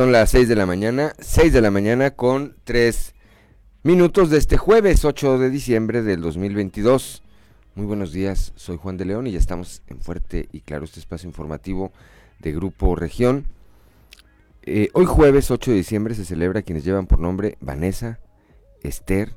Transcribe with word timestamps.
Son 0.00 0.12
las 0.12 0.30
6 0.30 0.48
de 0.48 0.56
la 0.56 0.64
mañana, 0.64 1.12
6 1.18 1.52
de 1.52 1.60
la 1.60 1.70
mañana 1.70 2.12
con 2.12 2.56
3 2.64 3.14
minutos 3.82 4.30
de 4.30 4.38
este 4.38 4.56
jueves 4.56 5.04
8 5.04 5.36
de 5.36 5.50
diciembre 5.50 6.00
del 6.00 6.22
2022. 6.22 7.22
Muy 7.74 7.84
buenos 7.84 8.10
días, 8.10 8.54
soy 8.56 8.78
Juan 8.78 8.96
de 8.96 9.04
León 9.04 9.26
y 9.26 9.32
ya 9.32 9.38
estamos 9.38 9.82
en 9.88 10.00
Fuerte 10.00 10.48
y 10.52 10.62
Claro, 10.62 10.86
este 10.86 11.00
espacio 11.00 11.28
informativo 11.28 11.92
de 12.38 12.52
Grupo 12.52 12.96
Región. 12.96 13.44
Eh, 14.62 14.88
hoy 14.94 15.04
jueves 15.04 15.50
8 15.50 15.70
de 15.70 15.76
diciembre 15.76 16.14
se 16.14 16.24
celebra 16.24 16.62
quienes 16.62 16.82
llevan 16.82 17.06
por 17.06 17.18
nombre 17.18 17.58
Vanessa, 17.60 18.20
Esther, 18.82 19.34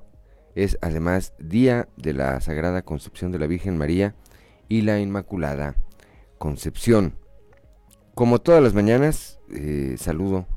es 0.56 0.78
además 0.82 1.34
Día 1.40 1.90
de 1.98 2.14
la 2.14 2.40
Sagrada 2.40 2.84
Concepción 2.84 3.34
de 3.34 3.40
la 3.40 3.48
Virgen 3.48 3.78
María 3.78 4.16
y 4.70 4.84
la 4.84 5.02
Inmaculada 5.02 5.76
Concepción. 6.38 7.16
Como 8.16 8.40
todas 8.40 8.64
las 8.64 8.74
mañanas, 8.74 9.40
eh, 9.50 9.96
saludo 9.98 10.48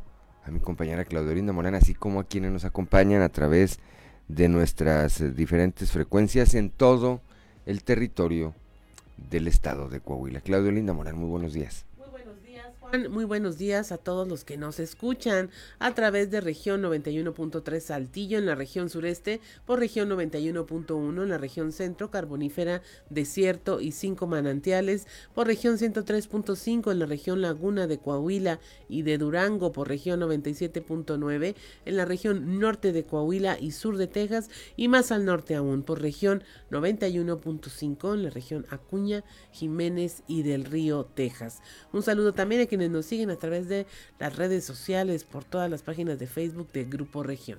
a 0.46 0.50
mi 0.50 0.60
compañera 0.60 1.04
Claudia 1.04 1.52
Morán, 1.52 1.74
así 1.74 1.94
como 1.94 2.20
a 2.20 2.24
quienes 2.24 2.52
nos 2.52 2.64
acompañan 2.64 3.22
a 3.22 3.28
través 3.28 3.80
de 4.28 4.48
nuestras 4.48 5.20
eh, 5.20 5.30
diferentes 5.30 5.90
frecuencias 5.90 6.54
en 6.54 6.70
todo 6.70 7.20
el 7.66 7.82
territorio 7.82 8.54
del 9.30 9.48
estado 9.48 9.88
de 9.88 10.00
Coahuila. 10.00 10.40
Claudio 10.40 10.70
Linda 10.70 10.92
Morán, 10.92 11.16
muy 11.16 11.28
buenos 11.28 11.52
días. 11.52 11.84
Muy 13.10 13.24
buenos 13.24 13.58
días 13.58 13.90
a 13.90 13.98
todos 13.98 14.28
los 14.28 14.44
que 14.44 14.56
nos 14.56 14.78
escuchan 14.78 15.50
a 15.80 15.94
través 15.94 16.30
de 16.30 16.40
región 16.40 16.82
91.3 16.82 17.80
Saltillo 17.80 18.38
en 18.38 18.46
la 18.46 18.54
región 18.54 18.88
sureste, 18.88 19.40
por 19.64 19.80
región 19.80 20.08
91.1 20.08 21.22
en 21.22 21.28
la 21.28 21.36
región 21.36 21.72
centro, 21.72 22.12
carbonífera, 22.12 22.82
desierto 23.10 23.80
y 23.80 23.90
cinco 23.90 24.28
manantiales, 24.28 25.08
por 25.34 25.48
región 25.48 25.78
103.5 25.78 26.92
en 26.92 26.98
la 27.00 27.06
región 27.06 27.42
laguna 27.42 27.88
de 27.88 27.98
Coahuila 27.98 28.60
y 28.88 29.02
de 29.02 29.18
Durango, 29.18 29.72
por 29.72 29.88
región 29.88 30.20
97.9 30.20 31.54
en 31.86 31.96
la 31.96 32.04
región 32.04 32.60
norte 32.60 32.92
de 32.92 33.04
Coahuila 33.04 33.58
y 33.58 33.72
sur 33.72 33.96
de 33.96 34.06
Texas 34.06 34.48
y 34.76 34.86
más 34.86 35.10
al 35.10 35.24
norte 35.24 35.56
aún, 35.56 35.82
por 35.82 36.00
región 36.00 36.44
91.5 36.70 38.14
en 38.14 38.22
la 38.22 38.30
región 38.30 38.64
Acuña, 38.70 39.24
Jiménez 39.50 40.22
y 40.28 40.44
del 40.44 40.64
Río, 40.64 41.04
Texas. 41.04 41.62
Un 41.92 42.02
saludo 42.02 42.32
también 42.32 42.62
a 42.62 42.66
quienes 42.66 42.75
nos 42.76 43.06
siguen 43.06 43.30
a 43.30 43.36
través 43.36 43.68
de 43.68 43.86
las 44.18 44.36
redes 44.36 44.64
sociales, 44.64 45.24
por 45.24 45.44
todas 45.44 45.70
las 45.70 45.82
páginas 45.82 46.18
de 46.18 46.26
Facebook 46.26 46.70
de 46.72 46.84
Grupo 46.84 47.22
Región. 47.22 47.58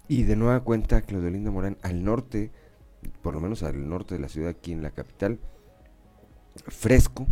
Y 0.09 0.25
de 0.25 0.37
nueva 0.37 0.61
cuenta, 0.61 1.03
Claudelinda 1.03 1.51
Morán, 1.51 1.77
al 1.83 2.03
norte, 2.03 2.51
por 3.23 3.35
lo 3.35 3.41
menos 3.41 3.63
al 3.63 3.89
norte 3.89 4.15
de 4.15 4.21
la 4.21 4.29
ciudad, 4.29 4.51
aquí 4.51 4.73
en 4.73 4.83
la 4.83 4.91
capital, 4.91 5.39
fresco, 6.67 7.29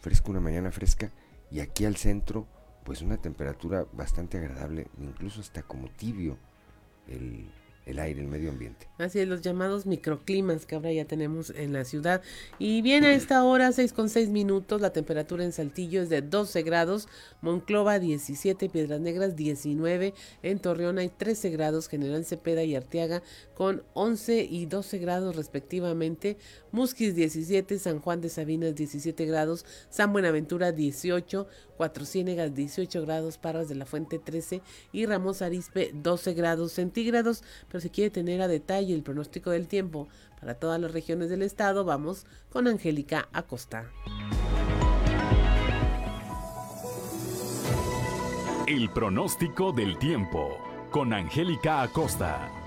fresco, 0.00 0.30
una 0.30 0.40
mañana 0.40 0.70
fresca. 0.70 1.10
Y 1.50 1.60
aquí 1.60 1.86
al 1.86 1.96
centro, 1.96 2.46
pues 2.84 3.00
una 3.00 3.16
temperatura 3.16 3.86
bastante 3.92 4.38
agradable, 4.38 4.88
incluso 5.00 5.40
hasta 5.40 5.62
como 5.62 5.88
tibio 5.88 6.36
el, 7.08 7.46
el 7.86 7.98
aire, 7.98 8.20
el 8.20 8.28
medio 8.28 8.50
ambiente. 8.50 8.88
Así 8.98 9.18
es, 9.18 9.28
los 9.28 9.40
llamados 9.42 9.86
microclimas 9.86 10.66
que 10.66 10.76
ahora 10.76 10.92
ya 10.92 11.04
tenemos 11.04 11.50
en 11.50 11.72
la 11.72 11.84
ciudad. 11.84 12.22
Y 12.58 12.82
viene 12.82 13.08
a 13.08 13.14
esta 13.14 13.42
hora, 13.44 13.72
6 13.72 13.92
con 13.92 14.08
6 14.08 14.28
minutos, 14.28 14.80
la 14.80 14.92
temperatura 14.92 15.44
en 15.44 15.52
Saltillo 15.52 16.02
es 16.02 16.08
de 16.08 16.22
12 16.22 16.62
grados, 16.62 17.08
Monclova 17.40 17.98
17, 17.98 18.68
Piedras 18.68 19.00
Negras 19.00 19.34
19, 19.34 20.14
en 20.42 20.58
Torreón 20.60 20.98
hay 20.98 21.08
13 21.08 21.50
grados, 21.50 21.88
General 21.88 22.24
Cepeda 22.24 22.62
y 22.62 22.76
Arteaga 22.76 23.22
con 23.54 23.82
11 23.94 24.46
y 24.48 24.66
12 24.66 24.98
grados 24.98 25.36
respectivamente, 25.36 26.36
Musquis 26.70 27.14
17, 27.14 27.78
San 27.78 28.00
Juan 28.00 28.20
de 28.20 28.28
Sabinas 28.28 28.74
17 28.74 29.26
grados, 29.26 29.64
San 29.90 30.12
Buenaventura 30.12 30.72
18, 30.72 31.46
Cuatro 31.82 32.04
Ciénegas 32.04 32.54
18 32.54 33.02
grados, 33.02 33.38
Parras 33.38 33.68
de 33.68 33.74
la 33.74 33.86
Fuente 33.86 34.20
13 34.20 34.62
y 34.92 35.04
Ramos 35.04 35.42
Arispe 35.42 35.90
12 35.92 36.32
grados 36.32 36.70
centígrados. 36.70 37.42
Pero 37.66 37.80
si 37.80 37.90
quiere 37.90 38.08
tener 38.08 38.40
a 38.40 38.46
detalle 38.46 38.94
el 38.94 39.02
pronóstico 39.02 39.50
del 39.50 39.66
tiempo 39.66 40.06
para 40.38 40.54
todas 40.54 40.80
las 40.80 40.92
regiones 40.92 41.28
del 41.28 41.42
estado, 41.42 41.84
vamos 41.84 42.24
con 42.50 42.68
Angélica 42.68 43.28
Acosta. 43.32 43.90
El 48.68 48.88
pronóstico 48.90 49.72
del 49.72 49.98
tiempo 49.98 50.56
con 50.92 51.12
Angélica 51.12 51.82
Acosta. 51.82 52.61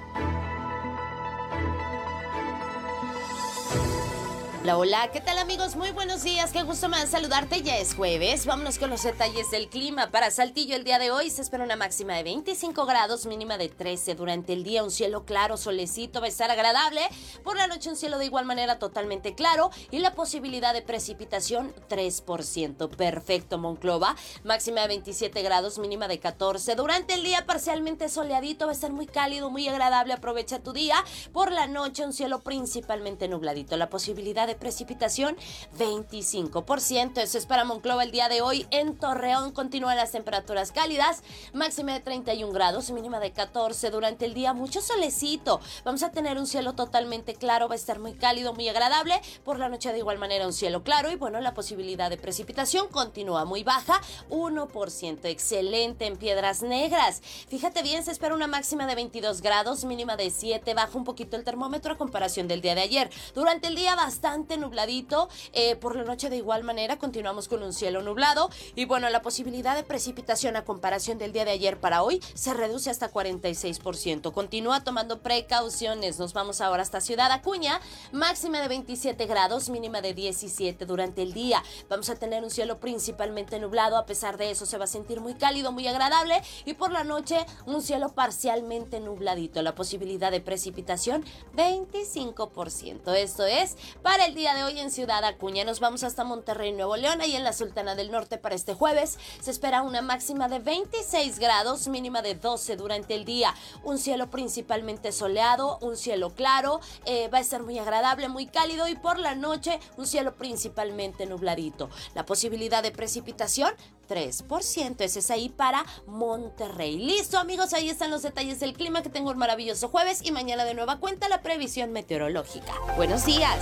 Hola, 4.66 4.80
hola, 4.80 5.12
¿qué 5.12 5.22
tal 5.22 5.38
amigos? 5.38 5.76
Muy 5.76 5.92
buenos 5.92 6.24
días, 6.24 6.52
qué 6.52 6.64
gusto 6.64 6.90
me 6.90 6.98
saludarte, 7.06 7.62
ya 7.62 7.78
es 7.78 7.94
jueves. 7.94 8.48
Vámonos 8.48 8.80
con 8.80 8.90
los 8.90 9.04
detalles 9.04 9.52
del 9.52 9.70
clima. 9.70 10.10
Para 10.10 10.32
Saltillo 10.32 10.76
el 10.76 10.84
día 10.84 10.98
de 10.98 11.12
hoy 11.12 11.30
se 11.30 11.44
espera 11.44 11.64
una 11.64 11.76
máxima 11.76 12.16
de 12.16 12.24
25 12.24 12.88
grados, 12.88 13.28
mínima 13.28 13.60
de 13.60 13.70
13. 13.70 14.16
Durante 14.16 14.54
el 14.54 14.64
día 14.64 14.84
un 14.84 14.90
cielo 14.90 15.24
claro, 15.24 15.56
solecito, 15.58 16.20
va 16.20 16.26
a 16.26 16.30
estar 16.30 16.50
agradable. 16.50 17.02
Por 17.44 17.58
la 17.58 17.68
noche 17.68 17.92
un 17.92 17.96
cielo 17.96 18.18
de 18.18 18.26
igual 18.26 18.46
manera 18.46 18.80
totalmente 18.80 19.36
claro 19.36 19.70
y 19.92 20.00
la 20.00 20.16
posibilidad 20.16 20.74
de 20.74 20.82
precipitación 20.82 21.72
3%. 21.88 22.90
Perfecto, 22.90 23.60
Monclova. 23.60 24.16
Máxima 24.44 24.82
de 24.82 24.88
27 24.88 25.44
grados, 25.44 25.78
mínima 25.78 26.08
de 26.08 26.18
14. 26.18 26.74
Durante 26.74 27.14
el 27.14 27.22
día 27.22 27.46
parcialmente 27.46 28.10
soleadito, 28.10 28.66
va 28.66 28.72
a 28.72 28.74
estar 28.74 28.92
muy 28.92 29.06
cálido, 29.06 29.52
muy 29.52 29.68
agradable. 29.68 30.14
Aprovecha 30.14 30.58
tu 30.58 30.74
día. 30.74 30.96
Por 31.34 31.52
la 31.52 31.68
noche 31.68 32.04
un 32.04 32.14
cielo 32.14 32.40
principalmente 32.40 33.28
nubladito. 33.28 33.78
La 33.78 33.92
posibilidad 33.92 34.48
de 34.48 34.55
precipitación 34.56 35.38
25%. 35.78 37.18
Eso 37.22 37.38
es 37.38 37.46
para 37.46 37.66
Monclova 37.66 38.04
el 38.04 38.12
día 38.12 38.30
de 38.30 38.42
hoy. 38.42 38.68
En 38.72 38.98
Torreón 38.98 39.52
continúan 39.52 39.98
las 39.98 40.12
temperaturas 40.12 40.72
cálidas, 40.72 41.24
máxima 41.54 41.94
de 41.94 42.00
31 42.00 42.52
grados, 42.54 42.92
mínima 42.92 43.20
de 43.20 43.32
14. 43.32 43.90
Durante 43.90 44.26
el 44.26 44.34
día 44.34 44.54
mucho 44.54 44.82
solecito. 44.82 45.60
Vamos 45.84 46.04
a 46.04 46.12
tener 46.12 46.38
un 46.38 46.48
cielo 46.48 46.74
totalmente 46.74 47.36
claro, 47.36 47.68
va 47.68 47.74
a 47.74 47.78
estar 47.78 48.00
muy 48.00 48.14
cálido, 48.14 48.54
muy 48.54 48.70
agradable. 48.70 49.22
Por 49.44 49.60
la 49.60 49.70
noche 49.70 49.92
de 49.92 50.00
igual 50.00 50.18
manera 50.18 50.46
un 50.46 50.54
cielo 50.54 50.84
claro 50.84 51.12
y 51.12 51.16
bueno, 51.16 51.42
la 51.42 51.54
posibilidad 51.54 52.10
de 52.10 52.18
precipitación 52.18 52.88
continúa 52.88 53.46
muy 53.46 53.64
baja, 53.64 54.02
1%. 54.30 55.26
Excelente 55.26 56.06
en 56.06 56.18
Piedras 56.18 56.62
Negras. 56.62 57.22
Fíjate 57.48 57.82
bien, 57.82 58.04
se 58.04 58.12
espera 58.12 58.36
una 58.36 58.48
máxima 58.48 58.88
de 58.88 58.96
22 58.96 59.42
grados, 59.42 59.86
mínima 59.86 60.16
de 60.16 60.30
7. 60.30 60.74
Baja 60.74 60.98
un 60.98 61.04
poquito 61.04 61.36
el 61.36 61.44
termómetro 61.44 61.94
a 61.94 61.98
comparación 61.98 62.48
del 62.48 62.62
día 62.62 62.76
de 62.76 62.82
ayer. 62.82 63.10
Durante 63.34 63.68
el 63.68 63.76
día 63.76 63.96
bastante 63.96 64.45
principalmente 64.46 64.58
nubladito. 64.58 65.30
Eh, 65.54 65.76
por 65.76 65.96
la 65.96 66.04
noche 66.04 66.30
de 66.30 66.38
igual 66.38 66.64
manera 66.64 66.98
continuamos 66.98 67.48
con 67.48 67.64
un 67.64 67.74
cielo 67.74 68.02
nublado. 68.02 68.50
Y 68.76 68.86
bueno, 68.86 69.10
la 69.10 69.22
posibilidad 69.22 69.76
de 69.76 69.84
precipitación 69.84 70.56
a 70.56 70.64
comparación 70.64 71.18
del 71.18 71.32
día 71.32 71.46
de 71.46 71.52
ayer 71.52 71.80
para 71.80 72.04
hoy 72.04 72.22
se 72.34 72.54
reduce 72.54 72.90
hasta 72.90 73.12
46%. 73.12 74.32
Continúa 74.32 74.84
tomando 74.84 75.20
precauciones. 75.20 76.20
Nos 76.20 76.34
vamos 76.34 76.62
ahora 76.62 76.84
hasta 76.84 77.02
Ciudad 77.02 77.32
Acuña. 77.32 77.80
Máxima 78.12 78.62
de 78.62 78.68
27 78.68 79.26
grados, 79.26 79.70
mínima 79.70 80.02
de 80.02 80.14
17 80.14 80.86
durante 80.86 81.22
el 81.22 81.34
día. 81.34 81.64
Vamos 81.90 82.10
a 82.10 82.16
tener 82.16 82.44
un 82.44 82.50
cielo 82.50 82.80
principalmente 82.80 83.60
nublado. 83.60 83.98
A 83.98 84.06
pesar 84.06 84.38
de 84.38 84.52
eso 84.52 84.66
se 84.66 84.78
va 84.78 84.86
a 84.86 84.88
sentir 84.88 85.22
muy 85.22 85.36
cálido, 85.36 85.72
muy 85.72 85.88
agradable. 85.88 86.42
Y 86.66 86.74
por 86.74 86.92
la 86.92 87.04
noche 87.04 87.46
un 87.66 87.82
cielo 87.82 88.10
parcialmente 88.10 89.00
nubladito. 89.00 89.62
La 89.62 89.76
posibilidad 89.76 90.32
de 90.32 90.42
precipitación 90.42 91.24
25%. 91.56 93.14
Esto 93.16 93.46
es 93.46 93.76
para 94.02 94.26
el 94.26 94.35
día 94.36 94.54
de 94.54 94.66
hoy 94.66 94.78
en 94.80 94.92
Ciudad 94.92 95.24
Acuña. 95.24 95.64
Nos 95.64 95.80
vamos 95.80 96.04
hasta 96.04 96.26
Monterrey, 96.26 96.74
Nuevo 96.74 96.98
León, 96.98 97.22
y 97.26 97.38
en 97.38 97.46
la 97.46 97.54
Sultana 97.54 97.96
del 97.96 98.12
Norte 98.12 98.38
para 98.38 98.54
este 98.54 98.74
jueves. 98.74 99.18
Se 99.40 99.50
espera 99.50 99.82
una 99.82 100.02
máxima 100.02 100.50
de 100.50 100.60
26 100.60 101.40
grados, 101.40 101.88
mínima 101.88 102.22
de 102.22 102.36
12 102.36 102.76
durante 102.76 103.16
el 103.16 103.24
día. 103.24 103.56
Un 103.84 103.98
cielo 103.98 104.30
principalmente 104.30 105.14
soleado, 105.14 105.80
un 105.80 105.96
cielo 105.96 106.32
claro. 106.36 106.82
Eh, 107.06 107.30
va 107.30 107.38
a 107.38 107.44
ser 107.46 107.64
muy 107.64 107.80
agradable, 107.80 108.28
muy 108.28 108.46
cálido 108.46 108.90
y 108.90 108.96
por 108.96 109.20
la 109.20 109.36
noche 109.36 109.80
un 109.96 110.06
cielo 110.06 110.36
principalmente 110.36 111.26
nubladito. 111.26 111.90
La 112.14 112.26
posibilidad 112.26 112.84
de 112.84 112.92
precipitación 112.92 113.74
3%. 114.08 115.02
Ese 115.02 115.20
es 115.20 115.32
ahí 115.32 115.50
para 115.50 115.86
Monterrey. 116.08 116.98
Listo, 116.98 117.38
amigos, 117.38 117.74
ahí 117.74 117.90
están 117.90 118.12
los 118.12 118.24
detalles 118.24 118.60
del 118.60 118.74
clima. 118.74 119.02
Que 119.02 119.10
tengo 119.10 119.32
un 119.32 119.38
maravilloso 119.38 119.90
jueves 119.90 120.22
y 120.24 120.32
mañana 120.32 120.66
de 120.66 120.74
nueva 120.74 121.00
cuenta 121.00 121.30
la 121.30 121.42
previsión 121.42 121.92
meteorológica. 121.92 122.74
Buenos 122.96 123.26
días. 123.26 123.60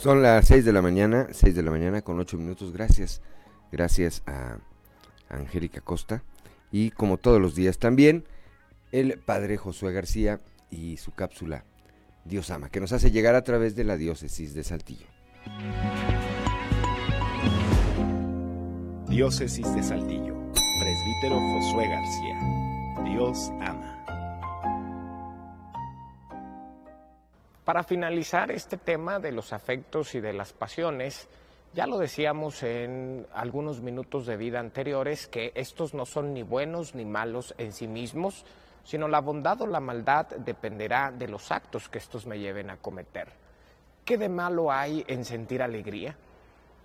Son 0.00 0.22
las 0.22 0.46
6 0.46 0.64
de 0.64 0.72
la 0.72 0.80
mañana, 0.80 1.26
6 1.32 1.56
de 1.56 1.62
la 1.62 1.72
mañana 1.72 2.02
con 2.02 2.20
8 2.20 2.36
minutos. 2.36 2.72
Gracias. 2.72 3.20
Gracias 3.72 4.22
a 4.26 4.58
Angélica 5.28 5.80
Costa. 5.80 6.22
Y 6.70 6.90
como 6.92 7.18
todos 7.18 7.40
los 7.40 7.54
días 7.54 7.78
también, 7.78 8.24
el 8.92 9.18
padre 9.18 9.56
Josué 9.56 9.92
García 9.92 10.40
y 10.70 10.98
su 10.98 11.12
cápsula 11.12 11.64
Dios 12.28 12.50
ama, 12.50 12.68
que 12.68 12.78
nos 12.78 12.92
hace 12.92 13.10
llegar 13.10 13.34
a 13.34 13.42
través 13.42 13.74
de 13.74 13.84
la 13.84 13.96
diócesis 13.96 14.54
de 14.54 14.62
Saltillo. 14.62 15.06
Diócesis 19.08 19.74
de 19.74 19.82
Saltillo, 19.82 20.36
presbítero 20.52 21.40
Josué 21.40 21.88
García. 21.88 22.38
Dios 23.04 23.50
ama. 23.60 24.04
Para 27.64 27.82
finalizar 27.82 28.50
este 28.50 28.76
tema 28.76 29.18
de 29.18 29.32
los 29.32 29.52
afectos 29.52 30.14
y 30.14 30.20
de 30.20 30.34
las 30.34 30.52
pasiones, 30.52 31.28
ya 31.74 31.86
lo 31.86 31.98
decíamos 31.98 32.62
en 32.62 33.26
algunos 33.32 33.80
minutos 33.80 34.26
de 34.26 34.36
vida 34.36 34.60
anteriores 34.60 35.28
que 35.28 35.52
estos 35.54 35.94
no 35.94 36.04
son 36.04 36.34
ni 36.34 36.42
buenos 36.42 36.94
ni 36.94 37.04
malos 37.04 37.54
en 37.58 37.72
sí 37.72 37.86
mismos, 37.86 38.44
sino 38.88 39.06
la 39.06 39.20
bondad 39.20 39.60
o 39.60 39.66
la 39.66 39.80
maldad 39.80 40.28
dependerá 40.28 41.12
de 41.12 41.28
los 41.28 41.52
actos 41.52 41.90
que 41.90 41.98
estos 41.98 42.24
me 42.24 42.38
lleven 42.38 42.70
a 42.70 42.78
cometer. 42.78 43.28
¿Qué 44.02 44.16
de 44.16 44.30
malo 44.30 44.72
hay 44.72 45.04
en 45.08 45.26
sentir 45.26 45.60
alegría? 45.60 46.16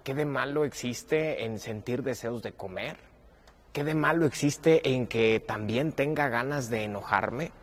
¿Qué 0.04 0.14
de 0.14 0.26
malo 0.26 0.66
existe 0.66 1.46
en 1.46 1.60
sentir 1.60 2.04
deseos 2.04 2.44
de 2.44 2.52
comer? 2.52 2.98
¿Qué 3.72 3.86
de 3.86 3.96
malo 3.96 4.26
existe 4.26 4.94
en 4.94 5.08
que 5.08 5.40
también 5.40 5.94
tenga 5.94 6.28
ganas 6.28 6.70
de 6.70 6.84
enojarme? 6.84 7.54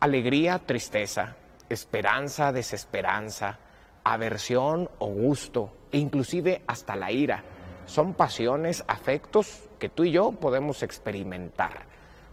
Alegría, 0.00 0.58
tristeza, 0.58 1.36
esperanza, 1.70 2.52
desesperanza, 2.52 3.60
aversión 4.04 4.90
o 4.98 5.06
gusto, 5.06 5.72
e 5.90 5.96
inclusive 5.96 6.64
hasta 6.66 6.96
la 6.96 7.10
ira, 7.10 7.42
son 7.86 8.12
pasiones, 8.12 8.84
afectos 8.86 9.70
que 9.78 9.88
tú 9.88 10.04
y 10.04 10.10
yo 10.10 10.32
podemos 10.32 10.82
experimentar. 10.82 11.91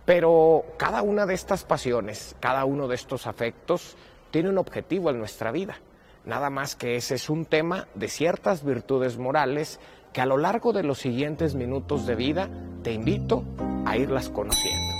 Pero 0.09 0.65
cada 0.77 1.03
una 1.03 1.27
de 1.27 1.35
estas 1.35 1.65
pasiones, 1.65 2.35
cada 2.39 2.65
uno 2.65 2.87
de 2.87 2.95
estos 2.95 3.27
afectos, 3.27 3.95
tiene 4.31 4.49
un 4.49 4.57
objetivo 4.57 5.11
en 5.11 5.19
nuestra 5.19 5.51
vida. 5.51 5.81
Nada 6.25 6.49
más 6.49 6.75
que 6.75 6.95
ese 6.95 7.13
es 7.13 7.29
un 7.29 7.45
tema 7.45 7.87
de 7.93 8.07
ciertas 8.07 8.63
virtudes 8.63 9.19
morales 9.19 9.79
que 10.11 10.21
a 10.21 10.25
lo 10.25 10.39
largo 10.39 10.73
de 10.73 10.81
los 10.81 10.97
siguientes 10.97 11.53
minutos 11.53 12.07
de 12.07 12.15
vida 12.15 12.49
te 12.81 12.91
invito 12.91 13.43
a 13.85 13.97
irlas 13.97 14.29
conociendo. 14.29 14.95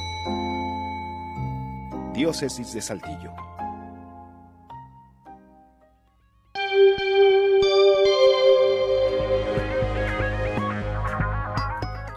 Diócesis 2.14 2.72
de 2.76 2.82
Saltillo. 2.84 3.29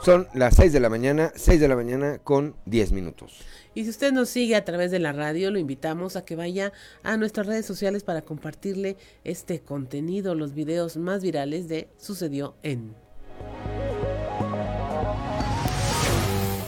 Son 0.04 0.26
las 0.34 0.56
6 0.56 0.72
de 0.72 0.80
la 0.80 0.88
mañana, 0.88 1.32
6 1.36 1.60
de 1.60 1.68
la 1.68 1.76
mañana 1.76 2.18
con 2.18 2.56
10 2.66 2.90
minutos. 2.90 3.38
Y 3.72 3.84
si 3.84 3.90
usted 3.90 4.10
nos 4.10 4.28
sigue 4.28 4.56
a 4.56 4.64
través 4.64 4.90
de 4.90 4.98
la 4.98 5.12
radio, 5.12 5.52
lo 5.52 5.60
invitamos 5.60 6.16
a 6.16 6.24
que 6.24 6.34
vaya 6.34 6.72
a 7.04 7.16
nuestras 7.16 7.46
redes 7.46 7.66
sociales 7.66 8.02
para 8.02 8.22
compartirle 8.22 8.96
este 9.22 9.60
contenido, 9.60 10.34
los 10.34 10.54
videos 10.54 10.96
más 10.96 11.22
virales 11.22 11.68
de 11.68 11.88
Sucedió 11.98 12.56
en. 12.64 12.96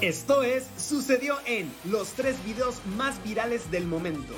Esto 0.01 0.45
es 0.45 0.69
Sucedió 0.79 1.35
en 1.45 1.73
los 1.91 2.13
tres 2.13 2.37
videos 2.45 2.87
más 2.97 3.21
virales 3.25 3.69
del 3.73 3.87
momento. 3.87 4.35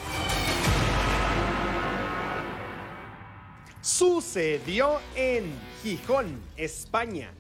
Sucedió 3.82 5.00
en 5.14 5.44
Gijón, 5.82 6.40
España. 6.56 7.34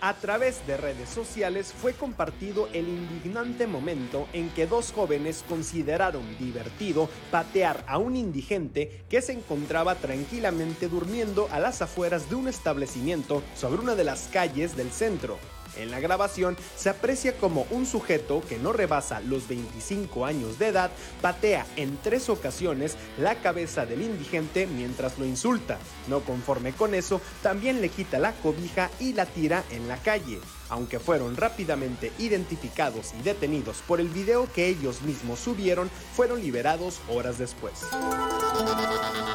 A 0.00 0.14
través 0.14 0.66
de 0.66 0.76
redes 0.76 1.08
sociales 1.08 1.72
fue 1.72 1.94
compartido 1.94 2.68
el 2.72 2.88
indignante 2.88 3.66
momento 3.66 4.28
en 4.32 4.50
que 4.50 4.66
dos 4.66 4.92
jóvenes 4.92 5.44
consideraron 5.48 6.22
divertido 6.38 7.08
patear 7.30 7.84
a 7.86 7.98
un 7.98 8.16
indigente 8.16 9.04
que 9.08 9.22
se 9.22 9.32
encontraba 9.32 9.94
tranquilamente 9.94 10.88
durmiendo 10.88 11.48
a 11.50 11.58
las 11.58 11.80
afueras 11.80 12.28
de 12.28 12.36
un 12.36 12.48
establecimiento 12.48 13.42
sobre 13.54 13.80
una 13.80 13.94
de 13.94 14.04
las 14.04 14.28
calles 14.32 14.76
del 14.76 14.90
centro. 14.90 15.38
En 15.76 15.90
la 15.90 16.00
grabación 16.00 16.56
se 16.76 16.90
aprecia 16.90 17.36
como 17.36 17.66
un 17.70 17.86
sujeto 17.86 18.42
que 18.48 18.58
no 18.58 18.72
rebasa 18.72 19.20
los 19.20 19.48
25 19.48 20.26
años 20.26 20.58
de 20.58 20.68
edad 20.68 20.90
patea 21.20 21.66
en 21.76 21.98
tres 22.02 22.28
ocasiones 22.28 22.96
la 23.18 23.36
cabeza 23.36 23.86
del 23.86 24.02
indigente 24.02 24.66
mientras 24.66 25.18
lo 25.18 25.24
insulta. 25.24 25.78
No 26.08 26.20
conforme 26.20 26.72
con 26.72 26.94
eso, 26.94 27.20
también 27.42 27.80
le 27.80 27.88
quita 27.88 28.18
la 28.18 28.32
cobija 28.32 28.90
y 29.00 29.12
la 29.12 29.26
tira 29.26 29.64
en 29.70 29.88
la 29.88 29.96
calle. 29.96 30.38
Aunque 30.70 30.98
fueron 30.98 31.36
rápidamente 31.36 32.12
identificados 32.18 33.12
y 33.18 33.22
detenidos 33.22 33.82
por 33.86 34.00
el 34.00 34.08
video 34.08 34.50
que 34.52 34.68
ellos 34.68 35.02
mismos 35.02 35.38
subieron, 35.40 35.90
fueron 36.14 36.40
liberados 36.40 37.00
horas 37.08 37.38
después. 37.38 37.74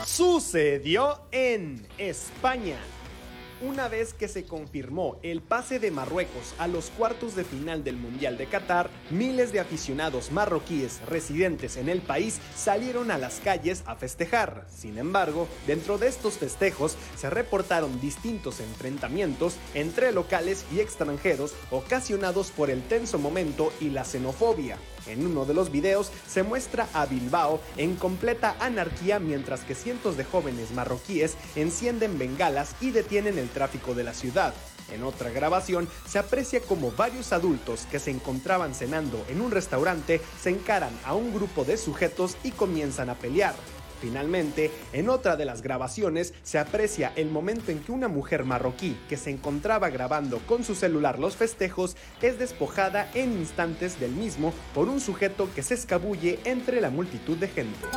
Sucedió 0.06 1.20
en 1.32 1.86
España. 1.98 2.80
Una 3.62 3.90
vez 3.90 4.14
que 4.14 4.30
se 4.30 4.46
confirmó 4.46 5.18
el 5.22 5.42
pase 5.42 5.80
de 5.80 5.92
Marruecos 5.92 6.56
a 6.60 6.68
los 6.70 6.92
cuartos 6.92 7.36
de 7.36 7.44
final 7.44 7.84
del 7.84 7.98
Mundial 7.98 8.38
de 8.38 8.46
Qatar, 8.46 8.90
miles 9.10 9.52
de 9.52 9.60
aficionados 9.60 10.32
marroquíes 10.32 11.02
residentes 11.08 11.76
en 11.76 11.90
el 11.90 12.02
país 12.02 12.40
salieron 12.56 13.12
a 13.12 13.18
las 13.18 13.42
calles 13.42 13.84
a 13.86 13.98
festejar. 13.98 14.66
Sin 14.74 14.98
embargo, 14.98 15.46
dentro 15.68 15.98
de 15.98 16.08
estos 16.08 16.36
festejos 16.36 16.96
se 17.18 17.30
reportaron 17.30 18.00
distintos 18.00 18.62
enfrentamientos 18.62 19.58
entre 19.74 20.14
locales 20.14 20.64
y 20.74 20.80
extranjeros 20.80 21.54
ocasionados 21.70 22.52
por 22.52 22.70
el 22.70 22.82
tenso 22.84 23.20
momento 23.20 23.74
y 23.82 23.90
la 23.90 24.06
xenofobia. 24.06 24.78
En 25.10 25.26
uno 25.26 25.46
de 25.46 25.54
los 25.54 25.72
videos 25.72 26.12
se 26.28 26.44
muestra 26.44 26.88
a 26.94 27.06
Bilbao 27.06 27.60
en 27.78 27.96
completa 27.96 28.56
anarquía 28.60 29.20
mientras 29.20 29.62
que 29.62 29.76
cientos 29.76 30.18
de 30.18 30.24
jóvenes 30.24 30.72
marroquíes 30.72 31.36
encienden 31.56 32.18
bengalas 32.20 32.76
y 32.80 32.92
detienen 32.92 33.38
el 33.38 33.50
tráfico 33.50 33.96
de 33.96 34.04
la 34.04 34.14
ciudad. 34.14 34.54
En 34.92 35.04
otra 35.04 35.30
grabación 35.30 35.88
se 36.08 36.20
aprecia 36.20 36.62
como 36.62 36.92
varios 36.92 37.34
adultos 37.34 37.88
que 37.92 38.00
se 38.00 38.12
encontraban 38.12 38.74
cenando 38.74 39.24
en 39.30 39.42
un 39.42 39.52
restaurante 39.52 40.22
se 40.42 40.50
encaran 40.50 40.98
a 41.06 41.14
un 41.14 41.34
grupo 41.34 41.64
de 41.64 41.78
sujetos 41.78 42.38
y 42.44 42.52
comienzan 42.52 43.10
a 43.10 43.16
pelear. 43.16 43.56
Finalmente, 44.02 44.72
en 44.94 45.10
otra 45.10 45.36
de 45.36 45.46
las 45.46 45.62
grabaciones 45.62 46.34
se 46.44 46.58
aprecia 46.58 47.12
el 47.16 47.30
momento 47.30 47.72
en 47.72 47.80
que 47.80 47.92
una 47.92 48.08
mujer 48.08 48.44
marroquí 48.46 48.98
que 49.10 49.18
se 49.18 49.30
encontraba 49.30 49.90
grabando 49.90 50.40
con 50.40 50.64
su 50.64 50.76
celular 50.76 51.20
los 51.20 51.36
festejos 51.36 51.96
es 52.22 52.40
despojada 52.40 53.10
en 53.14 53.34
instantes 53.34 54.00
del 54.00 54.12
mismo 54.12 54.54
por 54.74 54.88
un 54.88 55.00
sujeto 55.00 55.50
que 55.54 55.64
se 55.64 55.74
escabulle 55.74 56.40
entre 56.46 56.82
la 56.82 56.90
multitud 56.90 57.38
de 57.38 57.48
gente. 57.48 57.88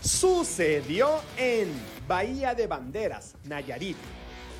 Sucedió 0.00 1.08
en 1.36 1.68
Bahía 2.06 2.54
de 2.54 2.66
Banderas, 2.66 3.34
Nayarit. 3.44 3.96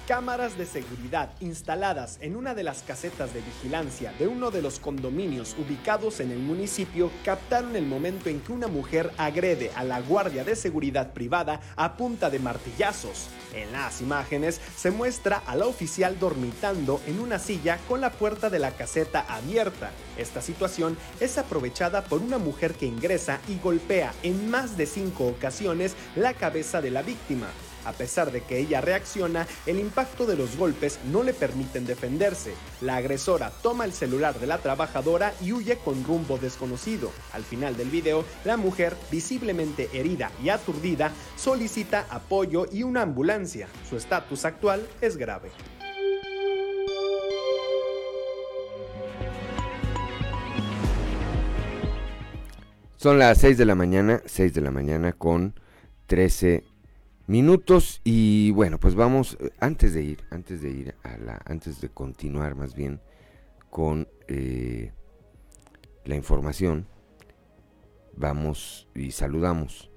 Cámaras 0.07 0.59
de 0.59 0.67
seguridad 0.67 1.31
instaladas 1.41 2.19
en 2.21 2.37
una 2.37 2.55
de 2.55 2.63
las 2.63 2.83
casetas 2.83 3.33
de 3.33 3.41
vigilancia 3.41 4.13
de 4.19 4.29
uno 4.29 4.51
de 4.51 4.61
los 4.61 4.79
condominios 4.79 5.57
ubicados 5.59 6.21
en 6.21 6.31
el 6.31 6.41
municipio 6.41 7.11
captaron 7.25 7.75
el 7.75 7.87
momento 7.87 8.29
en 8.29 8.41
que 8.41 8.53
una 8.53 8.67
mujer 8.67 9.13
agrede 9.17 9.71
a 9.75 9.83
la 9.83 10.03
guardia 10.03 10.45
de 10.45 10.57
seguridad 10.57 11.15
privada 11.15 11.63
a 11.77 11.97
punta 11.97 12.29
de 12.29 12.39
martillazos. 12.39 13.29
En 13.55 13.73
las 13.73 14.03
imágenes 14.03 14.61
se 14.77 14.91
muestra 14.91 15.39
a 15.39 15.57
la 15.57 15.65
oficial 15.65 16.19
dormitando 16.19 17.01
en 17.07 17.19
una 17.19 17.39
silla 17.39 17.79
con 17.89 18.03
la 18.03 18.11
puerta 18.11 18.51
de 18.51 18.59
la 18.59 18.73
caseta 18.73 19.25
abierta. 19.27 19.91
Esta 20.19 20.43
situación 20.43 20.99
es 21.19 21.39
aprovechada 21.39 22.05
por 22.05 22.21
una 22.21 22.37
mujer 22.37 22.75
que 22.75 22.85
ingresa 22.85 23.41
y 23.49 23.59
golpea 23.59 24.13
en 24.23 24.51
más 24.51 24.77
de 24.77 24.85
cinco 24.85 25.27
ocasiones 25.29 25.97
la 26.15 26.35
cabeza 26.35 26.83
de 26.83 26.91
la 26.91 27.01
víctima. 27.01 27.47
A 27.85 27.93
pesar 27.93 28.33
de 28.33 28.43
que 28.43 28.59
ella 28.59 28.81
reacciona, 28.81 29.47
el 29.67 29.79
impacto 29.79 30.27
de 30.27 30.37
los 30.37 30.57
golpes 30.57 30.99
no 31.11 31.23
le 31.23 31.35
permiten 31.35 31.87
defenderse. 31.87 32.55
La 32.81 32.97
agresora 32.97 33.53
toma 33.63 33.85
el 33.85 33.93
celular 33.93 34.39
de 34.39 34.47
la 34.47 34.59
trabajadora 34.59 35.35
y 35.41 35.53
huye 35.53 35.79
con 35.79 36.05
rumbo 36.05 36.39
desconocido. 36.39 37.11
Al 37.33 37.45
final 37.45 37.77
del 37.77 37.91
video, 37.91 38.25
la 38.45 38.57
mujer, 38.57 38.97
visiblemente 39.11 39.89
herida 39.93 40.31
y 40.43 40.49
aturdida, 40.49 41.13
solicita 41.37 42.07
apoyo 42.11 42.67
y 42.71 42.83
una 42.83 43.03
ambulancia. 43.03 43.69
Su 43.89 43.97
estatus 43.97 44.45
actual 44.45 44.87
es 45.01 45.17
grave. 45.17 45.51
Son 52.97 53.19
las 53.19 53.37
6 53.37 53.59
de 53.59 53.67
la 53.67 53.75
mañana, 53.75 54.23
6 54.25 54.55
de 54.55 54.61
la 54.63 54.71
mañana 54.71 55.13
con 55.13 55.53
13 56.07 56.65
minutos 57.27 58.01
y 58.05 58.51
bueno, 58.53 58.79
pues 58.79 58.95
vamos 58.95 59.37
eh, 59.41 59.51
antes 59.61 59.95
de 59.95 60.03
ir, 60.03 60.25
antes 60.31 60.61
de 60.63 60.71
ir 60.71 60.95
a 61.03 61.17
la, 61.17 61.41
antes 61.47 61.81
de 61.81 61.89
continuar 61.89 62.55
más 62.55 62.75
bien 62.75 63.01
con 63.71 64.09
eh, 64.29 64.93
la 66.05 66.17
información, 66.17 66.87
vamos 68.17 68.89
y 68.95 69.11
saludamos 69.11 69.91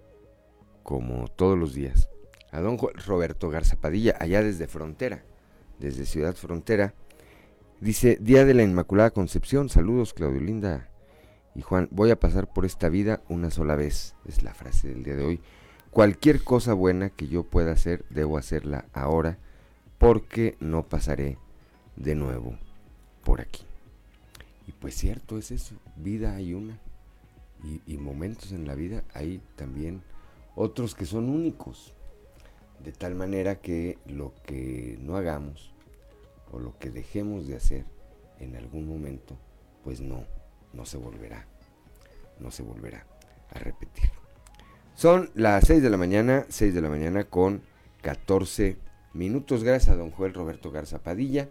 como 0.84 1.28
todos 1.28 1.58
los 1.58 1.74
días 1.74 2.10
a 2.52 2.62
don 2.62 2.78
Roberto 3.06 3.50
Garza 3.50 3.76
Padilla 3.76 4.16
allá 4.20 4.42
desde 4.42 4.68
Frontera, 4.68 5.24
desde 5.80 6.06
Ciudad 6.06 6.36
Frontera. 6.36 6.94
Dice, 7.80 8.18
Día 8.20 8.46
de 8.46 8.56
la 8.56 8.64
Inmaculada 8.64 9.12
Concepción, 9.12 9.70
saludos 9.70 10.14
Claudio 10.14 10.42
Linda 10.42 10.90
y 11.54 11.62
Juan, 11.62 11.88
voy 11.92 12.10
a 12.10 12.20
pasar 12.20 12.52
por 12.52 12.66
esta 12.66 12.90
vida 12.90 13.22
una 13.30 13.52
sola 13.52 13.76
vez, 13.76 14.16
es 14.26 14.44
la 14.44 14.54
frase 14.54 14.88
del 14.88 15.04
día 15.04 15.16
de 15.16 15.26
hoy. 15.26 15.42
Cualquier 15.98 16.44
cosa 16.44 16.76
buena 16.76 17.10
que 17.10 17.28
yo 17.28 17.42
pueda 17.42 17.72
hacer, 17.72 18.06
debo 18.12 18.38
hacerla 18.38 18.86
ahora, 18.94 19.40
porque 19.98 20.56
no 20.60 20.88
pasaré 20.88 21.40
de 21.96 22.14
nuevo 22.14 22.56
por 23.24 23.42
aquí. 23.42 23.64
Y 24.68 24.74
pues 24.74 24.94
cierto 24.94 25.40
es 25.40 25.50
eso, 25.50 25.74
vida 25.96 26.36
hay 26.36 26.54
una. 26.54 26.78
Y, 27.88 27.98
momentos 27.98 28.52
en 28.52 28.68
la 28.68 28.76
vida 28.76 29.06
hay 29.16 29.42
también 29.56 30.04
otros 30.56 30.94
que 30.94 31.08
son 31.08 31.32
únicos. 31.32 31.96
De 32.84 32.92
tal 32.92 33.16
manera 33.16 33.56
que 33.56 33.98
lo 34.06 34.36
que 34.46 35.00
no 35.02 35.18
hagamos 35.18 35.74
o 36.52 36.60
lo 36.60 36.78
que 36.78 36.92
dejemos 36.92 37.48
de 37.48 37.56
hacer 37.56 37.86
en 38.40 38.56
algún 38.56 38.88
momento, 38.88 39.36
pues 39.84 40.00
no, 40.00 40.26
no 40.74 40.86
se 40.86 40.98
volverá, 40.98 41.48
no 42.40 42.52
se 42.52 42.62
volverá 42.62 43.08
a 43.50 43.58
repetir. 43.58 44.17
Son 44.98 45.30
las 45.36 45.68
6 45.68 45.84
de 45.84 45.92
la 45.92 45.98
mañana, 45.98 46.48
6 46.50 46.74
de 46.74 46.82
la 46.82 46.90
mañana 46.90 47.24
con 47.24 47.62
14 48.02 48.80
minutos. 49.14 49.64
Gracias 49.64 49.94
a 49.94 49.96
don 49.96 50.10
Joel 50.10 50.34
Roberto 50.34 50.72
Garza 50.72 51.04
Padilla. 51.04 51.50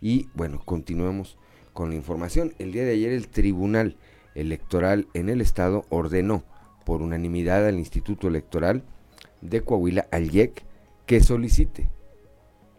Y 0.00 0.28
bueno, 0.34 0.60
continuamos 0.64 1.38
con 1.72 1.90
la 1.90 1.94
información. 1.94 2.54
El 2.58 2.72
día 2.72 2.82
de 2.82 2.94
ayer 2.94 3.12
el 3.12 3.28
Tribunal 3.28 3.96
Electoral 4.34 5.06
en 5.14 5.28
el 5.28 5.40
Estado 5.40 5.84
ordenó 5.90 6.42
por 6.84 7.00
unanimidad 7.00 7.64
al 7.68 7.78
Instituto 7.78 8.26
Electoral 8.26 8.82
de 9.42 9.62
Coahuila, 9.62 10.08
al 10.10 10.34
IEC, 10.34 10.64
que 11.06 11.20
solicite 11.20 11.88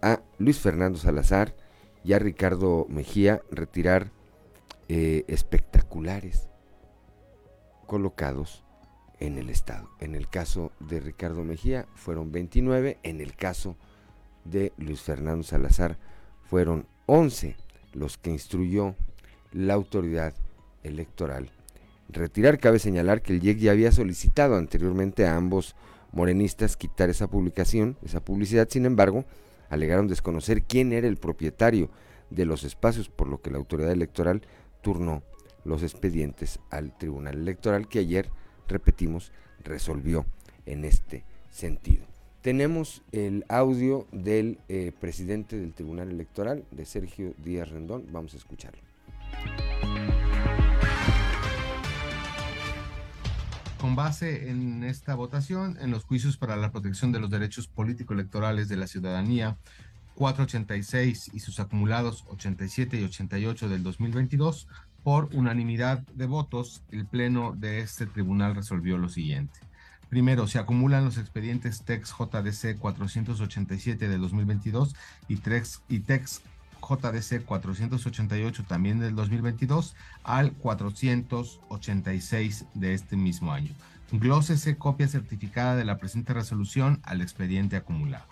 a 0.01 0.19
Luis 0.37 0.59
Fernando 0.59 0.99
Salazar 0.99 1.55
y 2.03 2.11
a 2.11 2.19
Ricardo 2.19 2.87
Mejía 2.89 3.41
retirar 3.51 4.11
eh, 4.89 5.23
espectaculares 5.29 6.49
colocados 7.87 8.65
en 9.19 9.37
el 9.37 9.49
Estado. 9.49 9.89
En 9.99 10.15
el 10.15 10.27
caso 10.29 10.71
de 10.79 10.99
Ricardo 10.99 11.43
Mejía 11.43 11.87
fueron 11.95 12.31
29, 12.31 12.97
en 13.03 13.21
el 13.21 13.35
caso 13.35 13.75
de 14.45 14.73
Luis 14.77 15.01
Fernando 15.01 15.43
Salazar 15.43 15.97
fueron 16.43 16.87
11 17.05 17.55
los 17.93 18.17
que 18.17 18.31
instruyó 18.31 18.95
la 19.51 19.73
autoridad 19.73 20.33
electoral. 20.83 21.51
Retirar 22.09 22.59
cabe 22.59 22.79
señalar 22.79 23.21
que 23.21 23.33
el 23.33 23.43
IEC 23.43 23.59
ya 23.59 23.71
había 23.71 23.91
solicitado 23.91 24.55
anteriormente 24.55 25.25
a 25.25 25.35
ambos 25.35 25.75
morenistas 26.11 26.75
quitar 26.75 27.09
esa 27.09 27.27
publicación, 27.27 27.97
esa 28.03 28.19
publicidad, 28.23 28.67
sin 28.69 28.85
embargo, 28.85 29.25
alegaron 29.69 30.07
desconocer 30.07 30.63
quién 30.63 30.91
era 30.91 31.07
el 31.07 31.17
propietario 31.17 31.89
de 32.29 32.45
los 32.45 32.63
espacios, 32.63 33.09
por 33.09 33.27
lo 33.27 33.41
que 33.41 33.51
la 33.51 33.57
autoridad 33.57 33.91
electoral 33.91 34.41
turnó 34.81 35.23
los 35.65 35.83
expedientes 35.83 36.59
al 36.71 36.97
Tribunal 36.97 37.35
Electoral 37.35 37.87
que 37.87 37.99
ayer 37.99 38.29
repetimos, 38.69 39.31
resolvió 39.63 40.25
en 40.65 40.85
este 40.85 41.25
sentido. 41.51 42.05
Tenemos 42.41 43.01
el 43.11 43.43
audio 43.49 44.07
del 44.13 44.59
eh, 44.69 44.93
presidente 44.97 45.59
del 45.59 45.73
Tribunal 45.73 46.09
Electoral, 46.09 46.63
de 46.71 46.85
Sergio 46.85 47.33
Díaz 47.43 47.69
Rendón. 47.69 48.05
Vamos 48.11 48.33
a 48.33 48.37
escucharlo. 48.37 48.79
Con 53.77 53.95
base 53.95 54.49
en 54.49 54.83
esta 54.83 55.15
votación, 55.15 55.77
en 55.81 55.91
los 55.91 56.05
juicios 56.05 56.37
para 56.37 56.55
la 56.55 56.71
protección 56.71 57.11
de 57.11 57.19
los 57.19 57.29
derechos 57.29 57.67
político-electorales 57.67 58.69
de 58.69 58.77
la 58.77 58.87
ciudadanía 58.87 59.57
486 60.15 61.31
y 61.33 61.39
sus 61.39 61.61
acumulados 61.61 62.25
87 62.27 62.99
y 62.99 63.03
88 63.05 63.69
del 63.69 63.83
2022, 63.83 64.67
por 65.09 65.25
unanimidad 65.33 66.05
de 66.13 66.27
votos, 66.27 66.83
el 66.91 67.07
Pleno 67.07 67.55
de 67.57 67.79
este 67.79 68.05
tribunal 68.05 68.53
resolvió 68.53 68.99
lo 68.99 69.09
siguiente. 69.09 69.59
Primero, 70.07 70.45
se 70.45 70.59
acumulan 70.59 71.03
los 71.03 71.17
expedientes 71.17 71.81
TEX 71.81 72.13
JDC 72.15 72.77
487 72.77 74.07
de 74.07 74.17
2022 74.19 74.95
y 75.27 75.37
TEX, 75.37 75.81
y 75.89 76.01
TEX 76.01 76.43
JDC 76.87 77.43
488 77.43 78.65
también 78.67 78.99
del 78.99 79.15
2022 79.15 79.95
al 80.23 80.51
486 80.51 82.65
de 82.75 82.93
este 82.93 83.17
mismo 83.17 83.51
año. 83.51 83.73
Glósese 84.11 84.77
copia 84.77 85.07
certificada 85.07 85.75
de 85.75 85.85
la 85.85 85.97
presente 85.97 86.35
resolución 86.35 86.99
al 87.01 87.21
expediente 87.21 87.77
acumulado. 87.77 88.27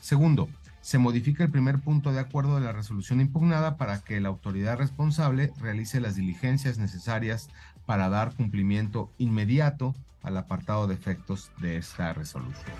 Segundo, 0.00 0.48
se 0.82 0.98
modifica 0.98 1.44
el 1.44 1.50
primer 1.50 1.78
punto 1.78 2.12
de 2.12 2.20
acuerdo 2.20 2.56
de 2.56 2.62
la 2.62 2.72
resolución 2.72 3.20
impugnada 3.20 3.76
para 3.76 4.02
que 4.02 4.20
la 4.20 4.28
autoridad 4.28 4.76
responsable 4.76 5.52
realice 5.60 6.00
las 6.00 6.16
diligencias 6.16 6.78
necesarias 6.78 7.48
para 7.86 8.08
dar 8.08 8.34
cumplimiento 8.34 9.10
inmediato 9.16 9.94
al 10.22 10.36
apartado 10.36 10.86
de 10.86 10.94
efectos 10.94 11.50
de 11.60 11.76
esta 11.76 12.12
resolución. 12.12 12.76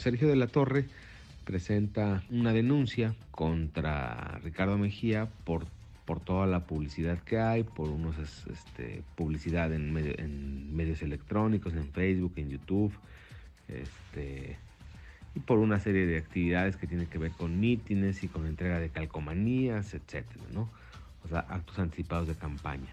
Sergio 0.00 0.26
de 0.26 0.34
la 0.34 0.48
Torre 0.48 0.88
presenta 1.44 2.24
una 2.30 2.52
denuncia 2.52 3.14
contra 3.30 4.40
Ricardo 4.42 4.76
Mejía 4.76 5.28
por 5.44 5.66
por 6.04 6.20
toda 6.20 6.46
la 6.46 6.66
publicidad 6.66 7.18
que 7.18 7.38
hay, 7.38 7.62
por 7.62 7.88
unos 7.88 8.16
este, 8.50 9.02
publicidad 9.14 9.72
en, 9.72 10.74
medios 10.74 11.02
electrónicos, 11.02 11.74
en 11.74 11.86
Facebook, 11.92 12.32
en 12.36 12.50
YouTube, 12.50 12.92
este, 13.68 14.56
y 15.34 15.40
por 15.40 15.58
una 15.58 15.78
serie 15.78 16.06
de 16.06 16.18
actividades 16.18 16.76
que 16.76 16.86
tienen 16.86 17.06
que 17.06 17.18
ver 17.18 17.30
con 17.32 17.60
mítines 17.60 18.24
y 18.24 18.28
con 18.28 18.46
entrega 18.46 18.80
de 18.80 18.90
calcomanías, 18.90 19.94
etcétera, 19.94 20.44
¿no? 20.52 20.68
O 21.24 21.28
sea, 21.28 21.40
actos 21.40 21.78
anticipados 21.78 22.26
de 22.26 22.34
campaña. 22.34 22.92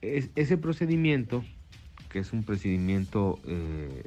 Es, 0.00 0.30
ese 0.34 0.56
procedimiento, 0.56 1.44
que 2.08 2.18
es 2.18 2.32
un 2.32 2.42
procedimiento, 2.42 3.38
eh, 3.46 4.02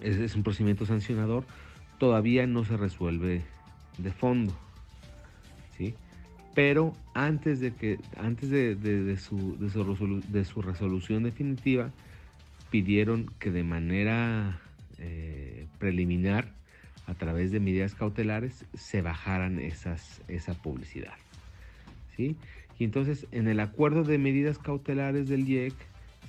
es 0.00 0.34
un 0.34 0.42
procedimiento 0.42 0.84
sancionador, 0.84 1.44
todavía 1.98 2.46
no 2.46 2.64
se 2.64 2.76
resuelve 2.76 3.42
de 3.96 4.12
fondo. 4.12 4.54
Pero 6.54 6.92
antes 7.14 7.60
de 7.60 7.74
que, 7.74 7.98
antes 8.16 8.50
de, 8.50 9.16
su, 9.18 9.56
de, 9.58 10.44
su, 10.44 10.62
resolución 10.62 11.24
definitiva, 11.24 11.90
pidieron 12.70 13.30
que 13.38 13.50
de 13.50 13.64
manera 13.64 14.60
eh, 14.98 15.66
preliminar, 15.78 16.52
a 17.06 17.14
través 17.14 17.50
de 17.50 17.60
medidas 17.60 17.94
cautelares, 17.94 18.64
se 18.72 19.02
bajaran 19.02 19.58
esas, 19.58 20.22
esa 20.28 20.54
publicidad. 20.54 21.14
¿sí? 22.16 22.36
Y 22.78 22.84
entonces, 22.84 23.26
en 23.30 23.48
el 23.48 23.60
acuerdo 23.60 24.04
de 24.04 24.16
medidas 24.18 24.58
cautelares 24.58 25.28
del 25.28 25.48
IEC, 25.48 25.74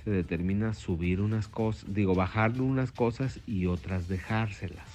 se 0.04 0.10
determina 0.12 0.74
subir 0.74 1.22
unas 1.22 1.48
cosas, 1.48 1.92
digo, 1.94 2.14
bajar 2.14 2.60
unas 2.62 2.92
cosas 2.92 3.40
y 3.48 3.66
otras 3.66 4.08
dejárselas. 4.08 4.88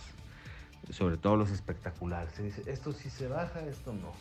Sobre 0.90 1.16
todo 1.16 1.37
los 1.37 1.50
espectaculares. 1.50 2.32
Se 2.34 2.42
dice, 2.42 2.62
esto 2.66 2.92
sí 2.92 3.10
se 3.10 3.26
baja, 3.26 3.60
esto 3.66 3.92
no. 3.92 4.12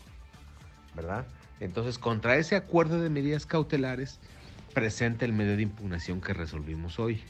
¿Verdad? 0.96 1.25
Entonces, 1.60 1.98
contra 1.98 2.38
ese 2.38 2.55
acuerdo 2.55 3.01
de 3.01 3.10
medidas 3.10 3.46
cautelares, 3.46 4.19
presenta 4.74 5.25
el 5.25 5.34
medio 5.34 5.55
de 5.55 5.63
impugnación 5.63 6.22
que 6.22 6.34
resolvimos 6.34 7.00
hoy. 7.00 7.22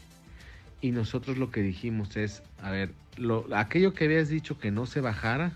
Y 0.81 0.91
nosotros 0.91 1.37
lo 1.37 1.51
que 1.51 1.61
dijimos 1.61 2.15
es, 2.15 2.41
a 2.61 2.71
ver, 2.71 2.91
lo, 3.17 3.45
aquello 3.55 3.93
que 3.93 4.05
habías 4.05 4.29
dicho 4.29 4.59
que 4.59 4.71
no 4.71 4.85
se 4.85 5.01
bajara, 5.01 5.53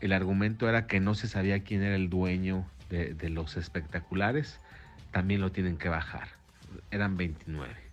el 0.00 0.12
argumento 0.12 0.68
era 0.68 0.86
que 0.86 1.00
no 1.00 1.14
se 1.14 1.28
sabía 1.28 1.62
quién 1.62 1.82
era 1.82 1.94
el 1.94 2.08
dueño 2.08 2.66
de, 2.88 3.14
de 3.14 3.28
los 3.28 3.56
espectaculares, 3.56 4.58
también 5.10 5.40
lo 5.40 5.52
tienen 5.52 5.76
que 5.76 5.88
bajar. 5.88 6.28
Eran 6.90 7.16
29. 7.16 7.91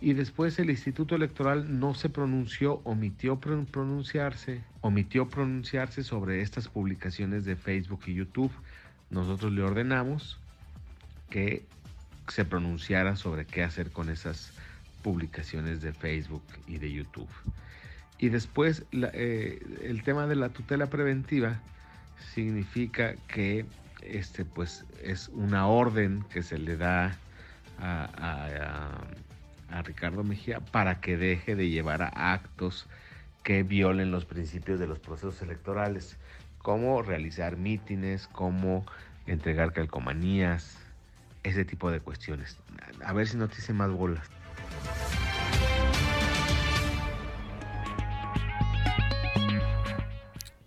Y 0.00 0.12
después 0.12 0.58
el 0.58 0.70
Instituto 0.70 1.16
Electoral 1.16 1.80
no 1.80 1.94
se 1.94 2.08
pronunció, 2.08 2.80
omitió 2.84 3.40
pronunciarse, 3.40 4.62
omitió 4.80 5.28
pronunciarse 5.28 6.04
sobre 6.04 6.40
estas 6.42 6.68
publicaciones 6.68 7.44
de 7.44 7.56
Facebook 7.56 8.02
y 8.06 8.14
YouTube. 8.14 8.52
Nosotros 9.10 9.52
le 9.52 9.62
ordenamos 9.62 10.38
que 11.30 11.64
se 12.28 12.44
pronunciara 12.44 13.16
sobre 13.16 13.44
qué 13.44 13.64
hacer 13.64 13.90
con 13.90 14.08
esas 14.08 14.52
publicaciones 15.02 15.80
de 15.80 15.92
Facebook 15.92 16.44
y 16.66 16.78
de 16.78 16.92
YouTube. 16.92 17.28
Y 18.18 18.28
después 18.28 18.84
eh, 18.92 19.60
el 19.82 20.02
tema 20.02 20.26
de 20.26 20.36
la 20.36 20.48
tutela 20.50 20.86
preventiva 20.86 21.60
significa 22.34 23.14
que 23.26 23.64
este 24.02 24.44
pues 24.44 24.84
es 25.02 25.28
una 25.28 25.66
orden 25.66 26.24
que 26.30 26.42
se 26.42 26.58
le 26.58 26.76
da 26.76 27.16
a, 27.80 28.08
a, 28.16 29.04
Ricardo 29.84 30.24
Mejía 30.24 30.60
para 30.60 31.00
que 31.00 31.16
deje 31.16 31.56
de 31.56 31.68
llevar 31.68 32.02
a 32.02 32.32
actos 32.32 32.86
que 33.42 33.62
violen 33.62 34.10
los 34.10 34.24
principios 34.24 34.78
de 34.78 34.86
los 34.86 34.98
procesos 34.98 35.40
electorales, 35.42 36.16
como 36.58 37.02
realizar 37.02 37.56
mítines, 37.56 38.28
como 38.28 38.84
entregar 39.26 39.72
calcomanías, 39.72 40.76
ese 41.42 41.64
tipo 41.64 41.90
de 41.90 42.00
cuestiones. 42.00 42.58
A 43.04 43.12
ver 43.12 43.28
si 43.28 43.36
no 43.36 43.48
te 43.48 43.56
hice 43.58 43.72
más 43.72 43.90
bolas. 43.90 44.26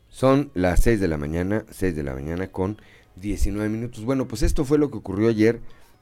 Son 0.10 0.52
las 0.54 0.82
6 0.84 1.00
de 1.00 1.08
la 1.08 1.18
mañana, 1.18 1.66
6 1.72 1.96
de 1.96 2.04
la 2.04 2.14
mañana 2.14 2.48
con 2.48 2.80
19 3.16 3.70
minutos. 3.70 4.06
Bueno, 4.06 4.28
pues 4.28 4.44
esto 4.44 4.66
fue 4.66 4.78
lo 4.78 4.92
que 4.92 4.98
ocurrió 4.98 5.30
ayer 5.30 5.62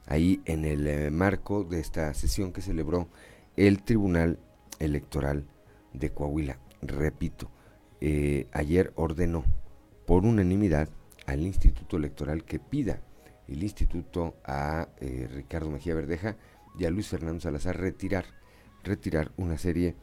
ahí 0.09 0.41
en 0.45 0.65
el 0.65 0.87
eh, 0.87 1.11
marco 1.11 1.63
de 1.63 1.79
esta 1.79 2.13
sesión 2.13 2.51
que 2.51 2.61
celebró 2.61 3.07
el 3.55 3.83
Tribunal 3.83 4.39
Electoral 4.79 5.45
de 5.93 6.09
Coahuila. 6.09 6.59
Repito, 6.81 7.51
eh, 8.01 8.47
ayer 8.51 8.91
ordenó 8.95 9.45
por 10.07 10.25
unanimidad 10.25 10.89
al 11.27 11.41
Instituto 11.41 11.97
Electoral 11.97 12.43
que 12.43 12.59
pida 12.59 13.01
el 13.47 13.63
instituto 13.63 14.35
a 14.43 14.89
eh, 14.99 15.27
Ricardo 15.31 15.69
Mejía 15.69 15.93
Verdeja 15.93 16.37
y 16.77 16.85
a 16.85 16.89
Luis 16.89 17.07
Fernando 17.07 17.41
Salazar 17.41 17.77
retirar, 17.79 18.25
retirar 18.83 19.31
una 19.37 19.57
serie 19.57 19.95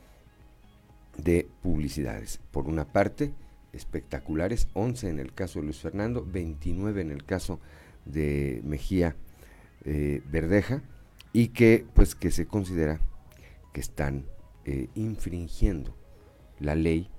de 1.16 1.48
publicidades. 1.62 2.40
Por 2.52 2.68
una 2.68 2.84
parte, 2.84 3.32
espectaculares, 3.72 4.68
11 4.74 5.08
en 5.08 5.18
el 5.18 5.32
caso 5.32 5.58
de 5.58 5.66
Luis 5.66 5.78
Fernando, 5.78 6.24
29 6.24 7.00
en 7.00 7.10
el 7.10 7.24
caso 7.24 7.60
de 8.04 8.60
Mejía 8.64 9.16
eh, 9.86 10.22
Verdeja, 10.30 10.82
y 11.32 11.48
que 11.48 11.86
pues 11.94 12.14
que 12.14 12.30
se 12.30 12.46
considera 12.46 13.00
que 13.72 13.80
están 13.80 14.26
eh, 14.66 14.88
infringiendo 14.94 15.96
la 16.60 16.74
ley 16.74 17.10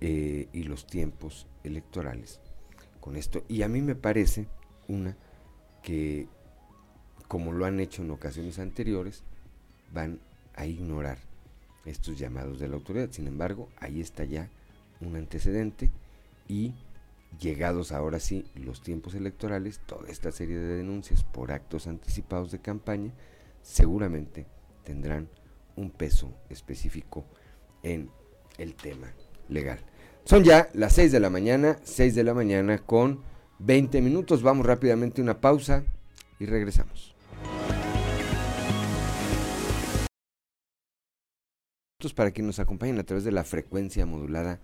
y 0.00 0.64
los 0.64 0.88
tiempos 0.88 1.46
electorales 1.62 2.40
con 2.98 3.14
esto. 3.14 3.44
Y 3.46 3.62
a 3.62 3.68
mí 3.68 3.80
me 3.82 3.94
parece 3.94 4.48
una 4.88 5.16
que, 5.82 6.26
como 7.28 7.52
lo 7.52 7.66
han 7.66 7.78
hecho 7.78 8.02
en 8.02 8.10
ocasiones 8.10 8.58
anteriores, 8.58 9.22
van 9.92 10.18
a 10.54 10.66
ignorar 10.66 11.18
estos 11.84 12.18
llamados 12.18 12.58
de 12.58 12.68
la 12.68 12.76
autoridad. 12.76 13.10
Sin 13.10 13.26
embargo, 13.26 13.68
ahí 13.78 14.00
está 14.00 14.24
ya 14.24 14.48
un 15.00 15.16
antecedente 15.16 15.90
y 16.48 16.74
llegados 17.38 17.92
ahora 17.92 18.20
sí 18.20 18.44
los 18.54 18.82
tiempos 18.82 19.14
electorales, 19.14 19.80
toda 19.86 20.08
esta 20.08 20.32
serie 20.32 20.58
de 20.58 20.76
denuncias 20.76 21.24
por 21.24 21.52
actos 21.52 21.86
anticipados 21.86 22.50
de 22.52 22.60
campaña 22.60 23.12
seguramente 23.62 24.46
tendrán 24.84 25.28
un 25.76 25.90
peso 25.90 26.32
específico 26.48 27.24
en 27.82 28.10
el 28.58 28.74
tema 28.74 29.12
legal. 29.48 29.78
Son 30.24 30.44
ya 30.44 30.68
las 30.74 30.92
6 30.94 31.12
de 31.12 31.20
la 31.20 31.30
mañana, 31.30 31.78
6 31.82 32.14
de 32.14 32.24
la 32.24 32.34
mañana 32.34 32.78
con 32.78 33.22
20 33.58 34.00
minutos. 34.00 34.42
Vamos 34.42 34.66
rápidamente 34.66 35.20
a 35.20 35.24
una 35.24 35.40
pausa 35.40 35.84
y 36.38 36.46
regresamos. 36.46 37.14
Para 42.16 42.32
que 42.32 42.42
nos 42.42 42.58
acompañen 42.58 42.98
a 42.98 43.04
través 43.04 43.22
de 43.22 43.30
la 43.30 43.44
frecuencia 43.44 44.04
modulada, 44.06 44.60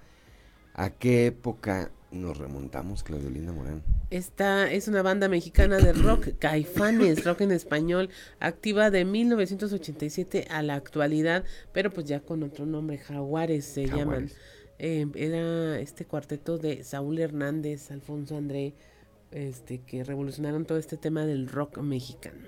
¿a 0.74 0.90
qué 0.90 1.26
época 1.26 1.92
nos 2.11 2.38
remontamos, 2.38 3.03
Claudelina 3.03 3.53
Morán? 3.53 3.83
Esta 4.11 4.71
es 4.71 4.88
una 4.88 5.03
banda 5.03 5.29
mexicana 5.29 5.79
de 5.79 5.92
rock, 5.92 6.29
Caifanes, 6.38 7.25
rock 7.25 7.42
en 7.42 7.53
español, 7.53 8.11
activa 8.40 8.90
de 8.90 9.05
1987 9.05 10.49
a 10.51 10.62
la 10.62 10.75
actualidad, 10.75 11.44
pero 11.73 11.90
pues 11.90 12.07
ya 12.07 12.21
con 12.21 12.42
otro 12.42 12.66
nombre, 12.66 12.99
Jaguares 12.99 13.64
se 13.64 13.87
llaman. 13.87 14.31
Eh, 14.79 15.07
era 15.14 15.81
este 15.81 16.05
cuarteto 16.05 16.57
de 16.57 16.85
Saúl 16.85 17.18
Hernández, 17.18 17.90
Alfonso 17.90 18.37
André, 18.37 18.75
este, 19.31 19.81
que 19.81 20.05
revolucionaron 20.05 20.64
todo 20.64 20.79
este 20.79 20.97
tema 20.97 21.27
del 21.27 21.49
rock 21.49 21.79
mexicano. 21.79 22.47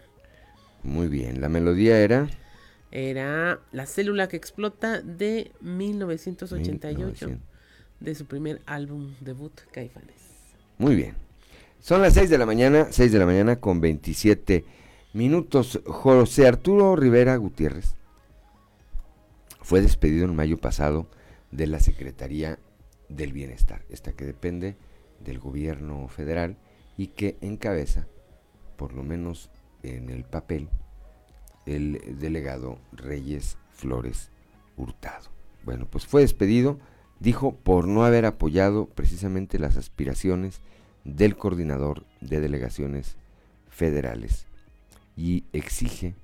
Muy 0.82 1.08
bien, 1.08 1.40
la 1.40 1.48
melodía 1.48 2.00
era... 2.00 2.28
Era 2.92 3.60
La 3.70 3.86
célula 3.86 4.26
que 4.28 4.36
explota 4.36 5.00
de 5.00 5.52
1988, 5.60 7.38
de 8.00 8.14
su 8.14 8.26
primer 8.26 8.60
álbum 8.66 9.14
debut, 9.20 9.52
Caifanes. 9.70 10.16
Muy 10.78 10.96
bien. 10.96 11.14
Son 11.80 12.02
las 12.02 12.14
6 12.14 12.28
de 12.28 12.38
la 12.38 12.46
mañana, 12.46 12.88
6 12.90 13.12
de 13.12 13.18
la 13.18 13.26
mañana 13.26 13.56
con 13.56 13.80
27 13.80 14.64
minutos. 15.12 15.80
José 15.86 16.46
Arturo 16.46 16.96
Rivera 16.96 17.36
Gutiérrez 17.36 17.94
fue 19.62 19.80
despedido 19.80 20.24
en 20.24 20.36
mayo 20.36 20.58
pasado 20.58 21.06
de 21.50 21.66
la 21.66 21.80
Secretaría 21.80 22.58
del 23.08 23.32
Bienestar, 23.32 23.82
esta 23.88 24.12
que 24.12 24.24
depende 24.24 24.76
del 25.20 25.38
gobierno 25.38 26.08
federal 26.08 26.56
y 26.96 27.08
que 27.08 27.36
encabeza, 27.40 28.06
por 28.76 28.92
lo 28.92 29.02
menos 29.02 29.50
en 29.82 30.10
el 30.10 30.24
papel, 30.24 30.68
el 31.66 32.18
delegado 32.18 32.78
Reyes 32.92 33.58
Flores 33.70 34.30
Hurtado. 34.76 35.30
Bueno, 35.64 35.86
pues 35.86 36.06
fue 36.06 36.22
despedido, 36.22 36.78
dijo, 37.20 37.54
por 37.54 37.86
no 37.86 38.04
haber 38.04 38.24
apoyado 38.26 38.86
precisamente 38.86 39.58
las 39.58 39.76
aspiraciones 39.76 40.60
del 41.04 41.36
coordinador 41.36 42.04
de 42.20 42.40
delegaciones 42.40 43.16
federales 43.68 44.46
y 45.16 45.44
exige 45.52 46.14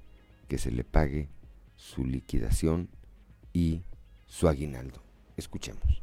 que 0.48 0.58
se 0.58 0.70
le 0.70 0.84
pague 0.84 1.28
su 1.76 2.04
liquidación 2.04 2.88
y 3.52 3.82
su 4.26 4.48
aguinaldo. 4.48 5.02
Escuchemos. 5.36 6.02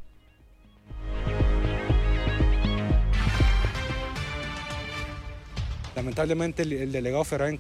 Lamentablemente 5.96 6.64
el, 6.64 6.92
delegado 6.92 7.24
federal 7.24 7.50
en 7.50 7.58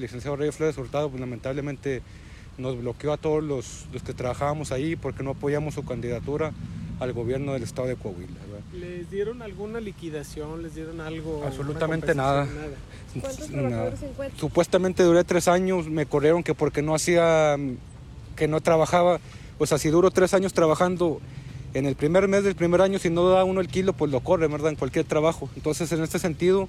licenciado 0.00 0.36
Reyes 0.36 0.56
Flores 0.56 0.76
Hurtado, 0.76 1.08
pues 1.08 1.20
lamentablemente 1.20 2.02
nos 2.58 2.78
bloqueó 2.78 3.12
a 3.12 3.16
todos 3.16 3.42
los, 3.42 3.86
que 4.04 4.14
trabajábamos 4.14 4.72
ahí 4.72 4.96
porque 4.96 5.22
no 5.22 5.30
apoyamos 5.30 5.74
su 5.74 5.84
candidatura 5.84 6.52
al 7.00 7.12
gobierno 7.12 7.52
del 7.52 7.62
estado 7.62 7.88
de 7.88 7.96
Coahuila. 7.96 8.32
¿Les 8.72 9.10
dieron 9.10 9.42
alguna 9.42 9.80
liquidación? 9.80 10.62
¿Les 10.62 10.74
dieron 10.74 11.00
algo? 11.00 11.44
Absolutamente 11.46 12.14
nada. 12.14 12.46
Supuestamente 14.36 15.02
duré 15.02 15.24
tres 15.24 15.48
años, 15.48 15.88
me 15.88 16.06
corrieron 16.06 16.42
que 16.42 16.54
porque 16.54 16.82
no 16.82 16.94
hacía, 16.94 17.56
que 18.34 18.48
no 18.48 18.60
trabajaba, 18.60 19.20
pues 19.58 19.72
así 19.72 19.88
duro 19.88 20.10
tres 20.10 20.34
años 20.34 20.52
trabajando. 20.52 21.20
En 21.74 21.84
el 21.84 21.94
primer 21.94 22.26
mes 22.26 22.42
del 22.42 22.54
primer 22.54 22.80
año, 22.80 22.98
si 22.98 23.10
no 23.10 23.28
da 23.28 23.44
uno 23.44 23.60
el 23.60 23.68
kilo, 23.68 23.92
pues 23.92 24.10
lo 24.10 24.20
corre, 24.20 24.46
¿verdad? 24.46 24.70
En 24.70 24.76
cualquier 24.76 25.04
trabajo. 25.04 25.50
Entonces, 25.56 25.92
en 25.92 26.02
este 26.02 26.18
sentido, 26.18 26.68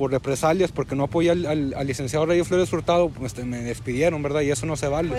por 0.00 0.10
represalias, 0.10 0.72
porque 0.72 0.96
no 0.96 1.04
apoyé 1.04 1.30
al, 1.30 1.86
licenciado 1.86 2.24
Reyes 2.24 2.48
Flores 2.48 2.72
Hurtado, 2.72 3.10
pues 3.10 3.36
me 3.44 3.60
despidieron, 3.60 4.22
¿verdad? 4.22 4.40
Y 4.40 4.50
eso 4.50 4.64
no 4.64 4.74
se 4.74 4.88
vale. 4.88 5.10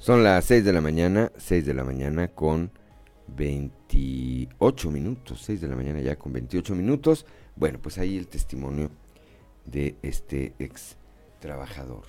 Son 0.00 0.24
las 0.24 0.44
6 0.46 0.64
de 0.64 0.72
la 0.72 0.80
mañana, 0.80 1.30
6 1.36 1.66
de 1.66 1.72
la 1.72 1.84
mañana 1.84 2.26
con 2.26 2.72
28 3.28 4.90
minutos, 4.90 5.42
6 5.44 5.60
de 5.60 5.68
la 5.68 5.76
mañana 5.76 6.00
ya 6.00 6.16
con 6.16 6.32
28 6.32 6.74
minutos. 6.74 7.24
Bueno, 7.54 7.78
pues 7.80 7.98
ahí 7.98 8.18
el 8.18 8.26
testimonio 8.26 8.90
de 9.66 9.94
este 10.02 10.54
ex 10.58 10.96
trabajador 11.38 12.06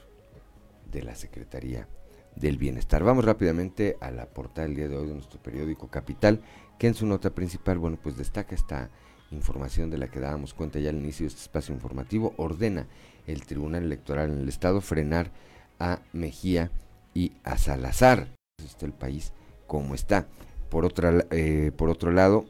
de 0.91 1.03
la 1.03 1.13
Secretaría 1.13 1.87
del 2.35 2.57
Bienestar. 2.57 3.03
Vamos 3.03 3.25
rápidamente 3.25 3.97
a 4.01 4.11
la 4.11 4.25
portada 4.27 4.67
del 4.67 4.75
día 4.75 4.87
de 4.87 4.97
hoy 4.97 5.07
de 5.07 5.13
nuestro 5.13 5.41
periódico 5.41 5.87
Capital, 5.87 6.41
que 6.77 6.87
en 6.87 6.93
su 6.93 7.05
nota 7.05 7.29
principal, 7.29 7.77
bueno, 7.77 7.97
pues 8.01 8.17
destaca 8.17 8.55
esta 8.55 8.89
información 9.31 9.89
de 9.89 9.97
la 9.97 10.07
que 10.07 10.19
dábamos 10.19 10.53
cuenta 10.53 10.79
ya 10.79 10.89
al 10.89 10.97
inicio 10.97 11.25
de 11.25 11.29
este 11.29 11.41
espacio 11.41 11.73
informativo, 11.73 12.33
ordena 12.37 12.87
el 13.27 13.45
Tribunal 13.45 13.83
Electoral 13.83 14.31
en 14.31 14.39
el 14.39 14.49
Estado 14.49 14.81
frenar 14.81 15.31
a 15.79 15.99
Mejía 16.13 16.71
y 17.13 17.33
a 17.43 17.57
Salazar. 17.57 18.27
Está 18.63 18.85
el 18.85 18.93
país 18.93 19.33
como 19.67 19.95
está. 19.95 20.27
Por, 20.69 20.85
otra, 20.85 21.25
eh, 21.31 21.71
por 21.75 21.89
otro 21.89 22.11
lado, 22.11 22.45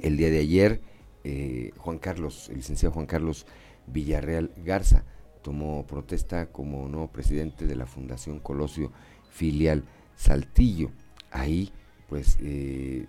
el 0.00 0.16
día 0.16 0.30
de 0.30 0.38
ayer, 0.38 0.80
eh, 1.24 1.72
Juan 1.78 1.98
Carlos, 1.98 2.48
el 2.50 2.56
licenciado 2.56 2.92
Juan 2.92 3.06
Carlos 3.06 3.46
Villarreal 3.86 4.52
Garza, 4.64 5.04
tomó 5.46 5.86
protesta 5.86 6.46
como 6.46 6.88
nuevo 6.88 7.06
presidente 7.06 7.68
de 7.68 7.76
la 7.76 7.86
Fundación 7.86 8.40
Colosio 8.40 8.90
Filial 9.30 9.84
Saltillo. 10.16 10.90
Ahí, 11.30 11.70
pues, 12.08 12.36
eh, 12.40 13.06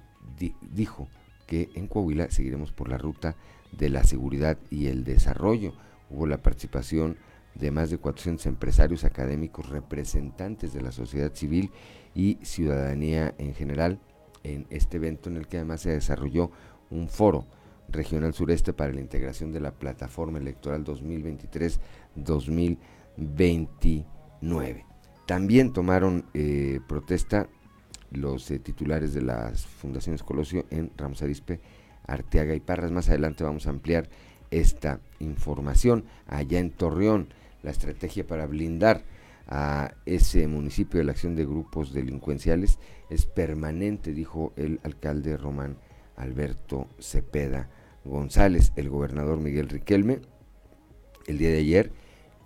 dijo 0.72 1.08
que 1.48 1.72
en 1.74 1.88
Coahuila 1.88 2.30
seguiremos 2.30 2.72
por 2.72 2.90
la 2.90 3.00
ruta 3.00 3.36
de 3.72 3.90
la 3.90 4.04
seguridad 4.04 4.60
y 4.70 4.86
el 4.86 5.04
desarrollo. 5.04 5.74
Hubo 6.12 6.28
la 6.28 6.38
participación 6.38 7.18
de 7.56 7.72
más 7.72 7.90
de 7.90 7.98
400 7.98 8.46
empresarios 8.46 9.04
académicos, 9.04 9.70
representantes 9.70 10.74
de 10.74 10.82
la 10.82 10.92
sociedad 10.92 11.34
civil 11.34 11.72
y 12.14 12.38
ciudadanía 12.44 13.34
en 13.40 13.56
general 13.56 14.00
en 14.44 14.68
este 14.70 14.98
evento 14.98 15.32
en 15.32 15.38
el 15.38 15.48
que 15.48 15.58
además 15.58 15.82
se 15.82 15.90
desarrolló 15.90 16.52
un 16.92 17.10
foro 17.10 17.48
regional 17.90 18.34
sureste 18.34 18.74
para 18.74 18.94
la 18.94 19.02
integración 19.02 19.52
de 19.52 19.60
la 19.60 19.72
plataforma 19.72 20.40
electoral 20.40 20.84
2023-2029. 22.18 24.86
También 25.26 25.74
tomaron 25.74 26.26
eh, 26.34 26.80
protesta 26.88 27.50
los 28.12 28.50
eh, 28.52 28.60
titulares 28.60 29.14
de 29.14 29.22
las 29.22 29.66
fundaciones 29.66 30.24
Colosio 30.24 30.66
en 30.70 30.92
Ramos 30.96 31.22
Arispe, 31.22 31.60
Arteaga 32.06 32.56
y 32.56 32.60
Parras. 32.60 32.92
Más 32.92 33.10
adelante 33.10 33.44
vamos 33.44 33.68
a 33.68 33.72
ampliar 33.72 34.10
esta 34.52 35.02
información. 35.20 36.06
Allá 36.28 36.60
en 36.60 36.72
Torreón, 36.72 37.30
la 37.64 37.72
estrategia 37.72 38.26
para 38.26 38.46
blindar 38.46 39.04
a 39.48 39.94
ese 40.06 40.48
municipio 40.48 41.00
de 41.00 41.06
la 41.06 41.14
acción 41.14 41.36
de 41.36 41.46
grupos 41.46 41.94
delincuenciales 41.94 42.80
es 43.10 43.26
permanente, 43.26 44.14
dijo 44.14 44.54
el 44.58 44.80
alcalde 44.84 45.38
Román 45.38 45.78
Alberto 46.18 46.88
Cepeda 47.00 47.70
González, 48.04 48.74
el 48.76 48.90
gobernador 48.90 49.40
Miguel 49.40 49.70
Riquelme, 49.70 50.20
el 51.28 51.38
día 51.38 51.50
de 51.50 51.60
ayer, 51.60 51.92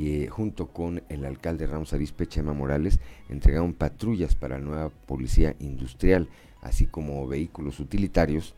eh, 0.08 0.28
junto 0.28 0.68
con 0.68 1.04
el 1.10 1.26
alcalde 1.26 1.68
Ramos 1.68 1.94
Arispe 1.94 2.28
Chema 2.28 2.54
Morales, 2.54 3.00
entregaron 3.30 3.74
patrullas 3.74 4.36
para 4.36 4.58
la 4.58 4.66
nueva 4.66 4.90
policía 4.90 5.56
industrial, 5.60 6.30
así 6.62 6.88
como 6.88 7.28
vehículos 7.28 7.80
utilitarios 7.80 8.56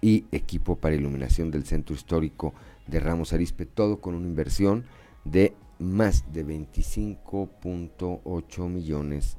y 0.00 0.24
equipo 0.32 0.76
para 0.76 0.94
iluminación 0.94 1.50
del 1.50 1.64
centro 1.64 1.94
histórico 1.94 2.54
de 2.86 3.00
Ramos 3.00 3.32
Arispe, 3.32 3.66
todo 3.66 4.00
con 4.00 4.14
una 4.14 4.26
inversión 4.26 4.84
de 5.24 5.54
más 5.78 6.32
de 6.32 6.46
25.8 6.46 8.68
millones 8.68 9.36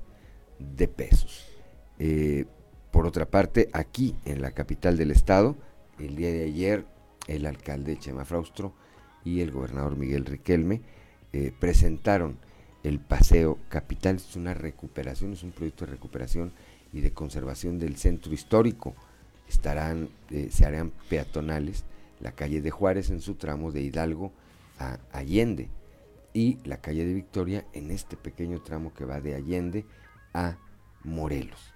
de 0.60 0.88
pesos. 0.88 1.46
Eh, 1.98 2.46
por 2.92 3.06
otra 3.06 3.26
parte, 3.26 3.70
aquí 3.74 4.16
en 4.26 4.42
la 4.42 4.52
capital 4.52 4.98
del 4.98 5.12
estado, 5.12 5.56
el 5.98 6.16
día 6.16 6.32
de 6.32 6.44
ayer, 6.44 6.86
el 7.28 7.46
alcalde 7.46 7.98
Chema 7.98 8.26
Fraustro 8.26 8.74
y 9.30 9.42
el 9.42 9.52
gobernador 9.52 9.96
Miguel 9.96 10.26
Riquelme 10.26 10.82
eh, 11.32 11.54
presentaron 11.60 12.38
el 12.84 13.00
Paseo 13.00 13.60
Capital. 13.70 14.16
Es 14.16 14.36
una 14.36 14.54
recuperación, 14.54 15.34
es 15.34 15.44
un 15.44 15.52
proyecto 15.52 15.86
de 15.86 15.92
recuperación 15.92 16.52
y 16.92 17.02
de 17.02 17.12
conservación 17.12 17.80
del 17.80 17.96
centro 17.98 18.34
histórico. 18.34 18.96
Estarán, 19.48 20.10
eh, 20.32 20.50
se 20.52 20.66
harán 20.66 20.92
peatonales 21.10 21.84
la 22.20 22.32
calle 22.32 22.62
de 22.62 22.72
Juárez 22.72 23.10
en 23.10 23.22
su 23.22 23.36
tramo 23.36 23.72
de 23.72 23.82
Hidalgo 23.82 24.32
a 24.80 24.98
Allende 25.12 25.70
y 26.34 26.58
la 26.66 26.78
calle 26.78 27.06
de 27.06 27.14
Victoria 27.14 27.66
en 27.74 27.92
este 27.92 28.16
pequeño 28.16 28.62
tramo 28.62 28.94
que 28.94 29.06
va 29.06 29.22
de 29.22 29.36
Allende 29.36 29.86
a 30.34 30.58
Morelos. 31.04 31.74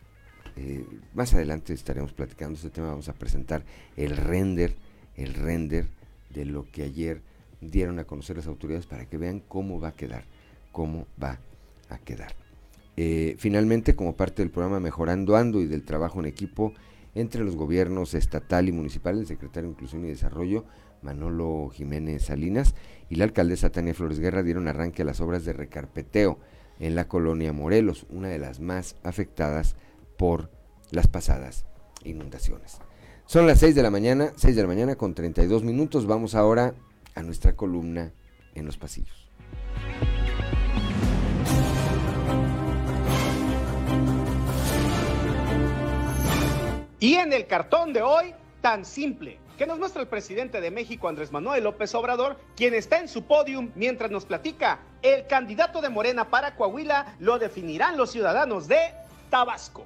Eh, 0.55 0.85
más 1.13 1.33
adelante 1.33 1.73
estaremos 1.73 2.13
platicando 2.13 2.55
este 2.55 2.69
tema, 2.69 2.89
vamos 2.89 3.09
a 3.09 3.13
presentar 3.13 3.63
el 3.97 4.15
render, 4.15 4.75
el 5.17 5.33
render 5.33 5.87
de 6.29 6.45
lo 6.45 6.69
que 6.71 6.83
ayer 6.83 7.21
dieron 7.69 7.99
a 7.99 8.05
conocer 8.05 8.37
las 8.37 8.47
autoridades 8.47 8.85
para 8.85 9.05
que 9.05 9.17
vean 9.17 9.41
cómo 9.47 9.79
va 9.79 9.89
a 9.89 9.93
quedar, 9.93 10.23
cómo 10.71 11.07
va 11.21 11.39
a 11.89 11.97
quedar. 11.97 12.33
Eh, 12.95 13.35
finalmente, 13.37 13.95
como 13.95 14.15
parte 14.15 14.41
del 14.41 14.51
programa 14.51 14.79
Mejorando 14.79 15.35
Ando 15.35 15.61
y 15.61 15.65
del 15.65 15.83
trabajo 15.83 16.19
en 16.19 16.25
equipo 16.25 16.73
entre 17.15 17.43
los 17.43 17.55
gobiernos 17.55 18.13
estatal 18.13 18.67
y 18.67 18.71
municipal, 18.71 19.19
el 19.19 19.27
secretario 19.27 19.69
de 19.69 19.73
Inclusión 19.73 20.05
y 20.05 20.09
Desarrollo, 20.09 20.65
Manolo 21.01 21.69
Jiménez 21.73 22.23
Salinas, 22.23 22.75
y 23.09 23.15
la 23.15 23.25
alcaldesa 23.25 23.71
Tania 23.71 23.93
Flores 23.93 24.19
Guerra 24.19 24.43
dieron 24.43 24.67
arranque 24.67 25.01
a 25.01 25.05
las 25.05 25.21
obras 25.21 25.45
de 25.45 25.53
recarpeteo 25.53 26.39
en 26.79 26.95
la 26.95 27.07
colonia 27.07 27.53
Morelos, 27.53 28.05
una 28.09 28.29
de 28.29 28.39
las 28.39 28.59
más 28.59 28.95
afectadas 29.03 29.75
por 30.17 30.49
las 30.91 31.07
pasadas 31.07 31.65
inundaciones. 32.03 32.79
Son 33.25 33.47
las 33.47 33.59
6 33.59 33.75
de 33.75 33.83
la 33.83 33.89
mañana, 33.89 34.33
6 34.35 34.55
de 34.55 34.61
la 34.61 34.67
mañana 34.67 34.95
con 34.95 35.13
32 35.13 35.63
minutos. 35.63 36.05
Vamos 36.05 36.35
ahora 36.35 36.73
a 37.15 37.21
nuestra 37.21 37.55
columna 37.55 38.11
en 38.55 38.65
los 38.65 38.77
pasillos. 38.77 39.29
Y 46.99 47.15
en 47.15 47.33
el 47.33 47.47
cartón 47.47 47.91
de 47.91 48.01
hoy, 48.01 48.33
tan 48.61 48.85
simple, 48.85 49.37
que 49.57 49.67
nos 49.67 49.77
muestra 49.77 50.01
el 50.01 50.07
presidente 50.07 50.61
de 50.61 50.71
México, 50.71 51.09
Andrés 51.09 51.31
Manuel 51.31 51.65
López 51.65 51.93
Obrador, 51.95 52.39
quien 52.55 52.73
está 52.73 52.99
en 52.99 53.09
su 53.09 53.23
podium 53.23 53.71
mientras 53.75 54.09
nos 54.09 54.25
platica, 54.25 54.79
el 55.01 55.27
candidato 55.27 55.81
de 55.81 55.89
Morena 55.89 56.29
para 56.29 56.55
Coahuila 56.55 57.15
lo 57.19 57.39
definirán 57.39 57.97
los 57.97 58.11
ciudadanos 58.11 58.67
de 58.67 58.93
Tabasco. 59.29 59.85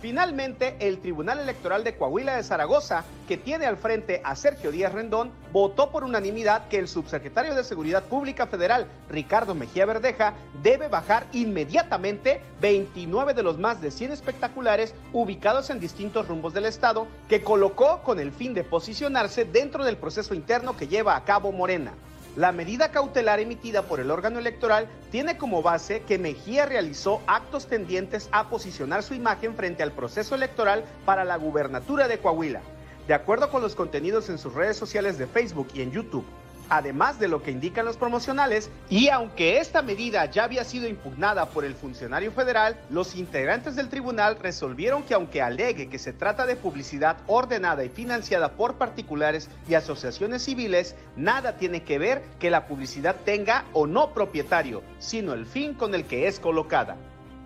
Finalmente, 0.00 0.76
el 0.78 1.00
Tribunal 1.00 1.40
Electoral 1.40 1.82
de 1.82 1.96
Coahuila 1.96 2.36
de 2.36 2.44
Zaragoza, 2.44 3.04
que 3.26 3.36
tiene 3.36 3.66
al 3.66 3.76
frente 3.76 4.20
a 4.24 4.36
Sergio 4.36 4.70
Díaz 4.70 4.92
Rendón, 4.92 5.32
votó 5.52 5.90
por 5.90 6.04
unanimidad 6.04 6.68
que 6.68 6.78
el 6.78 6.86
subsecretario 6.86 7.56
de 7.56 7.64
Seguridad 7.64 8.04
Pública 8.04 8.46
Federal, 8.46 8.86
Ricardo 9.10 9.56
Mejía 9.56 9.86
Verdeja, 9.86 10.34
debe 10.62 10.86
bajar 10.86 11.26
inmediatamente 11.32 12.40
29 12.60 13.34
de 13.34 13.42
los 13.42 13.58
más 13.58 13.80
de 13.80 13.90
100 13.90 14.12
espectaculares 14.12 14.94
ubicados 15.12 15.68
en 15.70 15.80
distintos 15.80 16.28
rumbos 16.28 16.54
del 16.54 16.66
Estado, 16.66 17.08
que 17.28 17.42
colocó 17.42 18.02
con 18.04 18.20
el 18.20 18.30
fin 18.30 18.54
de 18.54 18.62
posicionarse 18.62 19.44
dentro 19.46 19.84
del 19.84 19.96
proceso 19.96 20.32
interno 20.32 20.76
que 20.76 20.86
lleva 20.86 21.16
a 21.16 21.24
cabo 21.24 21.50
Morena. 21.50 21.92
La 22.38 22.52
medida 22.52 22.92
cautelar 22.92 23.40
emitida 23.40 23.82
por 23.82 23.98
el 23.98 24.12
órgano 24.12 24.38
electoral 24.38 24.86
tiene 25.10 25.36
como 25.36 25.60
base 25.60 26.02
que 26.02 26.18
Mejía 26.18 26.66
realizó 26.66 27.20
actos 27.26 27.66
tendientes 27.66 28.28
a 28.30 28.48
posicionar 28.48 29.02
su 29.02 29.14
imagen 29.14 29.56
frente 29.56 29.82
al 29.82 29.90
proceso 29.90 30.36
electoral 30.36 30.84
para 31.04 31.24
la 31.24 31.36
gubernatura 31.36 32.06
de 32.06 32.20
Coahuila. 32.20 32.60
De 33.08 33.14
acuerdo 33.14 33.50
con 33.50 33.60
los 33.60 33.74
contenidos 33.74 34.28
en 34.28 34.38
sus 34.38 34.54
redes 34.54 34.76
sociales 34.76 35.18
de 35.18 35.26
Facebook 35.26 35.66
y 35.74 35.82
en 35.82 35.90
YouTube, 35.90 36.24
además 36.68 37.18
de 37.18 37.28
lo 37.28 37.42
que 37.42 37.50
indican 37.50 37.84
los 37.84 37.96
promocionales, 37.96 38.70
y 38.88 39.08
aunque 39.08 39.58
esta 39.58 39.82
medida 39.82 40.24
ya 40.26 40.44
había 40.44 40.64
sido 40.64 40.88
impugnada 40.88 41.46
por 41.46 41.64
el 41.64 41.74
funcionario 41.74 42.32
federal, 42.32 42.76
los 42.90 43.16
integrantes 43.16 43.76
del 43.76 43.88
tribunal 43.88 44.38
resolvieron 44.40 45.02
que 45.02 45.14
aunque 45.14 45.42
alegue 45.42 45.88
que 45.88 45.98
se 45.98 46.12
trata 46.12 46.46
de 46.46 46.56
publicidad 46.56 47.18
ordenada 47.26 47.84
y 47.84 47.88
financiada 47.88 48.52
por 48.52 48.74
particulares 48.74 49.48
y 49.68 49.74
asociaciones 49.74 50.42
civiles, 50.42 50.94
nada 51.16 51.56
tiene 51.56 51.82
que 51.82 51.98
ver 51.98 52.22
que 52.38 52.50
la 52.50 52.66
publicidad 52.66 53.16
tenga 53.24 53.64
o 53.72 53.86
no 53.86 54.12
propietario, 54.12 54.82
sino 54.98 55.32
el 55.32 55.46
fin 55.46 55.74
con 55.74 55.94
el 55.94 56.04
que 56.04 56.28
es 56.28 56.40
colocada. 56.40 56.96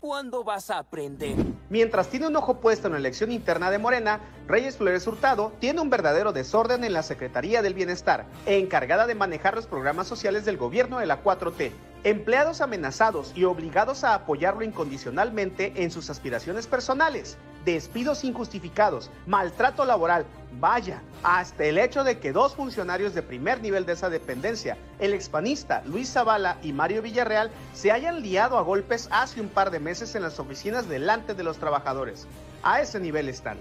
¿Cuándo 0.03 0.43
vas 0.43 0.69
a 0.69 0.79
aprender? 0.79 1.37
Mientras 1.71 2.09
tiene 2.09 2.27
un 2.27 2.35
ojo 2.35 2.59
puesto 2.59 2.89
en 2.89 2.95
la 2.95 2.99
elección 2.99 3.31
interna 3.31 3.71
de 3.71 3.79
Morena, 3.79 4.19
Reyes 4.49 4.77
Flores 4.77 5.07
Hurtado 5.07 5.53
tiene 5.61 5.81
un 5.81 5.91
verdadero 5.91 6.33
desorden 6.33 6.83
en 6.83 6.93
la 6.93 7.05
Secretaría 7.05 7.63
del 7.63 7.75
Bienestar, 7.75 8.27
encargada 8.45 9.07
de 9.07 9.15
manejar 9.15 9.55
los 9.55 9.69
programas 9.69 10.09
sociales 10.09 10.45
del 10.45 10.57
gobierno 10.57 10.99
de 10.99 11.07
la 11.07 11.23
4T. 11.23 11.71
Empleados 12.03 12.61
amenazados 12.61 13.31
y 13.37 13.45
obligados 13.45 14.03
a 14.03 14.15
apoyarlo 14.15 14.65
incondicionalmente 14.65 15.85
en 15.85 15.93
sus 15.93 16.11
aspiraciones 16.11 16.67
personales, 16.67 17.39
despidos 17.65 18.25
injustificados, 18.25 19.09
maltrato 19.29 19.85
laboral, 19.85 20.27
vaya, 20.61 21.03
hasta 21.23 21.65
el 21.65 21.79
hecho 21.79 22.05
de 22.05 22.19
que 22.19 22.33
dos 22.33 22.55
funcionarios 22.55 23.15
de 23.15 23.23
primer 23.23 23.61
nivel 23.61 23.87
de 23.87 23.93
esa 23.93 24.11
dependencia, 24.11 24.77
el 24.99 25.15
expanista 25.15 25.83
Luis 25.87 26.13
Zavala 26.13 26.59
y 26.63 26.73
Mario 26.73 27.03
Villarreal, 27.03 27.51
se 27.73 27.93
hayan 27.93 28.23
liado 28.23 28.59
a 28.59 28.63
golpes 28.63 29.09
hace 29.11 29.41
un 29.41 29.49
par 29.49 29.71
de 29.71 29.81
meses 29.81 30.15
en 30.15 30.23
las 30.23 30.39
oficinas 30.39 30.89
delante 30.89 31.35
de 31.35 31.45
los 31.45 31.59
trabajadores. 31.59 32.27
A 32.63 32.81
ese 32.81 33.01
nivel 33.01 33.29
están. 33.29 33.59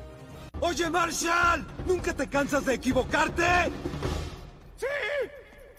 Oye, 0.59 0.89
Marshall, 0.89 1.65
¿nunca 1.87 2.13
te 2.13 2.27
cansas 2.27 2.65
de 2.65 2.75
equivocarte? 2.75 3.71
¡Sí! 4.77 4.85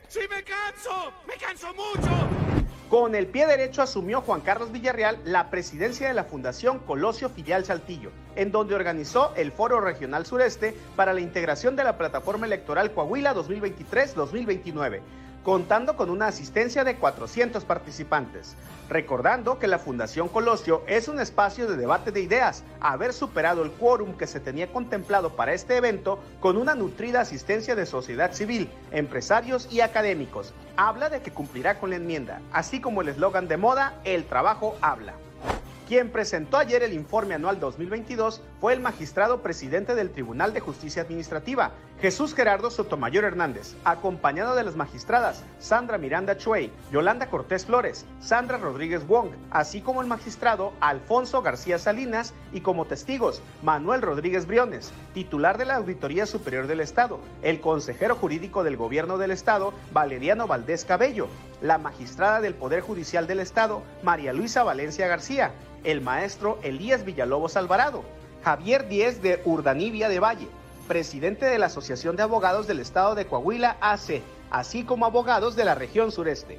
¡Sí 0.09 0.21
me 0.29 0.43
canso! 0.43 1.13
¡Me 1.27 1.35
canso 1.35 1.69
mucho! 1.75 2.62
Con 2.93 3.15
el 3.15 3.27
pie 3.27 3.47
derecho 3.47 3.81
asumió 3.81 4.21
Juan 4.21 4.43
Carlos 4.43 4.71
Villarreal 4.71 5.19
la 5.25 5.49
presidencia 5.49 6.09
de 6.09 6.13
la 6.13 6.25
Fundación 6.25 6.79
Colosio 6.79 7.31
Filial 7.31 7.65
Saltillo, 7.65 8.11
en 8.37 8.53
donde 8.53 8.75
organizó 8.75 9.33
el 9.35 9.51
Foro 9.51 9.81
Regional 9.81 10.27
Sureste 10.27 10.77
para 10.95 11.15
la 11.15 11.23
integración 11.23 11.75
de 11.75 11.85
la 11.85 11.97
plataforma 11.97 12.45
electoral 12.45 12.93
Coahuila 12.93 13.35
2023-2029 13.35 15.01
contando 15.43 15.97
con 15.97 16.11
una 16.11 16.29
asistencia 16.29 16.85
de 16.85 16.97
400 16.97 17.65
participantes. 17.65 18.57
Recordando 18.93 19.59
que 19.59 19.69
la 19.69 19.79
Fundación 19.79 20.29
Colosio 20.29 20.83
es 20.87 21.09
un 21.09 21.19
espacio 21.19 21.67
de 21.67 21.79
debate 21.79 22.13
de 22.13 22.21
ideas, 22.21 22.63
haber 22.79 23.15
superado 23.15 23.63
el 23.63 23.71
quórum 23.71 24.19
que 24.19 24.27
se 24.27 24.39
tenía 24.39 24.71
contemplado 24.71 25.35
para 25.35 25.55
este 25.55 25.79
evento 25.79 26.19
con 26.41 26.59
una 26.59 26.75
nutrida 26.75 27.23
asistencia 27.23 27.75
de 27.75 27.87
sociedad 27.87 28.35
civil, 28.35 28.69
empresarios 28.91 29.67
y 29.73 29.81
académicos. 29.81 30.53
Habla 30.77 31.09
de 31.09 31.23
que 31.23 31.31
cumplirá 31.31 31.81
con 31.81 31.89
la 31.89 31.97
enmienda, 31.97 32.43
así 32.53 32.83
como 32.83 33.01
el 33.01 33.09
eslogan 33.09 33.49
de 33.49 33.57
moda, 33.57 33.95
el 34.05 34.27
trabajo 34.27 34.77
habla. 34.83 35.15
Quien 35.89 36.11
presentó 36.11 36.59
ayer 36.59 36.83
el 36.83 36.93
informe 36.93 37.33
anual 37.33 37.61
2022 37.61 38.43
fue 38.63 38.75
el 38.75 38.81
magistrado 38.81 39.43
presidente 39.43 39.97
del 39.97 40.13
Tribunal 40.13 40.55
de 40.55 40.61
Justicia 40.61 41.03
Administrativa, 41.03 41.73
Jesús 42.01 42.33
Gerardo 42.33 42.71
Sotomayor 42.71 43.25
Hernández, 43.25 43.75
acompañado 43.85 44.55
de 44.55 44.63
las 44.63 44.77
magistradas 44.77 45.43
Sandra 45.59 45.99
Miranda 45.99 46.37
Chuey, 46.37 46.71
Yolanda 46.93 47.27
Cortés 47.27 47.67
Flores, 47.67 48.07
Sandra 48.21 48.59
Rodríguez 48.59 49.05
Wong, 49.09 49.31
así 49.51 49.81
como 49.81 50.01
el 50.01 50.07
magistrado 50.07 50.73
Alfonso 50.79 51.43
García 51.43 51.77
Salinas 51.81 52.35
y 52.53 52.61
como 52.61 52.85
testigos 52.85 53.43
Manuel 53.65 54.01
Rodríguez 54.01 54.47
Briones, 54.47 54.93
titular 55.13 55.59
de 55.59 55.65
la 55.65 55.75
Auditoría 55.75 56.25
Superior 56.25 56.69
del 56.69 56.83
Estado, 56.83 57.19
el 57.43 57.61
consejero 57.61 58.15
jurídico 58.15 58.63
del 58.63 58.77
Gobierno 58.77 59.19
del 59.19 59.33
Estado, 59.33 59.75
Valeriano 59.93 60.47
Valdés 60.47 60.85
Cabello, 60.85 61.27
la 61.63 61.79
magistrada 61.79 62.41
del 62.41 62.55
Poder 62.55 62.81
Judicial 62.81 63.27
del 63.27 63.41
Estado, 63.41 63.83
María 64.05 64.33
Luisa 64.33 64.63
Valencia 64.63 65.09
García, 65.09 65.51
el 65.83 66.01
maestro 66.01 66.61
Elías 66.63 67.05
Villalobos 67.05 67.57
Alvarado, 67.57 68.05
Javier 68.45 68.89
Díez 68.89 69.23
de 69.23 69.41
Urdanibia 69.45 70.09
de 70.09 70.19
Valle, 70.19 70.49
presidente 70.89 71.47
de 71.47 71.59
la 71.59 71.67
Asociación 71.67 72.17
de 72.17 72.25
Abogados 72.25 72.67
del 72.67 72.81
Estado 72.81 73.15
de 73.15 73.27
Coahuila 73.27 73.77
AC, 73.81 74.21
así 74.51 74.83
como 74.83 75.07
abogados 75.07 75.55
de 75.55 75.65
la 75.65 75.77
región 75.77 76.11
sureste. 76.11 76.59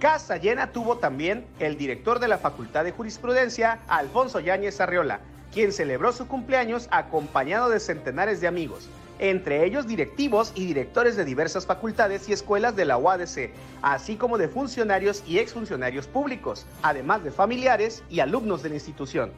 Casa 0.00 0.38
llena 0.38 0.72
tuvo 0.72 0.98
también 0.98 1.46
el 1.60 1.78
director 1.78 2.18
de 2.18 2.26
la 2.26 2.38
Facultad 2.38 2.82
de 2.82 2.90
Jurisprudencia, 2.90 3.78
Alfonso 3.86 4.40
Yáñez 4.40 4.80
Arriola, 4.80 5.20
quien 5.52 5.72
celebró 5.72 6.12
su 6.12 6.26
cumpleaños 6.26 6.88
acompañado 6.90 7.68
de 7.70 7.78
centenares 7.78 8.40
de 8.40 8.48
amigos, 8.48 8.88
entre 9.20 9.64
ellos 9.64 9.86
directivos 9.86 10.50
y 10.56 10.66
directores 10.66 11.14
de 11.14 11.24
diversas 11.24 11.64
facultades 11.64 12.28
y 12.28 12.32
escuelas 12.32 12.74
de 12.74 12.86
la 12.86 12.98
UADC, 12.98 13.52
así 13.82 14.16
como 14.16 14.36
de 14.36 14.48
funcionarios 14.48 15.22
y 15.28 15.38
exfuncionarios 15.38 16.08
públicos, 16.08 16.66
además 16.82 17.22
de 17.22 17.30
familiares 17.30 18.02
y 18.10 18.18
alumnos 18.18 18.64
de 18.64 18.70
la 18.70 18.74
institución. 18.74 19.30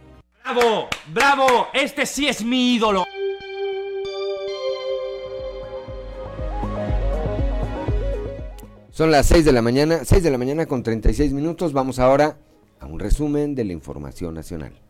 ¡Bravo! 0.47 0.89
¡Bravo! 1.13 1.67
Este 1.73 2.07
sí 2.07 2.29
es 2.29 2.45
mi 2.45 2.75
ídolo. 2.75 3.05
Son 8.93 9.11
las 9.11 9.27
6 9.27 9.45
de 9.45 9.53
la 9.53 9.61
mañana, 9.61 10.05
6 10.05 10.23
de 10.23 10.31
la 10.31 10.39
mañana 10.39 10.67
con 10.67 10.85
36 10.85 11.33
minutos. 11.33 11.73
Vamos 11.73 11.99
ahora 11.99 12.39
a 12.79 12.87
un 12.87 13.01
resumen 13.01 13.57
de 13.57 13.65
la 13.65 13.73
información 13.73 14.35
nacional. 14.35 14.86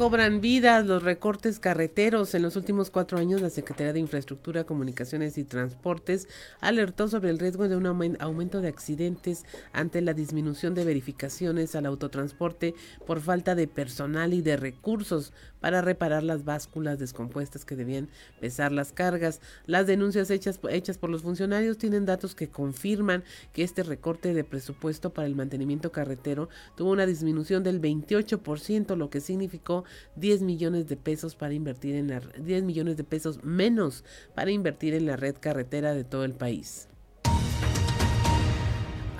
Cobran 0.00 0.40
vidas 0.40 0.86
los 0.86 1.02
recortes 1.02 1.60
carreteros. 1.60 2.34
En 2.34 2.40
los 2.40 2.56
últimos 2.56 2.88
cuatro 2.88 3.18
años, 3.18 3.42
la 3.42 3.50
Secretaría 3.50 3.92
de 3.92 4.00
Infraestructura, 4.00 4.64
Comunicaciones 4.64 5.36
y 5.36 5.44
Transportes 5.44 6.26
alertó 6.62 7.06
sobre 7.06 7.28
el 7.28 7.38
riesgo 7.38 7.68
de 7.68 7.76
un 7.76 7.84
aumento 8.18 8.62
de 8.62 8.68
accidentes 8.68 9.44
ante 9.74 10.00
la 10.00 10.14
disminución 10.14 10.74
de 10.74 10.86
verificaciones 10.86 11.74
al 11.74 11.84
autotransporte 11.84 12.74
por 13.06 13.20
falta 13.20 13.54
de 13.54 13.68
personal 13.68 14.32
y 14.32 14.40
de 14.40 14.56
recursos 14.56 15.34
para 15.60 15.82
reparar 15.82 16.22
las 16.22 16.46
básculas 16.46 16.98
descompuestas 16.98 17.66
que 17.66 17.76
debían 17.76 18.08
pesar 18.40 18.72
las 18.72 18.92
cargas. 18.92 19.42
Las 19.66 19.86
denuncias 19.86 20.30
hechas, 20.30 20.58
hechas 20.70 20.96
por 20.96 21.10
los 21.10 21.20
funcionarios 21.20 21.76
tienen 21.76 22.06
datos 22.06 22.34
que 22.34 22.48
confirman 22.48 23.22
que 23.52 23.62
este 23.62 23.82
recorte 23.82 24.32
de 24.32 24.44
presupuesto 24.44 25.10
para 25.10 25.26
el 25.26 25.36
mantenimiento 25.36 25.92
carretero 25.92 26.48
tuvo 26.74 26.90
una 26.90 27.04
disminución 27.04 27.62
del 27.62 27.82
28%, 27.82 28.96
lo 28.96 29.10
que 29.10 29.20
significó 29.20 29.84
10 30.16 30.42
millones 30.42 30.88
de 30.88 30.96
pesos 30.96 31.34
para 31.34 31.54
invertir 31.54 31.94
en 31.94 32.08
la 32.08 32.20
10 32.20 32.64
millones 32.64 32.96
de 32.96 33.04
pesos 33.04 33.42
menos 33.44 34.04
para 34.34 34.50
invertir 34.50 34.94
en 34.94 35.06
la 35.06 35.16
red 35.16 35.36
carretera 35.40 35.94
de 35.94 36.04
todo 36.04 36.24
el 36.24 36.34
país. 36.34 36.88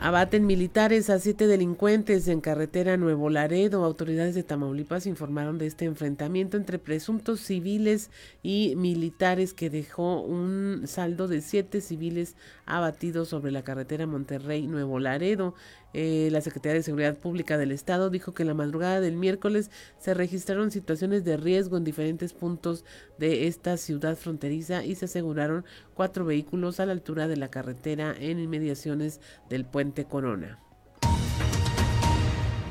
Abaten 0.03 0.47
militares 0.47 1.11
a 1.11 1.19
siete 1.19 1.47
delincuentes 1.47 2.27
en 2.27 2.41
carretera 2.41 2.97
Nuevo 2.97 3.29
Laredo. 3.29 3.85
Autoridades 3.85 4.35
de 4.35 4.43
Tamaulipas 4.43 5.05
informaron 5.05 5.59
de 5.59 5.67
este 5.67 5.85
enfrentamiento 5.85 6.57
entre 6.57 6.79
presuntos 6.79 7.41
civiles 7.41 8.11
y 8.43 8.77
militares 8.77 9.53
que 9.53 9.69
dejó 9.69 10.23
un 10.23 10.85
saldo 10.87 11.29
de 11.29 11.43
siete 11.43 11.83
civiles 11.83 12.35
abatidos 12.65 13.29
sobre 13.29 13.53
la 13.53 13.63
carretera 13.63 14.07
Monterrey 14.07 14.67
Nuevo 14.67 14.99
Laredo. 15.01 15.55
Eh, 15.93 16.29
la 16.31 16.41
Secretaría 16.41 16.77
de 16.77 16.83
Seguridad 16.83 17.17
Pública 17.17 17.59
del 17.59 17.73
Estado 17.73 18.11
dijo 18.11 18.33
que 18.33 18.45
la 18.45 18.55
madrugada 18.55 19.01
del 19.01 19.17
miércoles 19.17 19.71
se 19.99 20.15
registraron 20.15 20.71
situaciones 20.71 21.25
de 21.25 21.37
riesgo 21.37 21.77
en 21.77 21.85
diferentes 21.85 22.33
puntos 22.33 22.85
de 23.19 23.49
esta 23.49 23.77
ciudad 23.77 24.17
fronteriza 24.17 24.85
y 24.85 24.95
se 24.95 25.07
aseguraron 25.07 25.65
cuatro 25.95 26.25
vehículos 26.25 26.81
a 26.81 26.87
la 26.87 26.93
altura 26.93 27.29
de 27.29 27.37
la 27.37 27.51
carretera 27.51 28.15
en 28.19 28.39
inmediaciones 28.39 29.21
del 29.49 29.65
puente 29.65 30.05
Corona. 30.05 30.59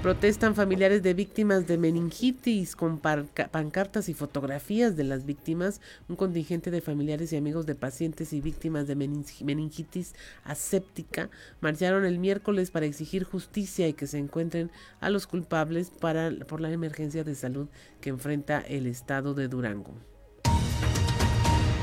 Protestan 0.01 0.55
familiares 0.55 1.03
de 1.03 1.13
víctimas 1.13 1.67
de 1.67 1.77
meningitis 1.77 2.77
con 2.77 2.99
pancartas 2.99 4.07
y 4.07 4.13
fotografías 4.13 4.95
de 4.95 5.03
las 5.03 5.25
víctimas. 5.25 5.81
Un 6.07 6.15
contingente 6.15 6.71
de 6.71 6.79
familiares 6.79 7.33
y 7.33 7.35
amigos 7.35 7.65
de 7.65 7.75
pacientes 7.75 8.31
y 8.31 8.39
víctimas 8.39 8.87
de 8.87 8.95
meningitis 8.95 10.15
aséptica 10.45 11.29
marcharon 11.59 12.05
el 12.05 12.17
miércoles 12.17 12.71
para 12.71 12.85
exigir 12.85 13.25
justicia 13.25 13.89
y 13.89 13.93
que 13.93 14.07
se 14.07 14.19
encuentren 14.19 14.71
a 15.01 15.09
los 15.09 15.27
culpables 15.27 15.89
para, 15.89 16.31
por 16.47 16.61
la 16.61 16.71
emergencia 16.71 17.25
de 17.25 17.35
salud 17.35 17.67
que 17.99 18.09
enfrenta 18.09 18.61
el 18.61 18.87
estado 18.87 19.33
de 19.33 19.49
Durango. 19.49 19.95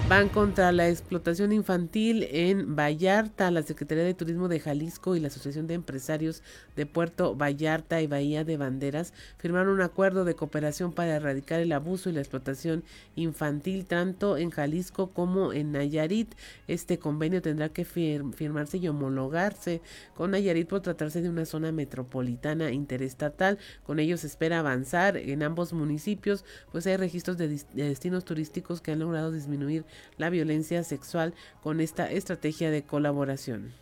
Van 0.08 0.28
contra 0.28 0.70
la 0.70 0.88
explotación 0.88 1.50
infantil 1.50 2.28
en 2.30 2.76
Vallarta. 2.76 3.50
La 3.50 3.64
Secretaría 3.64 4.04
de 4.04 4.14
Turismo 4.14 4.46
de 4.46 4.60
Jalisco 4.60 5.16
y 5.16 5.20
la 5.20 5.26
Asociación 5.26 5.66
de 5.66 5.74
Empresarios 5.74 6.44
de 6.76 6.86
Puerto 6.86 7.34
Vallarta 7.34 8.00
y 8.00 8.06
Bahía 8.06 8.44
de 8.44 8.56
Banderas 8.56 9.12
firmaron 9.36 9.74
un 9.74 9.80
acuerdo 9.80 10.24
de 10.24 10.36
cooperación 10.36 10.92
para 10.92 11.16
erradicar 11.16 11.58
el 11.58 11.72
abuso 11.72 12.08
y 12.08 12.12
la 12.12 12.20
explotación 12.20 12.84
infantil 13.16 13.86
tanto 13.86 14.36
en 14.36 14.50
Jalisco 14.50 15.10
como 15.10 15.52
en 15.52 15.72
Nayarit. 15.72 16.36
Este 16.68 17.00
convenio 17.00 17.42
tendrá 17.42 17.70
que 17.70 17.84
firmarse 17.84 18.78
y 18.78 18.86
homologarse 18.86 19.82
con 20.14 20.30
Nayarit 20.30 20.68
por 20.68 20.82
tratarse 20.82 21.20
de 21.20 21.30
una 21.30 21.46
zona 21.46 21.72
metropolitana 21.72 22.70
interestatal. 22.70 23.58
Con 23.82 23.98
ello 23.98 24.16
se 24.18 24.28
espera 24.28 24.60
avanzar 24.60 25.16
en 25.16 25.42
ambos 25.42 25.72
municipios, 25.72 26.44
pues 26.70 26.86
hay 26.86 26.96
registros 26.96 27.36
de 27.38 27.48
destinos 27.74 28.24
turísticos 28.24 28.80
que 28.80 28.92
han 28.92 29.00
logrado 29.00 29.32
disminuir 29.32 29.84
la 30.16 30.30
violencia 30.30 30.82
sexual 30.84 31.34
con 31.62 31.80
esta 31.80 32.10
estrategia 32.10 32.70
de 32.70 32.82
colaboración. 32.82 33.72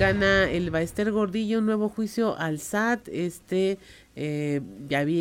Gana 0.00 0.50
el 0.50 0.70
Baester 0.70 1.12
Gordillo 1.12 1.58
un 1.58 1.66
nuevo 1.66 1.90
juicio 1.90 2.34
al 2.38 2.58
SAT. 2.58 3.08
Este 3.08 3.78
eh, 4.22 4.60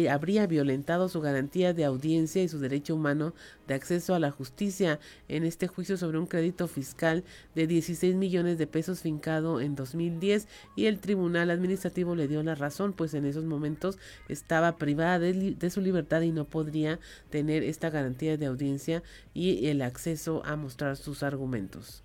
habría 0.10 0.46
violentado 0.46 1.08
su 1.08 1.22
garantía 1.22 1.74
de 1.74 1.86
audiencia 1.86 2.44
y 2.44 2.50
su 2.50 2.60
derecho 2.60 2.96
humano 2.96 3.34
de 3.66 3.74
acceso 3.74 4.14
a 4.14 4.20
la 4.20 4.30
justicia 4.30 5.00
en 5.30 5.46
este 5.46 5.68
juicio 5.68 5.96
sobre 5.96 6.20
un 6.20 6.26
crédito 6.26 6.68
fiscal 6.68 7.24
de 7.56 7.66
16 7.66 8.16
millones 8.16 8.58
de 8.58 8.68
pesos 8.68 9.00
fincado 9.00 9.62
en 9.62 9.78
2010 9.78 10.50
y 10.76 10.88
el 10.88 11.00
Tribunal 11.00 11.50
Administrativo 11.50 12.14
le 12.14 12.28
dio 12.28 12.44
la 12.44 12.56
razón, 12.56 12.92
pues 12.92 13.14
en 13.14 13.24
esos 13.24 13.46
momentos 13.46 13.98
estaba 14.28 14.78
privada 14.78 15.18
de, 15.18 15.56
de 15.58 15.70
su 15.70 15.80
libertad 15.80 16.20
y 16.20 16.34
no 16.34 16.44
podría 16.44 17.00
tener 17.30 17.64
esta 17.64 17.90
garantía 17.90 18.36
de 18.36 18.48
audiencia 18.48 19.02
y 19.34 19.68
el 19.68 19.82
acceso 19.82 20.44
a 20.44 20.58
mostrar 20.58 20.98
sus 20.98 21.24
argumentos. 21.24 22.04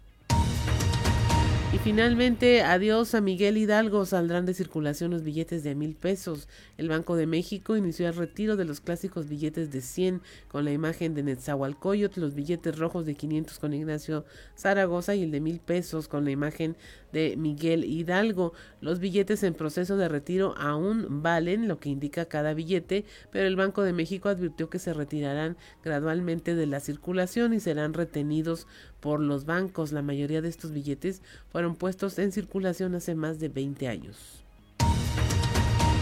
Y 1.75 1.79
finalmente, 1.79 2.63
adiós 2.63 3.17
a 3.17 3.21
Miguel 3.21 3.57
Hidalgo, 3.57 4.07
saldrán 4.07 4.47
de 4.47 4.55
circulación 4.55 5.11
los 5.11 5.25
billetes 5.25 5.65
de 5.65 5.75
mil 5.75 5.97
pesos. 5.97 6.47
El 6.79 6.89
Banco 6.89 7.17
de 7.17 7.27
México 7.27 7.77
inició 7.77 8.07
el 8.07 8.15
retiro 8.15 8.55
de 8.55 8.65
los 8.65 8.81
clásicos 8.81 9.29
billetes 9.29 9.73
de 9.73 9.81
100 9.81 10.23
con 10.47 10.65
la 10.65 10.71
imagen 10.71 11.15
de 11.15 11.25
Netzahualcoyot, 11.25 12.17
los 12.17 12.37
billetes 12.37 12.79
rojos 12.79 13.07
de 13.07 13.17
500 13.17 13.59
con 13.59 13.75
Ignacio 13.75 14.25
Zaragoza 14.57 15.17
y 15.17 15.25
el 15.25 15.33
de 15.33 15.41
mil 15.41 15.59
pesos 15.59 16.07
con 16.07 16.25
la 16.25 16.31
imagen 16.31 16.77
de 17.15 17.37
Miguel 17.39 17.85
Hidalgo. 17.85 18.53
Los 18.83 18.99
billetes 18.99 19.43
en 19.43 19.55
proceso 19.55 19.97
de 19.97 20.09
retiro 20.09 20.55
aún 20.59 21.23
valen 21.23 21.69
lo 21.69 21.79
que 21.79 21.89
indica 21.89 22.27
cada 22.27 22.53
billete, 22.53 23.07
pero 23.31 23.47
el 23.47 23.57
Banco 23.57 23.83
de 23.83 23.95
México 23.95 24.29
advirtió 24.29 24.69
que 24.69 24.79
se 24.79 24.93
retirarán 24.93 25.57
gradualmente 25.83 26.55
de 26.55 26.67
la 26.67 26.81
circulación 26.81 27.55
y 27.55 27.61
serán 27.61 27.95
retenidos 27.95 28.67
por 29.01 29.21
los 29.21 29.47
bancos. 29.47 29.93
La 29.93 30.03
mayoría 30.03 30.43
de 30.43 30.49
estos 30.49 30.73
billetes 30.73 31.23
fueron 31.51 31.77
puestos 31.77 32.19
en 32.19 32.33
circulación 32.33 32.95
hace 32.95 33.15
más 33.15 33.39
de 33.39 33.49
20 33.49 33.89
años. 33.89 34.45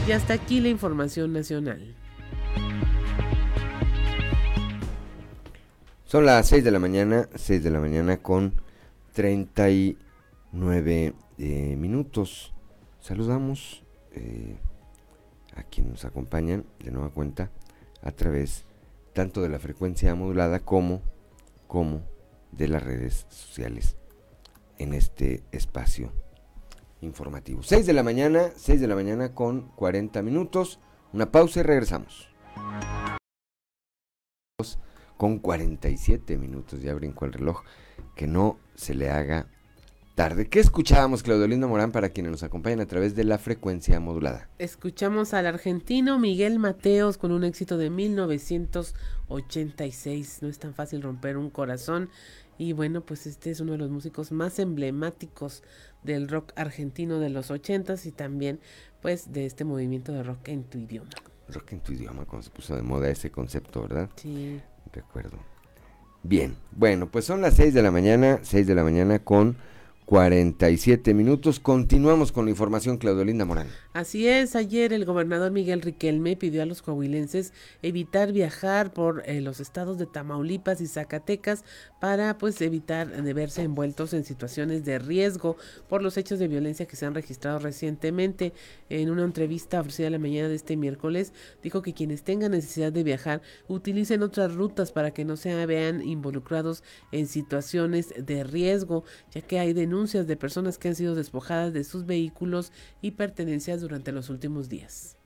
Y 0.09 0.13
hasta 0.13 0.35
aquí 0.35 0.61
la 0.61 0.69
información 0.69 1.33
nacional. 1.33 1.95
Son 6.07 6.27
las 6.27 6.49
6 6.49 6.65
de 6.65 6.71
la 6.71 6.79
mañana, 6.79 7.29
6 7.35 7.63
de 7.63 7.71
la 7.71 7.81
mañana 7.81 8.17
con 8.17 8.55
39 10.53 11.15
eh, 11.39 11.77
minutos. 11.77 12.53
Saludamos 13.01 13.83
eh, 14.13 14.59
a 15.57 15.63
quienes 15.63 15.93
nos 15.93 16.05
acompañan 16.05 16.67
de 16.79 16.91
nueva 16.91 17.09
cuenta 17.09 17.51
a 18.03 18.13
través 18.13 18.67
tanto 19.15 19.41
de 19.43 19.49
la 19.49 19.59
frecuencia 19.59 20.15
modulada 20.15 20.61
como, 20.61 21.03
como 21.67 22.03
de 22.53 22.69
las 22.69 22.83
redes 22.83 23.27
sociales 23.31 23.97
en 24.79 24.93
este 24.95 25.43
espacio 25.53 26.13
informativo. 27.01 27.63
6 27.63 27.87
de 27.87 27.93
la 27.95 28.03
mañana, 28.03 28.51
6 28.55 28.81
de 28.81 28.87
la 28.89 28.95
mañana 28.95 29.35
con 29.35 29.69
40 29.75 30.23
minutos. 30.23 30.79
Una 31.13 31.31
pausa 31.31 31.61
y 31.61 31.63
regresamos 31.63 32.29
con 35.17 35.39
47 35.39 36.37
minutos, 36.37 36.83
ya 36.83 36.95
brincó 36.95 37.27
el 37.27 37.33
reloj, 37.33 37.63
que 38.17 38.27
no 38.27 38.59
se 38.75 38.95
le 38.95 39.09
haga 39.09 39.47
tarde. 40.15 40.49
¿Qué 40.49 40.61
escuchábamos, 40.61 41.23
Claudio 41.23 41.47
Lindo 41.47 41.69
Morán, 41.69 41.93
para 41.93 42.09
quienes 42.11 42.33
nos 42.33 42.43
acompañan 42.43 42.81
a 42.81 42.87
través 42.87 43.15
de 43.15 43.25
la 43.25 43.37
frecuencia 43.39 44.01
modulada? 44.01 44.49
Escuchamos 44.59 45.35
al 45.35 45.47
argentino 45.47 46.19
Miguel 46.19 46.59
Mateos 46.59 47.19
con 47.19 47.31
un 47.33 47.45
éxito 47.45 47.77
de 47.79 47.91
1986. 47.91 50.39
No 50.43 50.49
es 50.49 50.59
tan 50.59 50.75
fácil 50.75 51.03
romper 51.03 51.37
un 51.37 51.51
corazón. 51.51 52.09
Y 52.59 52.73
bueno, 52.75 53.01
pues 53.01 53.27
este 53.27 53.51
es 53.51 53.61
uno 53.61 53.73
de 53.73 53.79
los 53.79 53.91
músicos 53.91 54.31
más 54.33 54.59
emblemáticos 54.59 55.63
del 56.03 56.29
rock 56.29 56.53
argentino 56.57 57.19
de 57.19 57.31
los 57.31 57.51
80s 57.51 58.05
y 58.07 58.13
también 58.13 58.61
pues 59.01 59.33
de 59.33 59.47
este 59.47 59.65
movimiento 59.65 60.13
de 60.13 60.23
rock 60.23 60.49
en 60.49 60.65
tu 60.65 60.77
idioma. 60.79 61.09
Rock 61.49 61.73
en 61.73 61.81
tu 61.81 61.93
idioma, 61.93 62.25
cuando 62.25 62.45
se 62.45 62.51
puso 62.51 62.77
de 62.77 62.83
moda 62.83 63.09
ese 63.09 63.31
concepto, 63.31 63.83
¿verdad? 63.83 64.11
Sí 64.17 64.61
recuerdo. 64.93 65.39
Bien, 66.23 66.57
bueno, 66.73 67.11
pues 67.11 67.25
son 67.25 67.41
las 67.41 67.55
6 67.55 67.75
de 67.75 67.83
la 67.83 67.91
mañana, 67.91 68.39
6 68.43 68.67
de 68.67 68.75
la 68.75 68.85
mañana 68.85 69.19
con 69.19 69.57
47 70.07 71.15
minutos. 71.15 71.61
Continuamos 71.61 72.33
con 72.33 72.45
la 72.45 72.51
información, 72.51 72.99
Claudolinda 72.99 73.45
Morán. 73.45 73.69
Así 73.93 74.27
es, 74.27 74.57
ayer 74.57 74.93
el 74.93 75.05
gobernador 75.05 75.53
Miguel 75.53 75.81
Riquelme 75.81 76.37
pidió 76.37 76.63
a 76.63 76.67
los 76.67 76.83
coahuilenses 76.83 77.53
evitar 77.83 78.33
viajar 78.33 78.93
por 78.93 79.23
eh, 79.27 79.41
los 79.41 79.61
estados 79.61 79.99
de 79.99 80.07
Tamaulipas 80.07 80.81
y 80.81 80.87
Zacatecas 80.87 81.65
para 82.01 82.37
pues 82.39 82.61
evitar 82.63 83.23
de 83.23 83.33
verse 83.33 83.63
envueltos 83.63 84.13
en 84.13 84.25
situaciones 84.25 84.85
de 84.85 84.99
riesgo 84.99 85.57
por 85.89 86.03
los 86.03 86.17
hechos 86.17 86.39
de 86.39 86.49
violencia 86.49 86.87
que 86.87 86.97
se 86.97 87.07
han 87.07 87.15
registrado 87.15 87.59
recientemente. 87.59 88.53
En 88.89 89.11
una 89.11 89.23
entrevista 89.25 89.81
ofrecida 89.81 90.11
la 90.11 90.19
mañana 90.19 90.49
de 90.49 90.57
este 90.57 90.77
miércoles, 90.77 91.33
dijo 91.63 91.81
que 91.81 91.95
quienes 91.95 92.23
tengan 92.23 92.53
necesidad 92.53 92.93
de 92.93 93.05
viajar 93.05 93.43
utilicen 93.69 94.23
otras 94.23 94.55
rutas 94.55 94.91
para 94.91 95.13
que 95.13 95.25
no 95.25 95.37
se 95.37 95.67
vean 95.67 96.03
involucrados 96.03 96.83
en 97.13 97.27
situaciones 97.27 98.13
de 98.19 98.45
riesgo, 98.45 99.05
ya 99.31 99.43
que 99.43 99.59
hay 99.59 99.73
denuncias 99.93 100.27
de 100.27 100.39
personas 100.39 100.79
que 100.79 100.89
han 100.89 100.95
sido 100.95 101.15
despojadas 101.15 101.75
de 101.75 101.85
sus 101.85 102.07
vehículos 102.07 102.73
y 103.03 103.11
pertenencias 103.11 103.83
durante 103.83 104.11
los 104.11 104.31
últimos 104.31 104.71
días. 104.71 105.19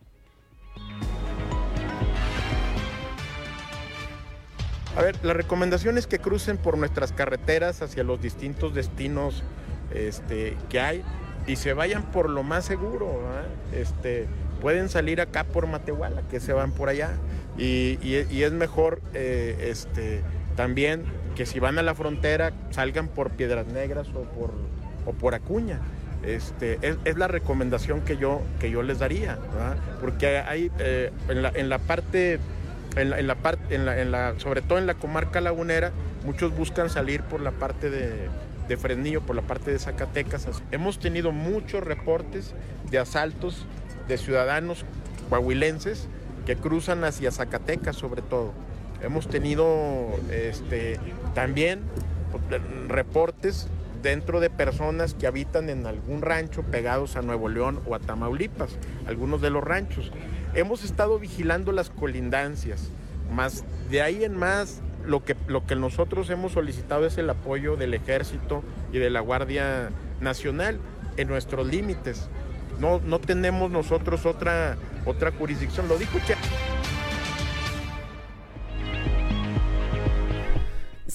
A 4.96 5.02
ver, 5.02 5.24
la 5.24 5.34
recomendación 5.34 5.98
es 5.98 6.08
que 6.08 6.18
crucen 6.18 6.56
por 6.56 6.78
nuestras 6.78 7.12
carreteras 7.12 7.80
hacia 7.80 8.02
los 8.02 8.20
distintos 8.20 8.74
destinos 8.74 9.44
este, 9.94 10.56
que 10.68 10.80
hay 10.80 11.04
y 11.46 11.54
se 11.54 11.72
vayan 11.72 12.10
por 12.10 12.28
lo 12.28 12.42
más 12.42 12.64
seguro. 12.64 13.20
Este, 13.72 14.26
pueden 14.60 14.88
salir 14.88 15.20
acá 15.20 15.44
por 15.44 15.68
Matehuala, 15.68 16.22
que 16.22 16.40
se 16.40 16.52
van 16.52 16.72
por 16.72 16.88
allá. 16.88 17.12
Y, 17.56 18.14
es 18.14 18.52
mejor 18.52 19.00
eh, 19.14 19.68
este, 19.70 20.22
también 20.56 21.04
que 21.36 21.46
si 21.46 21.60
van 21.60 21.78
a 21.78 21.82
la 21.82 21.94
frontera 21.94 22.52
salgan 22.70 23.08
por 23.08 23.30
Piedras 23.30 23.66
Negras 23.66 24.08
o 24.08 24.22
por, 24.22 24.52
o 25.04 25.12
por 25.12 25.34
Acuña. 25.34 25.80
Este, 26.24 26.78
es, 26.82 27.16
la 27.16 27.28
recomendación 27.28 28.00
que 28.00 28.16
yo, 28.16 28.42
que 28.58 28.70
yo 28.70 28.82
les 28.82 28.98
daría, 28.98 29.38
porque 30.00 30.38
hay 30.38 30.72
eh, 30.80 31.12
en, 31.28 31.42
la, 31.42 31.52
en, 31.54 31.68
la, 31.68 31.78
parte, 31.78 32.40
en 32.96 33.10
la, 33.10 33.20
en 33.20 33.26
la 33.28 33.36
parte, 33.36 33.74
en 33.74 33.86
la, 33.86 34.00
en 34.00 34.10
la, 34.10 34.34
sobre 34.38 34.62
todo 34.62 34.78
en 34.78 34.86
la 34.86 34.94
comarca 34.94 35.40
lagunera, 35.40 35.92
muchos 36.24 36.56
buscan 36.56 36.90
salir 36.90 37.22
por 37.22 37.40
la 37.42 37.52
parte 37.52 37.90
de, 37.90 38.28
de 38.66 38.76
Fresnillo, 38.76 39.20
por 39.20 39.36
la 39.36 39.42
parte 39.42 39.70
de 39.70 39.78
Zacatecas. 39.78 40.48
Hemos 40.72 40.98
tenido 40.98 41.30
muchos 41.30 41.84
reportes 41.84 42.54
de 42.90 42.98
asaltos 42.98 43.66
de 44.08 44.18
ciudadanos 44.18 44.84
coahuilenses 45.28 46.08
que 46.44 46.56
cruzan 46.56 47.04
hacia 47.04 47.30
Zacatecas 47.30 47.94
sobre 47.94 48.22
todo. 48.22 48.52
Hemos 49.02 49.28
tenido 49.28 50.08
este, 50.30 50.98
también 51.34 51.80
reportes 52.88 53.68
dentro 54.02 54.40
de 54.40 54.50
personas 54.50 55.14
que 55.14 55.26
habitan 55.26 55.68
en 55.68 55.86
algún 55.86 56.22
rancho 56.22 56.62
pegados 56.62 57.16
a 57.16 57.22
Nuevo 57.22 57.48
León 57.48 57.80
o 57.86 57.94
a 57.94 57.98
Tamaulipas, 57.98 58.76
algunos 59.06 59.40
de 59.40 59.50
los 59.50 59.64
ranchos. 59.64 60.12
Hemos 60.54 60.84
estado 60.84 61.18
vigilando 61.18 61.72
las 61.72 61.90
colindancias, 61.90 62.88
más 63.34 63.64
de 63.90 64.02
ahí 64.02 64.24
en 64.24 64.36
más 64.36 64.80
lo 65.04 65.24
que, 65.24 65.36
lo 65.46 65.66
que 65.66 65.76
nosotros 65.76 66.30
hemos 66.30 66.52
solicitado 66.52 67.06
es 67.06 67.18
el 67.18 67.30
apoyo 67.30 67.76
del 67.76 67.94
ejército 67.94 68.62
y 68.92 68.98
de 68.98 69.10
la 69.10 69.20
Guardia 69.20 69.90
Nacional 70.20 70.78
en 71.16 71.28
nuestros 71.28 71.66
límites. 71.66 72.28
No, 72.80 73.00
no 73.00 73.20
tenemos 73.20 73.70
nosotros 73.70 74.26
otra, 74.26 74.76
otra 75.04 75.32
jurisdicción, 75.32 75.88
lo 75.88 75.96
dijo 75.96 76.18
Che. 76.26 76.34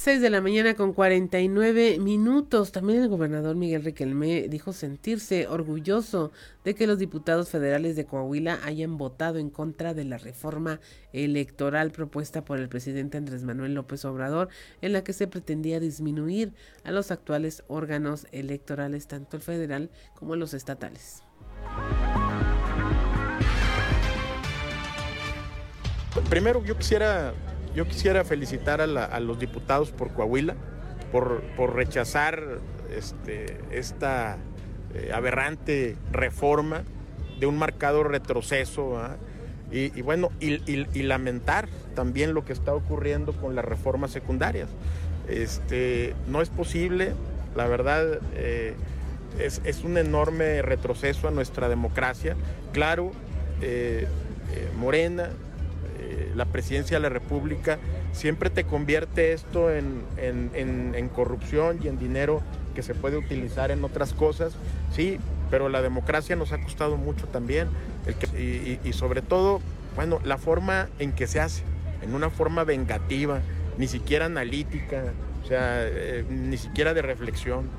6 0.04 0.20
de 0.20 0.32
la 0.32 0.42
mañana 0.42 0.74
con 0.74 0.94
49 0.94 2.00
minutos. 2.00 2.72
También 2.72 3.04
el 3.04 3.08
gobernador 3.08 3.56
Miguel 3.56 3.84
Riquelme 3.84 4.48
dijo 4.50 4.74
sentirse 4.74 5.46
orgulloso 5.46 6.32
de 6.64 6.74
que 6.74 6.88
los 6.88 6.98
diputados 6.98 7.50
federales 7.50 7.96
de 7.96 8.06
Coahuila 8.06 8.58
hayan 8.64 8.98
votado 8.98 9.38
en 9.38 9.52
contra 9.52 9.94
de 9.94 10.04
la 10.04 10.18
reforma 10.18 10.80
electoral 11.14 11.92
propuesta 11.92 12.44
por 12.44 12.60
el 12.60 12.68
presidente 12.68 13.20
Andrés 13.20 13.44
Manuel 13.44 13.76
López 13.76 14.04
Obrador, 14.04 14.50
en 14.82 14.94
la 14.94 15.04
que 15.04 15.14
se 15.14 15.28
pretendía 15.28 15.80
disminuir 15.80 16.52
a 16.84 16.90
los 16.90 17.12
actuales 17.12 17.64
órganos 17.68 18.26
electorales, 18.32 19.06
tanto 19.06 19.38
el 19.38 19.44
federal 19.44 19.92
como 20.16 20.36
los 20.36 20.56
estatales. 20.56 21.22
Primero 26.28 26.66
yo 26.66 26.76
quisiera 26.76 27.36
yo 27.76 27.88
quisiera 27.88 28.24
felicitar 28.24 28.82
a, 28.82 29.20
los 29.20 29.40
diputados 29.40 29.92
por 29.92 30.12
Coahuila, 30.12 30.56
por, 31.12 31.42
rechazar 31.74 32.60
este, 32.96 33.60
esta 33.72 34.38
eh, 34.94 35.12
aberrante 35.14 35.96
reforma 36.12 36.84
de 37.40 37.46
un 37.46 37.58
marcado 37.58 38.04
retroceso. 38.04 39.00
Y, 39.72 40.02
bueno, 40.02 40.32
y, 40.42 41.04
lamentar 41.04 41.70
también 41.96 42.34
lo 42.34 42.44
que 42.44 42.52
está 42.52 42.74
ocurriendo 42.74 43.32
con 43.34 43.56
las 43.56 43.64
reformas 43.64 44.12
secundarias. 44.12 44.68
Este, 45.30 46.14
no 46.28 46.42
es 46.42 46.50
posible, 46.50 47.14
la 47.56 47.68
verdad, 47.68 48.20
eh, 48.36 48.76
es, 49.40 49.84
un 49.86 49.98
enorme 49.98 50.62
retroceso 50.62 51.30
a 51.30 51.32
nuestra 51.32 51.70
democracia. 51.70 52.36
Claro, 52.74 53.12
eh, 53.62 54.08
Morena, 54.78 55.30
la 56.36 56.46
presidencia 56.46 56.98
de 56.98 57.02
la 57.02 57.10
República, 57.10 57.80
siempre 58.12 58.50
te 58.50 58.64
convierte 58.64 59.34
esto 59.34 59.70
en, 59.72 61.10
corrupción 61.14 61.80
y 61.84 61.88
en 61.88 61.98
dinero 61.98 62.42
que 62.76 62.84
se 62.84 62.96
puede 62.96 63.18
utilizar 63.18 63.72
en 63.72 63.84
otras 63.84 64.14
cosas, 64.14 64.54
sí, 64.96 65.20
pero 65.50 65.70
la 65.70 65.82
democracia 65.82 66.36
nos 66.36 66.54
ha 66.54 66.62
costado 66.62 66.98
mucho 66.98 67.28
también, 67.28 67.68
y, 68.38 68.94
sobre 68.94 69.22
todo, 69.22 69.62
bueno, 69.96 70.20
la 70.24 70.38
forma 70.38 70.88
en 71.00 71.12
que 71.12 71.28
se 71.28 71.40
hace, 71.40 71.64
en 72.02 72.16
una 72.16 72.30
forma 72.30 72.64
vengativa, 72.64 73.42
ni 73.78 73.88
siquiera 73.88 74.26
analítica, 74.26 75.04
o 75.44 75.48
sea, 75.48 75.86
eh, 75.86 76.26
ni 76.30 76.58
siquiera 76.58 76.94
de 76.94 77.02
reflexión. 77.02 77.70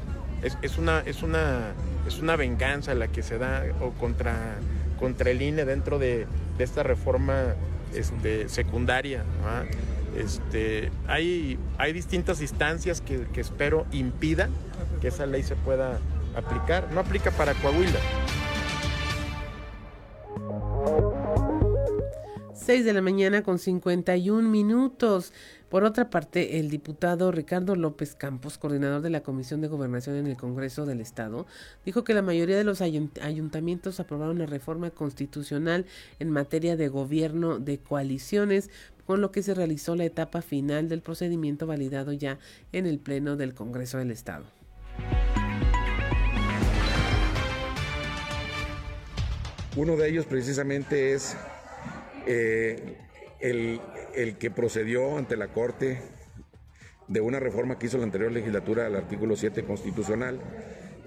Es, 0.43 0.77
una, 0.77 1.05
es, 1.07 1.23
una, 1.23 1.73
es 2.09 2.19
una 2.19 2.35
venganza 2.35 2.95
la 2.95 3.07
que 3.07 3.23
se 3.23 3.39
da 3.39 3.65
o 3.81 3.91
contra, 3.91 4.57
contra 4.99 5.31
el 5.31 5.41
INE 5.41 5.65
dentro 5.65 6.01
de, 6.01 6.27
de 6.59 6.65
esta 6.65 6.83
reforma 6.83 7.55
este, 7.95 8.49
secundaria. 8.49 9.25
Este, 10.17 10.91
hay, 11.07 11.59
hay 11.79 11.93
distintas 11.93 12.41
instancias 12.43 13.01
que, 13.01 13.27
espero 13.37 13.87
impidan 13.93 14.51
que 15.01 15.09
esa 15.09 15.27
ley 15.27 15.43
se 15.43 15.57
pueda, 15.57 15.99
aplicar, 16.37 16.91
no 16.93 17.01
aplica 17.01 17.31
para 17.31 17.55
Coahuila. 17.55 17.99
6 22.55 22.85
de 22.85 22.93
la 22.93 23.03
mañana 23.03 23.43
con 23.43 23.59
51 23.59 24.49
minutos. 24.49 25.33
Por 25.73 25.85
otra 25.85 26.11
parte, 26.11 26.59
el 26.59 26.69
diputado 26.69 27.33
Ricardo 27.33 27.77
López 27.77 28.15
Campos, 28.15 28.59
coordinador 28.59 29.01
de 29.01 29.09
la 29.09 29.23
Comisión 29.23 29.63
de 29.63 29.69
Gobernación 29.69 30.17
en 30.17 30.27
el 30.27 30.37
Congreso 30.37 30.85
del 30.85 31.01
Estado, 31.01 31.47
dijo 31.87 32.05
que 32.05 32.13
la 32.13 32.21
mayoría 32.21 32.59
de 32.59 32.65
los 32.65 32.83
ayuntamientos 32.83 33.99
aprobaron 33.99 34.39
la 34.39 34.45
reforma 34.45 34.91
constitucional 34.91 35.87
en 36.19 36.29
materia 36.29 36.77
de 36.77 36.89
gobierno 36.89 37.59
de 37.59 37.79
coaliciones, 37.79 38.69
con 39.07 39.23
lo 39.23 39.33
que 39.33 39.43
se 39.43 39.55
realizó 39.55 39.97
la 39.97 40.05
etapa 40.05 40.43
final 40.43 40.91
del 40.91 41.01
procedimiento 41.01 41.67
validado 41.67 42.13
ya 42.13 42.39
en 42.73 42.85
el 42.85 42.99
Pleno 42.99 43.39
del 43.39 43.55
Congreso 43.55 43.97
del 43.97 44.11
Estado. 44.11 44.45
Uno 49.75 49.97
de 49.97 50.11
ellos 50.11 50.27
precisamente 50.27 51.15
es 51.15 51.35
eh, 52.27 52.99
el, 53.43 53.81
que 54.39 54.51
procedió 54.51 55.19
ante 55.19 55.37
la 55.37 55.49
Corte 55.49 56.01
de 57.09 57.21
una 57.21 57.41
reforma 57.41 57.79
que 57.79 57.87
hizo 57.87 57.99
la 57.99 58.05
anterior 58.05 58.33
legislatura 58.33 58.87
al 58.87 58.97
artículo 58.97 59.37
7 59.37 59.65
constitucional 59.65 60.41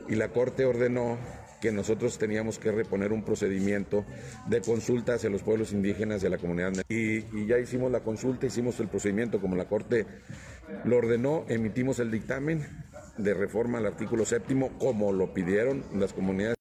y 0.08 0.16
la 0.16 0.30
Corte 0.30 0.66
ordenó 0.66 1.18
que 1.62 1.72
nosotros 1.72 2.18
teníamos 2.20 2.60
que 2.60 2.72
reponer 2.72 3.12
un 3.12 3.24
procedimiento 3.24 4.06
de 4.48 4.62
consulta 4.62 5.16
hacia 5.16 5.30
los 5.30 5.42
pueblos 5.42 5.72
indígenas 5.72 6.22
de 6.22 6.30
la 6.30 6.38
comunidad. 6.38 6.74
Y, 6.90 7.20
y, 7.36 7.48
ya 7.48 7.58
hicimos 7.58 7.92
la 7.92 8.02
consulta, 8.02 8.46
hicimos 8.46 8.80
el 8.80 8.88
procedimiento 8.88 9.40
como 9.40 9.56
la 9.56 9.66
Corte 9.68 10.06
lo 10.84 10.98
ordenó, 10.98 11.46
emitimos 11.48 12.00
el 12.00 12.12
dictamen 12.12 12.68
de 13.18 13.34
reforma 13.34 13.78
al 13.78 13.86
artículo 13.86 14.26
séptimo 14.26 14.78
como 14.78 15.14
lo 15.14 15.34
pidieron 15.34 15.84
las 15.94 16.14
comunidades. 16.14 16.55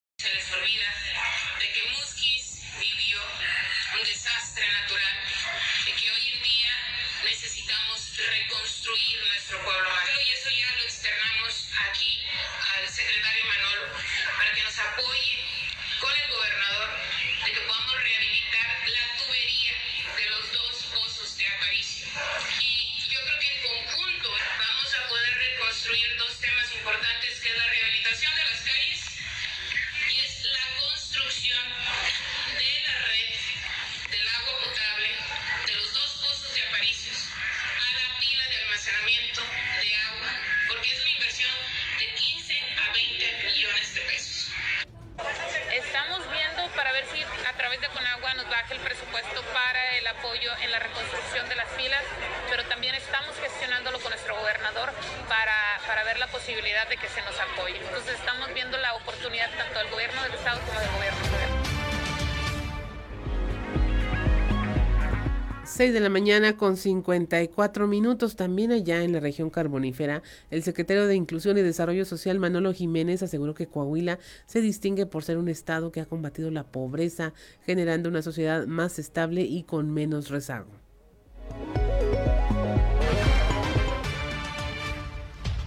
6 65.85 65.93
de 65.93 66.01
la 66.01 66.09
mañana 66.09 66.57
con 66.57 66.78
54 66.78 67.87
minutos. 67.87 68.37
También 68.37 68.72
allá 68.72 69.03
en 69.03 69.12
la 69.12 69.20
región 69.20 69.51
carbonífera, 69.51 70.22
el 70.51 70.62
secretario 70.62 71.07
de 71.07 71.14
Inclusión 71.14 71.59
y 71.59 71.61
Desarrollo 71.61 72.07
Social, 72.07 72.39
Manolo 72.39 72.72
Jiménez, 72.72 73.22
aseguró 73.22 73.53
que 73.53 73.66
Coahuila 73.66 74.18
se 74.47 74.62
distingue 74.62 75.05
por 75.05 75.24
ser 75.24 75.37
un 75.37 75.51
estado 75.51 75.93
que 75.93 76.01
ha 76.01 76.07
combatido 76.07 76.51
la 76.51 76.64
pobreza, 76.64 77.35
generando 77.66 78.09
una 78.09 78.22
sociedad 78.22 78.66
más 78.66 78.99
estable 78.99 79.43
y 79.43 79.64
con 79.64 79.93
menos 79.93 80.30
rezago. 80.30 80.70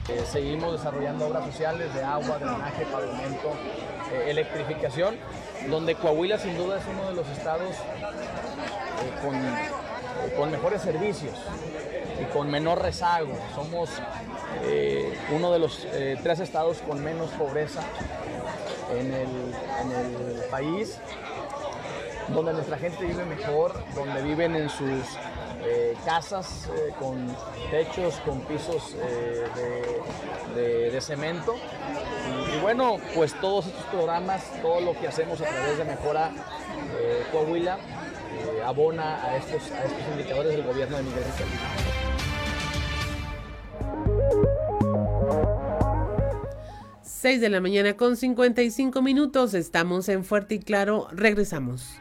Eh, 0.10 0.24
seguimos 0.32 0.72
desarrollando 0.72 1.28
obras 1.28 1.46
sociales 1.46 1.94
de 1.94 2.02
agua, 2.02 2.40
drenaje, 2.40 2.86
pavimento, 2.86 3.52
eh, 4.12 4.32
electrificación, 4.32 5.16
donde 5.70 5.94
Coahuila 5.94 6.40
sin 6.40 6.58
duda 6.58 6.80
es 6.80 6.84
uno 6.92 7.10
de 7.10 7.14
los 7.14 7.28
estados 7.30 7.70
eh, 7.70 9.12
con, 9.22 9.36
con, 10.36 10.52
mejores 10.52 10.82
servicios 10.82 11.36
y 12.22 12.26
con 12.34 12.50
menor 12.50 12.82
rezago. 12.82 13.34
Somos 13.56 13.90
uno 15.32 15.52
de 15.52 15.60
los 15.60 15.88
tres 16.24 16.40
estados 16.40 16.80
con 16.80 17.04
menos 17.04 17.30
pobreza 17.32 17.82
en 18.96 19.14
el, 19.14 20.44
país 20.50 20.98
donde 22.30 22.54
nuestra 22.54 22.78
gente 22.78 23.06
vive 23.06 23.26
mejor, 23.26 23.74
donde 23.96 24.22
viven 24.22 24.56
en 24.56 24.70
sus 24.70 25.04
eh, 25.64 25.96
casas 26.06 26.70
eh, 26.74 26.94
con 27.00 27.36
techos, 27.72 28.16
con 28.26 28.42
pisos 28.42 28.96
eh, 28.96 30.92
de, 30.92 31.02
cemento. 31.02 31.56
Y, 32.54 32.60
bueno, 32.60 32.98
pues 33.16 33.34
todos 33.40 33.68
estos 33.68 33.84
programas, 33.86 34.44
todo 34.62 34.82
lo 34.82 35.00
que 35.00 35.08
hacemos 35.08 35.40
a 35.42 35.46
través 35.46 35.78
de 35.78 35.86
Mejora 35.86 36.32
Coahuila, 37.32 37.78
abona 38.66 39.24
a 39.24 39.38
estos, 39.38 39.72
a 39.72 39.84
estos 39.84 40.02
indicadores 40.12 40.54
del 40.54 40.64
gobierno 40.64 40.98
de 40.98 41.04
Miguel 41.04 41.24
Ángel. 41.24 41.48
6 47.02 47.42
de 47.42 47.50
la 47.50 47.62
mañana 47.62 47.98
con 47.98 48.16
55 48.16 49.02
minutos. 49.02 49.54
Estamos 49.54 50.08
en 50.08 50.24
Fuerte 50.24 50.56
y 50.56 50.60
Claro. 50.60 51.08
Regresamos. 51.12 52.00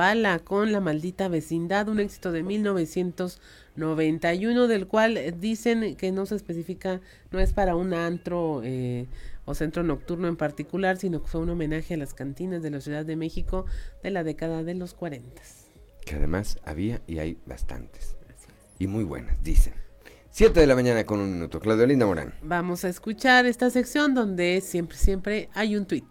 Bala 0.00 0.38
con 0.38 0.72
La 0.72 0.80
Maldita 0.80 1.28
Vecindad, 1.28 1.86
un 1.88 2.00
éxito 2.00 2.32
de 2.32 2.42
1991, 2.42 4.66
del 4.66 4.86
cual 4.86 5.18
dicen 5.38 5.94
que 5.96 6.10
no 6.10 6.24
se 6.24 6.36
especifica, 6.36 7.02
no 7.30 7.38
es 7.38 7.52
para 7.52 7.76
un 7.76 7.92
antro 7.92 8.62
eh, 8.64 9.08
o 9.50 9.54
centro 9.54 9.82
nocturno 9.82 10.28
en 10.28 10.36
particular, 10.36 10.96
sino 10.96 11.22
que 11.22 11.28
fue 11.28 11.40
un 11.40 11.50
homenaje 11.50 11.94
a 11.94 11.96
las 11.96 12.14
cantinas 12.14 12.62
de 12.62 12.70
la 12.70 12.80
Ciudad 12.80 13.04
de 13.04 13.16
México 13.16 13.66
de 14.02 14.10
la 14.10 14.22
década 14.22 14.62
de 14.62 14.74
los 14.74 14.94
40. 14.94 15.42
Que 16.06 16.14
además 16.14 16.58
había 16.64 17.02
y 17.06 17.18
hay 17.18 17.38
bastantes. 17.46 18.16
Y 18.78 18.86
muy 18.86 19.04
buenas, 19.04 19.36
dicen. 19.42 19.74
7 20.30 20.58
de 20.58 20.66
la 20.66 20.74
mañana 20.74 21.04
con 21.04 21.18
un 21.18 21.32
minuto. 21.32 21.60
Claudio 21.60 21.86
Linda 21.86 22.06
Morán. 22.06 22.32
Vamos 22.42 22.84
a 22.84 22.88
escuchar 22.88 23.44
esta 23.46 23.68
sección 23.68 24.14
donde 24.14 24.60
siempre, 24.62 24.96
siempre 24.96 25.48
hay 25.52 25.76
un 25.76 25.86
tweet. 25.86 26.04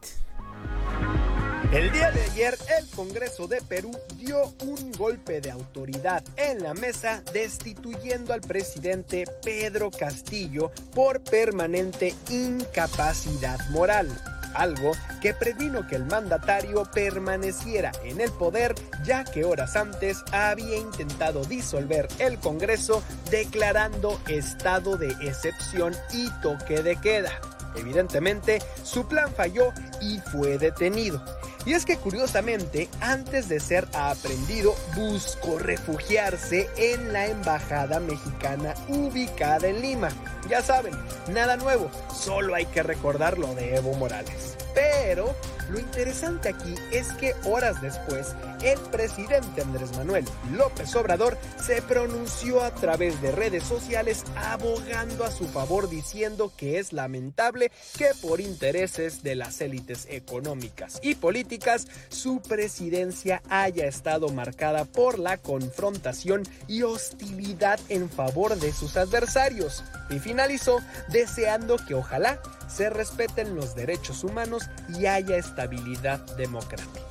El 1.72 1.92
día 1.92 2.10
de 2.10 2.24
ayer, 2.24 2.58
el 2.80 2.88
Congreso 2.96 3.48
de 3.48 3.62
Perú 3.62 3.92
dio 4.16 4.56
un 4.64 4.92
golpe 4.94 5.40
de 5.40 5.52
autoridad 5.52 6.24
en 6.36 6.64
la 6.64 6.74
mesa 6.74 7.22
destituyendo 7.32 8.34
al 8.34 8.42
presidente 8.42 9.26
Pedro 9.44 9.92
Castillo 9.92 10.72
por 10.96 11.22
permanente 11.22 12.16
incapacidad 12.30 13.60
moral 13.70 14.10
algo 14.56 14.92
que 15.22 15.34
previno 15.34 15.88
que 15.88 15.96
el 15.96 16.06
mandatario 16.06 16.84
permaneciera 16.92 17.92
en 18.04 18.20
el 18.20 18.32
poder 18.32 18.74
ya 19.04 19.24
que 19.24 19.46
horas 19.46 19.76
antes 19.76 20.24
había 20.32 20.78
intentado 20.78 21.44
disolver 21.46 22.08
el 22.20 22.40
Congreso 22.40 23.04
declarando 23.30 24.20
estado 24.28 24.98
de 24.98 25.10
excepción 25.22 25.96
y 26.12 26.30
toque 26.42 26.82
de 26.82 26.96
queda. 26.96 27.32
Evidentemente, 27.76 28.60
su 28.84 29.08
plan 29.08 29.32
falló 29.34 29.72
y 30.02 30.20
fue 30.32 30.58
detenido. 30.58 31.24
Y 31.70 31.74
es 31.74 31.86
que 31.86 31.98
curiosamente, 31.98 32.90
antes 33.00 33.48
de 33.48 33.60
ser 33.60 33.88
aprendido, 33.94 34.74
buscó 34.96 35.60
refugiarse 35.60 36.68
en 36.78 37.14
la 37.14 37.28
embajada 37.28 38.00
mexicana 38.00 38.74
ubicada 38.88 39.68
en 39.68 39.80
Lima. 39.80 40.10
Ya 40.50 40.64
saben, 40.64 40.96
nada 41.32 41.58
nuevo, 41.58 41.92
solo 42.12 42.56
hay 42.56 42.66
que 42.66 42.82
recordar 42.82 43.38
lo 43.38 43.54
de 43.54 43.76
Evo 43.76 43.94
Morales. 43.94 44.58
Pero 44.74 45.36
lo 45.70 45.80
interesante 45.80 46.50
aquí 46.50 46.76
es 46.92 47.12
que 47.14 47.36
horas 47.46 47.82
después, 47.82 48.36
el 48.64 48.80
presidente 48.92 49.62
Andrés 49.62 49.96
Manuel 49.96 50.26
López 50.52 50.96
Obrador 50.96 51.38
se 51.64 51.82
pronunció 51.82 52.64
a 52.64 52.74
través 52.74 53.22
de 53.22 53.32
redes 53.32 53.64
sociales 53.64 54.24
abogando 54.36 55.24
a 55.24 55.32
su 55.32 55.48
favor 55.48 55.90
diciendo 55.90 56.52
que 56.58 56.80
es 56.80 56.92
lamentable 56.92 57.72
que 57.98 58.10
por 58.22 58.42
intereses 58.42 59.22
de 59.24 59.36
las 59.36 59.62
élites 59.62 60.08
económicas 60.10 61.00
y 61.02 61.16
políticas 61.16 61.88
su 62.10 62.42
presidencia 62.42 63.42
haya 63.50 63.86
estado 63.86 64.30
marcada 64.30 64.86
por 64.86 65.20
la 65.20 65.38
confrontación 65.38 66.44
y 66.68 66.84
hostilidad 66.84 67.80
en 67.90 68.10
favor 68.10 68.56
de 68.58 68.74
sus 68.74 68.98
adversarios. 68.98 69.84
Y 70.10 70.20
finalizó 70.20 70.80
deseando 71.10 71.78
que 71.78 71.94
ojalá 71.94 72.42
se 72.70 72.90
respeten 72.90 73.56
los 73.56 73.76
derechos 73.76 74.24
humanos 74.24 74.70
y 74.90 75.06
haya 75.06 75.38
estabilidad 75.38 76.20
democrática. 76.38 77.10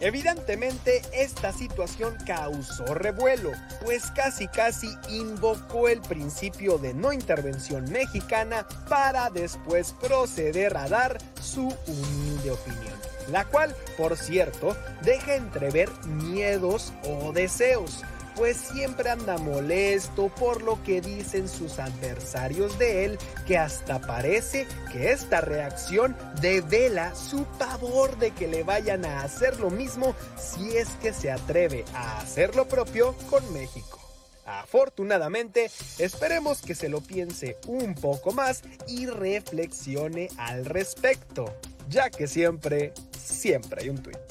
Evidentemente 0.00 1.02
esta 1.12 1.52
situación 1.52 2.16
causó 2.24 2.94
revuelo, 2.94 3.50
pues 3.84 4.12
casi 4.12 4.46
casi 4.46 4.88
invocó 5.08 5.88
el 5.88 6.00
principio 6.00 6.78
de 6.78 6.94
no 6.94 7.12
intervención 7.12 7.90
mexicana 7.90 8.64
para 8.88 9.28
después 9.30 9.94
proceder 10.00 10.76
a 10.76 10.88
dar 10.88 11.18
su 11.42 11.74
humilde 11.88 12.52
opinión, 12.52 12.94
la 13.32 13.44
cual, 13.46 13.74
por 13.96 14.16
cierto, 14.16 14.76
deja 15.02 15.34
entrever 15.34 15.90
miedos 16.06 16.92
o 17.04 17.32
deseos 17.32 18.04
pues 18.38 18.56
siempre 18.56 19.10
anda 19.10 19.36
molesto 19.36 20.28
por 20.28 20.62
lo 20.62 20.80
que 20.84 21.00
dicen 21.00 21.48
sus 21.48 21.80
adversarios 21.80 22.78
de 22.78 23.04
él, 23.04 23.18
que 23.48 23.58
hasta 23.58 24.00
parece 24.00 24.68
que 24.92 25.10
esta 25.10 25.40
reacción 25.40 26.16
devela 26.40 27.16
su 27.16 27.44
pavor 27.58 28.16
de 28.18 28.30
que 28.30 28.46
le 28.46 28.62
vayan 28.62 29.04
a 29.04 29.22
hacer 29.22 29.58
lo 29.58 29.70
mismo 29.70 30.14
si 30.36 30.76
es 30.76 30.88
que 31.02 31.12
se 31.12 31.32
atreve 31.32 31.84
a 31.94 32.20
hacer 32.20 32.54
lo 32.54 32.68
propio 32.68 33.16
con 33.28 33.52
México. 33.52 33.98
Afortunadamente, 34.46 35.68
esperemos 35.98 36.62
que 36.62 36.76
se 36.76 36.88
lo 36.88 37.00
piense 37.00 37.58
un 37.66 37.96
poco 37.96 38.30
más 38.30 38.62
y 38.86 39.06
reflexione 39.06 40.28
al 40.38 40.64
respecto, 40.64 41.52
ya 41.88 42.08
que 42.08 42.28
siempre, 42.28 42.92
siempre 43.20 43.82
hay 43.82 43.88
un 43.88 44.00
tuit. 44.00 44.27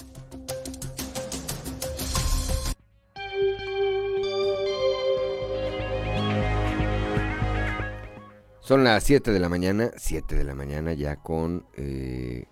Son 8.67 8.83
las 8.83 9.05
7 9.05 9.31
de 9.31 9.39
la 9.39 9.47
mañana, 9.47 9.91
7 9.95 10.35
de 10.35 10.43
la 10.43 10.53
mañana 10.53 10.91
ya 10.91 11.15
con 11.15 11.65
eh, 11.77 12.47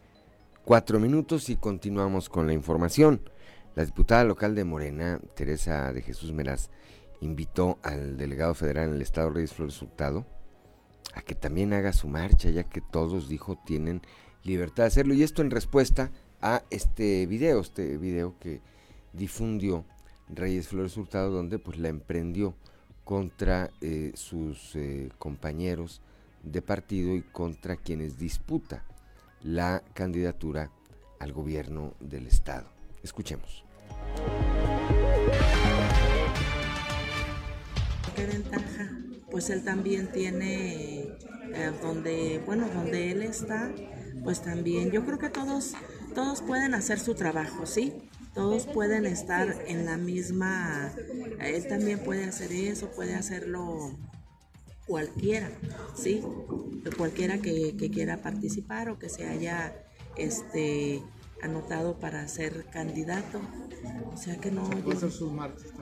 4 0.64 0.98
minutos 0.98 1.50
y 1.50 1.58
continuamos 1.58 2.30
con 2.30 2.48
la 2.48 2.54
información. 2.54 3.20
La 3.76 3.84
diputada 3.84 4.24
local 4.24 4.56
de 4.56 4.64
Morena, 4.64 5.20
Teresa 5.36 5.92
de 5.92 6.02
Jesús 6.02 6.32
Meraz, 6.32 6.70
invitó 7.20 7.80
al 7.84 8.16
delegado 8.16 8.54
federal 8.54 8.88
en 8.88 8.96
el 8.96 9.02
estado 9.02 9.30
Reyes 9.30 9.52
Flores 9.52 9.82
Hurtado 9.82 10.26
a 11.16 11.22
que 11.22 11.36
también 11.36 11.74
haga 11.74 11.92
su 11.92 12.08
marcha, 12.08 12.50
ya 12.50 12.64
que 12.64 12.80
todos, 12.80 13.28
dijo, 13.28 13.60
tienen 13.66 14.02
libertad 14.46 14.84
de 14.84 14.88
hacerlo. 14.88 15.16
Y 15.16 15.24
esto 15.24 15.42
en 15.42 15.52
respuesta 15.52 16.12
a 16.42 16.64
este 16.70 17.26
video, 17.26 17.60
este 17.60 17.98
video 17.98 18.40
que 18.40 18.62
difundió 19.12 19.84
Reyes 20.30 20.70
Flores 20.70 20.96
Hurtado, 20.96 21.30
donde 21.32 21.60
pues 21.60 21.78
la 21.78 21.90
emprendió 21.90 22.56
contra 23.04 23.70
eh, 23.82 24.12
sus 24.16 24.76
eh, 24.76 25.10
compañeros 25.20 26.02
de 26.46 26.62
partido 26.62 27.16
y 27.16 27.22
contra 27.22 27.76
quienes 27.76 28.18
disputa 28.18 28.86
la 29.42 29.84
candidatura 29.94 30.72
al 31.20 31.34
gobierno 31.34 31.94
del 32.00 32.28
estado. 32.28 32.68
Escuchemos. 33.04 33.64
¿Qué 38.16 38.26
ventaja? 38.26 38.90
Pues 39.30 39.50
él 39.50 39.64
también 39.64 40.12
tiene 40.12 41.00
eh, 41.54 41.72
donde, 41.82 42.42
bueno, 42.46 42.68
donde 42.70 43.12
él 43.12 43.24
está, 43.24 43.72
pues 44.24 44.42
también 44.42 44.92
yo 44.92 45.06
creo 45.06 45.18
que 45.18 45.30
todos 45.30 45.76
todos 46.16 46.42
pueden 46.42 46.74
hacer 46.74 47.00
su 47.00 47.14
trabajo, 47.14 47.66
¿sí? 47.66 47.94
Todos 48.34 48.66
pueden 48.66 49.06
estar 49.06 49.64
en 49.68 49.86
la 49.86 49.98
misma, 49.98 50.94
él 51.42 51.68
también 51.68 52.00
puede 52.00 52.24
hacer 52.24 52.52
eso, 52.54 52.90
puede 52.92 53.16
hacerlo 53.16 53.98
cualquiera, 54.86 55.50
¿sí? 55.96 56.22
Cualquiera 56.98 57.40
que, 57.40 57.76
quiera 57.94 58.18
participar 58.18 58.90
o 58.90 59.00
que 59.00 59.10
se 59.10 59.26
haya 59.26 59.74
este, 60.16 61.02
anotado 61.42 62.00
para 62.00 62.28
ser 62.28 62.66
candidato. 62.66 63.42
O 64.14 64.18
sea 64.18 64.38
que 64.38 64.52
no... 64.52 64.68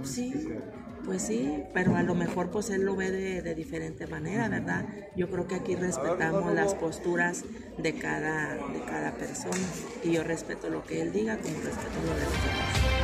Sí, 0.03 0.33
pues 1.05 1.21
sí, 1.21 1.63
pero 1.73 1.95
a 1.95 2.03
lo 2.03 2.15
mejor 2.15 2.49
pues 2.49 2.69
él 2.69 2.83
lo 2.83 2.95
ve 2.95 3.11
de, 3.11 3.55
diferente 3.55 4.07
manera, 4.07 4.47
¿verdad? 4.49 4.85
Yo 5.15 5.29
creo 5.29 5.47
que 5.47 5.55
aquí 5.55 5.75
respetamos 5.75 6.53
las 6.53 6.73
posturas 6.75 7.43
de 7.77 7.93
cada, 7.93 8.55
de 8.55 8.81
cada 8.85 9.13
persona 9.15 9.67
y 10.03 10.11
yo 10.11 10.23
respeto 10.23 10.69
lo 10.69 10.83
que 10.83 11.01
él 11.01 11.11
diga 11.11 11.37
como 11.37 11.55
respeto 11.55 11.95
lo 12.05 12.13
de 12.15 12.23
los 12.23 12.33
demás. 12.33 13.02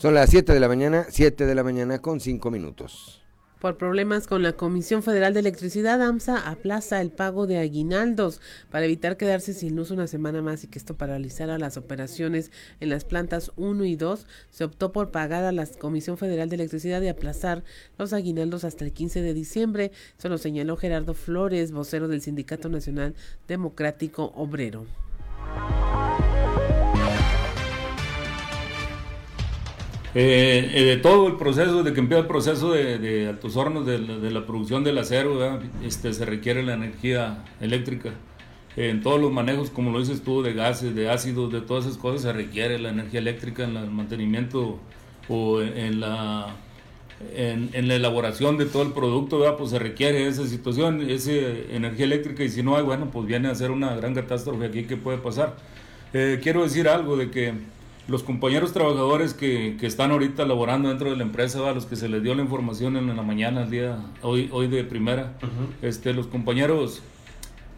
Son 0.00 0.14
las 0.14 0.30
7 0.30 0.54
de 0.54 0.60
la 0.60 0.68
mañana, 0.68 1.04
7 1.10 1.44
de 1.44 1.54
la 1.54 1.62
mañana 1.62 1.98
con 1.98 2.20
5 2.20 2.50
minutos. 2.50 3.20
Por 3.60 3.76
problemas 3.76 4.26
con 4.26 4.42
la 4.42 4.54
Comisión 4.54 5.02
Federal 5.02 5.34
de 5.34 5.40
Electricidad, 5.40 6.00
AMSA 6.00 6.48
aplaza 6.48 7.02
el 7.02 7.10
pago 7.10 7.46
de 7.46 7.58
aguinaldos 7.58 8.40
para 8.70 8.86
evitar 8.86 9.18
quedarse 9.18 9.52
sin 9.52 9.76
luz 9.76 9.90
una 9.90 10.06
semana 10.06 10.40
más 10.40 10.64
y 10.64 10.68
que 10.68 10.78
esto 10.78 10.96
paralizara 10.96 11.58
las 11.58 11.76
operaciones 11.76 12.50
en 12.80 12.88
las 12.88 13.04
plantas 13.04 13.52
1 13.56 13.84
y 13.84 13.96
2. 13.96 14.26
Se 14.48 14.64
optó 14.64 14.90
por 14.90 15.10
pagar 15.10 15.44
a 15.44 15.52
la 15.52 15.66
Comisión 15.66 16.16
Federal 16.16 16.48
de 16.48 16.54
Electricidad 16.54 17.02
y 17.02 17.08
aplazar 17.08 17.62
los 17.98 18.14
aguinaldos 18.14 18.64
hasta 18.64 18.86
el 18.86 18.94
15 18.94 19.20
de 19.20 19.34
diciembre. 19.34 19.92
Eso 20.18 20.30
lo 20.30 20.38
señaló 20.38 20.78
Gerardo 20.78 21.12
Flores, 21.12 21.72
vocero 21.72 22.08
del 22.08 22.22
Sindicato 22.22 22.70
Nacional 22.70 23.14
Democrático 23.46 24.32
Obrero. 24.34 24.86
Eh, 30.12 30.70
eh, 30.74 30.84
de 30.84 30.96
todo 30.96 31.28
el 31.28 31.36
proceso, 31.36 31.84
de 31.84 31.92
que 31.92 32.00
empieza 32.00 32.22
el 32.22 32.26
proceso 32.26 32.72
de, 32.72 33.28
altos 33.28 33.56
hornos, 33.56 33.86
de, 33.86 33.98
la 33.98 34.44
producción 34.44 34.82
del 34.82 34.98
acero, 34.98 35.60
este, 35.84 36.12
se 36.12 36.24
requiere 36.24 36.62
la 36.64 36.74
energía 36.74 37.44
eléctrica. 37.60 38.10
en 38.76 39.02
todos 39.02 39.20
los 39.20 39.32
manejos, 39.32 39.70
como 39.70 39.90
lo 39.92 40.00
dices 40.00 40.22
tú, 40.22 40.42
de 40.42 40.52
gases, 40.52 40.94
de 40.94 41.10
ácidos, 41.10 41.52
de 41.52 41.60
todas 41.60 41.86
esas 41.86 41.98
cosas, 41.98 42.22
se 42.22 42.32
requiere 42.32 42.78
la 42.78 42.90
energía 42.90 43.20
eléctrica 43.20 43.64
en 43.64 43.76
el 43.76 43.90
mantenimiento 43.90 44.80
o 45.28 45.60
en 45.62 46.00
la, 46.00 46.56
en, 47.34 47.88
la 47.88 47.94
elaboración 47.94 48.58
de 48.58 48.66
todo 48.66 48.82
el 48.82 48.92
producto, 48.92 49.44
pues 49.56 49.70
se 49.70 49.78
requiere 49.78 50.26
esa 50.26 50.46
situación, 50.46 51.08
esa 51.08 51.32
energía 51.32 52.06
eléctrica, 52.06 52.42
y 52.42 52.48
si 52.48 52.62
no 52.64 52.76
hay, 52.76 52.82
bueno, 52.82 53.10
pues 53.12 53.26
viene 53.26 53.48
a 53.48 53.54
ser 53.54 53.70
una 53.70 53.94
gran 53.94 54.14
catástrofe 54.14 54.66
aquí 54.66 54.84
que 54.84 54.96
puede 54.96 55.18
pasar. 55.18 55.56
Eh, 56.12 56.40
quiero 56.42 56.64
decir 56.64 56.88
algo 56.88 57.16
de 57.16 57.30
que 57.30 57.54
los 58.10 58.24
compañeros 58.24 58.72
trabajadores 58.72 59.34
que, 59.34 59.76
que, 59.78 59.86
están 59.86 60.10
ahorita 60.10 60.44
laborando 60.44 60.88
dentro 60.88 61.10
de 61.10 61.16
la 61.16 61.22
empresa, 61.22 61.70
a 61.70 61.72
los 61.72 61.86
que 61.86 61.94
se 61.94 62.08
les 62.08 62.22
dio 62.24 62.34
la 62.34 62.42
información 62.42 62.96
en 62.96 63.14
la 63.16 63.22
mañana, 63.22 63.62
el 63.62 63.70
día, 63.70 63.98
hoy, 64.22 64.48
hoy 64.52 64.66
de 64.66 64.82
primera, 64.82 65.34
este, 65.80 66.12
los 66.12 66.26
compañeros, 66.26 67.02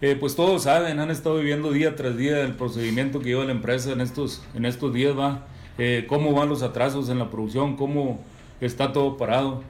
eh, 0.01 0.17
pues 0.19 0.35
todos 0.35 0.63
saben, 0.63 1.01
han 1.01 1.11
estado 1.11 1.37
viviendo 1.37 1.71
día 1.71 1.97
tras 1.97 2.17
día 2.17 2.41
el 2.41 2.55
procedimiento 2.55 3.21
que 3.21 3.27
lleva 3.27 3.45
la 3.45 3.53
empresa 3.53 3.93
en 3.93 4.01
estos, 4.01 4.43
en 4.55 4.65
estos 4.65 4.95
días, 4.95 5.17
va, 5.17 5.47
eh, 5.77 6.07
cómo 6.09 6.33
van 6.33 6.49
los 6.49 6.63
atrasos 6.63 7.11
en 7.11 7.19
la 7.19 7.31
producción, 7.31 7.77
cómo 7.77 8.19
está 8.63 8.93
todo 8.93 9.19
parado. 9.19 9.63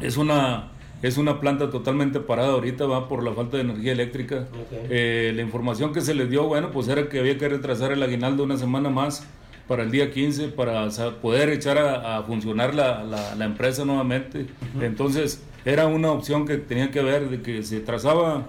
Es 0.00 0.16
una, 0.16 0.70
es 1.02 1.18
una 1.18 1.40
planta 1.40 1.70
totalmente 1.70 2.20
parada 2.20 2.50
ahorita, 2.50 2.86
va 2.86 3.08
por 3.08 3.24
la 3.24 3.32
falta 3.32 3.56
de 3.56 3.64
energía 3.64 3.92
eléctrica. 3.92 4.46
Eh, 4.70 5.32
la 5.34 5.42
información 5.42 5.92
que 5.92 6.02
se 6.02 6.14
les 6.14 6.30
dio, 6.30 6.44
bueno, 6.44 6.70
pues 6.70 6.86
era 6.86 7.08
que 7.08 7.18
había 7.18 7.36
que 7.36 7.48
retrasar 7.48 7.90
el 7.90 8.00
aguinaldo 8.00 8.44
una 8.44 8.56
semana 8.56 8.90
más 8.90 9.26
para 9.68 9.82
el 9.82 9.90
día 9.90 10.10
15 10.10 10.48
para 10.48 10.88
poder 11.20 11.50
echar 11.50 11.78
a, 11.78 12.22
funcionar 12.22 12.74
la, 12.74 13.04
la, 13.04 13.44
empresa 13.44 13.84
nuevamente. 13.84 14.46
Entonces 14.80 15.42
era 15.64 15.86
una 15.86 16.10
opción 16.10 16.46
que 16.46 16.56
tenía 16.56 16.90
que 16.90 17.00
haber 17.00 17.28
de 17.28 17.42
que 17.42 17.62
se 17.62 17.80
trazaba 17.80 18.46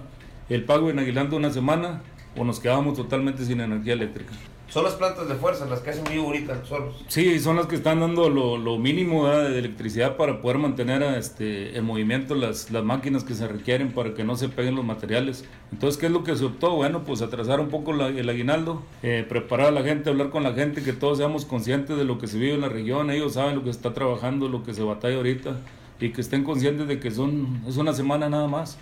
el 0.48 0.64
pago 0.64 0.90
en 0.90 0.98
Aguilando 0.98 1.36
una 1.36 1.50
semana 1.50 2.00
o 2.36 2.44
nos 2.44 2.58
quedábamos 2.58 2.96
totalmente 2.96 3.44
sin 3.44 3.60
energía 3.60 3.92
eléctrica. 3.92 4.32
Son 4.70 4.84
las 4.84 4.94
plantas 4.94 5.28
de 5.28 5.34
fuerza 5.34 5.66
las 5.66 5.80
que 5.80 5.90
hacen 5.90 6.04
vivo 6.04 6.26
ahorita 6.26 6.64
solos. 6.64 6.94
Sí, 7.08 7.40
son 7.40 7.56
las 7.56 7.66
que 7.66 7.74
están 7.74 7.98
dando 7.98 8.30
lo, 8.30 8.56
lo 8.56 8.78
mínimo 8.78 9.26
de 9.26 9.58
electricidad 9.58 10.16
para 10.16 10.40
poder 10.40 10.58
mantener 10.58 11.02
este, 11.02 11.76
en 11.76 11.84
movimiento 11.84 12.36
las, 12.36 12.70
las 12.70 12.84
máquinas 12.84 13.24
que 13.24 13.34
se 13.34 13.48
requieren 13.48 13.90
para 13.90 14.14
que 14.14 14.22
no 14.22 14.36
se 14.36 14.48
peguen 14.48 14.76
los 14.76 14.84
materiales. 14.84 15.44
Entonces, 15.72 15.98
¿qué 15.98 16.06
es 16.06 16.12
lo 16.12 16.22
que 16.22 16.36
se 16.36 16.44
optó? 16.44 16.76
Bueno, 16.76 17.02
pues 17.02 17.20
atrasar 17.20 17.58
un 17.58 17.68
poco 17.68 17.92
el 17.92 18.28
aguinaldo, 18.28 18.80
eh, 19.02 19.26
preparar 19.28 19.66
a 19.66 19.70
la 19.72 19.82
gente, 19.82 20.08
hablar 20.08 20.30
con 20.30 20.44
la 20.44 20.52
gente, 20.52 20.84
que 20.84 20.92
todos 20.92 21.18
seamos 21.18 21.44
conscientes 21.46 21.96
de 21.96 22.04
lo 22.04 22.18
que 22.18 22.28
se 22.28 22.38
vive 22.38 22.54
en 22.54 22.60
la 22.60 22.68
región. 22.68 23.10
Ellos 23.10 23.32
saben 23.34 23.56
lo 23.56 23.64
que 23.64 23.72
se 23.72 23.76
está 23.78 23.92
trabajando, 23.92 24.48
lo 24.48 24.62
que 24.62 24.72
se 24.72 24.84
batalla 24.84 25.16
ahorita. 25.16 25.56
y 25.98 26.12
que 26.12 26.20
estén 26.20 26.44
conscientes 26.44 26.86
de 26.86 26.98
que 27.00 27.10
son, 27.10 27.60
es 27.66 27.76
una 27.76 27.92
semana 27.92 28.30
nada 28.30 28.46
más. 28.46 28.78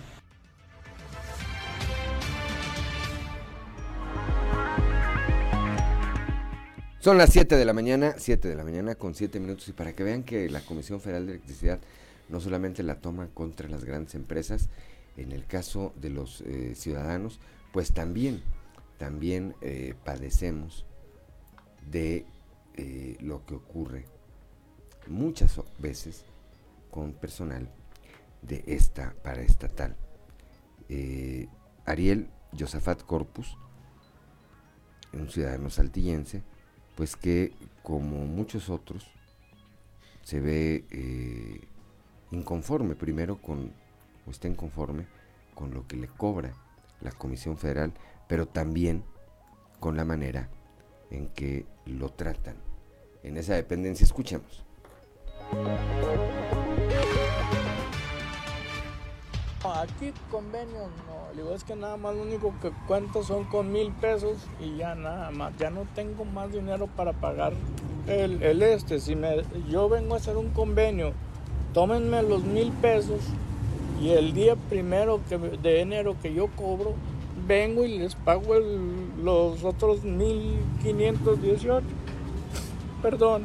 Son 7.09 7.17
las 7.17 7.31
7 7.31 7.57
de 7.57 7.65
la 7.65 7.73
mañana, 7.73 8.13
7 8.19 8.47
de 8.49 8.55
la 8.55 8.63
mañana 8.63 8.93
con 8.93 9.15
7 9.15 9.39
minutos 9.39 9.67
y 9.67 9.73
para 9.73 9.93
que 9.93 10.03
vean 10.03 10.21
que 10.21 10.47
la 10.47 10.61
Comisión 10.61 11.01
Federal 11.01 11.25
de 11.25 11.31
Electricidad 11.31 11.79
no 12.29 12.39
solamente 12.39 12.83
la 12.83 13.01
toma 13.01 13.29
contra 13.33 13.67
las 13.67 13.83
grandes 13.83 14.13
empresas, 14.13 14.69
en 15.17 15.31
el 15.31 15.47
caso 15.47 15.91
de 15.99 16.11
los 16.11 16.41
eh, 16.41 16.75
ciudadanos, 16.75 17.39
pues 17.73 17.93
también, 17.93 18.43
también 18.99 19.55
eh, 19.61 19.95
padecemos 20.05 20.85
de 21.89 22.27
eh, 22.75 23.17
lo 23.21 23.43
que 23.43 23.55
ocurre 23.55 24.05
muchas 25.07 25.59
veces 25.79 26.25
con 26.91 27.13
personal 27.13 27.71
de 28.43 28.63
esta 28.67 29.15
paraestatal. 29.23 29.95
Ariel 31.85 32.29
Josafat 32.55 33.01
Corpus, 33.01 33.57
un 35.11 35.27
ciudadano 35.27 35.71
saltillense, 35.71 36.43
pues 36.99 37.15
que 37.15 37.53
como 37.81 38.25
muchos 38.25 38.69
otros 38.69 39.07
se 40.21 40.41
ve 40.41 40.83
eh, 40.91 41.61
inconforme 42.29 42.93
primero 42.93 43.41
con, 43.41 43.71
o 44.27 44.31
está 44.31 44.49
inconforme 44.49 45.05
con 45.55 45.73
lo 45.73 45.87
que 45.87 45.95
le 45.95 46.09
cobra 46.09 46.51
la 46.99 47.13
Comisión 47.13 47.57
Federal, 47.57 47.93
pero 48.27 48.49
también 48.49 49.05
con 49.79 49.95
la 49.95 50.03
manera 50.03 50.49
en 51.09 51.29
que 51.29 51.65
lo 51.85 52.09
tratan 52.09 52.57
en 53.23 53.37
esa 53.37 53.53
dependencia. 53.53 54.03
Escuchemos. 54.03 54.65
Aquí 59.65 60.13
convenios 60.31 60.87
no, 61.05 61.35
digo, 61.35 61.53
es 61.53 61.65
que 61.65 61.75
nada 61.75 61.97
más 61.97 62.15
lo 62.15 62.21
único 62.21 62.53
que 62.61 62.71
cuento 62.87 63.23
son 63.23 63.43
con 63.43 63.73
mil 63.73 63.91
pesos 63.91 64.37
y 64.57 64.77
ya 64.77 64.95
nada 64.95 65.31
más, 65.31 65.51
ya 65.57 65.69
no 65.69 65.85
tengo 65.95 66.23
más 66.23 66.51
dinero 66.53 66.87
para 66.87 67.11
pagar 67.11 67.51
el, 68.07 68.61
este. 68.61 68.99
Si 69.01 69.15
me, 69.15 69.43
yo 69.69 69.89
vengo 69.89 70.13
a 70.13 70.17
hacer 70.17 70.37
un 70.37 70.49
convenio, 70.51 71.11
tómenme 71.73 72.23
los 72.23 72.43
mil 72.43 72.71
pesos 72.71 73.19
y 74.01 74.11
el 74.11 74.33
día 74.33 74.55
primero 74.55 75.19
que, 75.27 75.37
de 75.37 75.81
enero 75.81 76.15
que 76.21 76.33
yo 76.33 76.47
cobro, 76.55 76.93
vengo 77.45 77.83
y 77.83 77.97
les 77.97 78.15
pago 78.15 78.55
los 79.21 79.65
otros 79.65 80.03
mil 80.03 80.57
quinientos 80.81 81.41
dieciocho. 81.41 81.85
Perdón. 83.01 83.43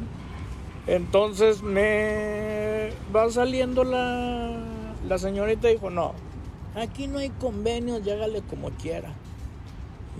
Entonces 0.87 1.63
me 1.63 2.91
va 3.13 3.29
saliendo 3.31 3.83
la 3.83 4.74
la 5.07 5.17
señorita 5.17 5.67
dijo, 5.67 5.89
no, 5.89 6.13
aquí 6.75 7.07
no 7.07 7.19
hay 7.19 7.29
convenios, 7.29 8.01
hágale 8.07 8.41
como 8.41 8.69
quiera. 8.71 9.13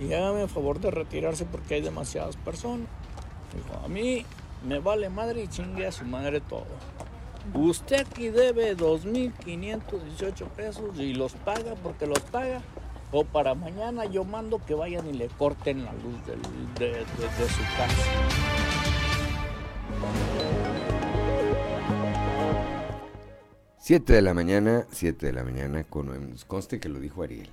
Y 0.00 0.12
hágame 0.12 0.42
el 0.42 0.48
favor 0.48 0.80
de 0.80 0.90
retirarse 0.90 1.44
porque 1.44 1.74
hay 1.74 1.80
demasiadas 1.80 2.36
personas. 2.36 2.86
Dijo, 3.54 3.84
a 3.84 3.88
mí 3.88 4.24
me 4.66 4.78
vale 4.78 5.08
madre 5.08 5.44
y 5.44 5.48
chingue 5.48 5.86
a 5.86 5.92
su 5.92 6.04
madre 6.04 6.40
todo. 6.40 6.66
Usted 7.54 8.06
aquí 8.06 8.28
debe 8.28 8.76
2.518 8.76 10.48
pesos 10.48 10.98
y 10.98 11.14
los 11.14 11.32
paga 11.32 11.74
porque 11.82 12.06
los 12.06 12.20
paga. 12.20 12.60
O 13.12 13.24
para 13.24 13.54
mañana 13.54 14.04
yo 14.04 14.24
mando 14.24 14.60
que 14.66 14.74
vayan 14.74 15.06
y 15.08 15.12
le 15.12 15.28
corten 15.28 15.84
la 15.84 15.92
luz 15.92 16.26
de 16.78 17.04
su 17.48 17.62
casa. 17.76 18.02
7 23.86 24.14
de 24.14 24.20
la 24.20 24.34
mañana, 24.34 24.84
7 24.90 25.26
de 25.26 25.32
la 25.32 25.44
mañana, 25.44 25.84
con, 25.84 26.10
conste 26.48 26.80
que 26.80 26.88
lo 26.88 26.98
dijo 26.98 27.22
Ariel. 27.22 27.48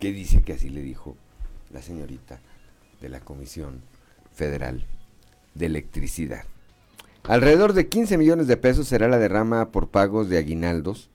¿Qué 0.00 0.10
dice 0.10 0.42
que 0.42 0.54
así 0.54 0.68
le 0.68 0.82
dijo 0.82 1.14
la 1.72 1.80
señorita 1.80 2.40
de 3.00 3.08
la 3.08 3.20
Comisión 3.20 3.82
Federal 4.34 4.84
de 5.54 5.66
Electricidad? 5.66 6.42
Alrededor 7.22 7.72
de 7.72 7.88
15 7.88 8.18
millones 8.18 8.48
de 8.48 8.56
pesos 8.56 8.88
será 8.88 9.06
la 9.06 9.20
derrama 9.20 9.70
por 9.70 9.90
pagos 9.90 10.28
de 10.28 10.38
aguinaldos 10.38 11.08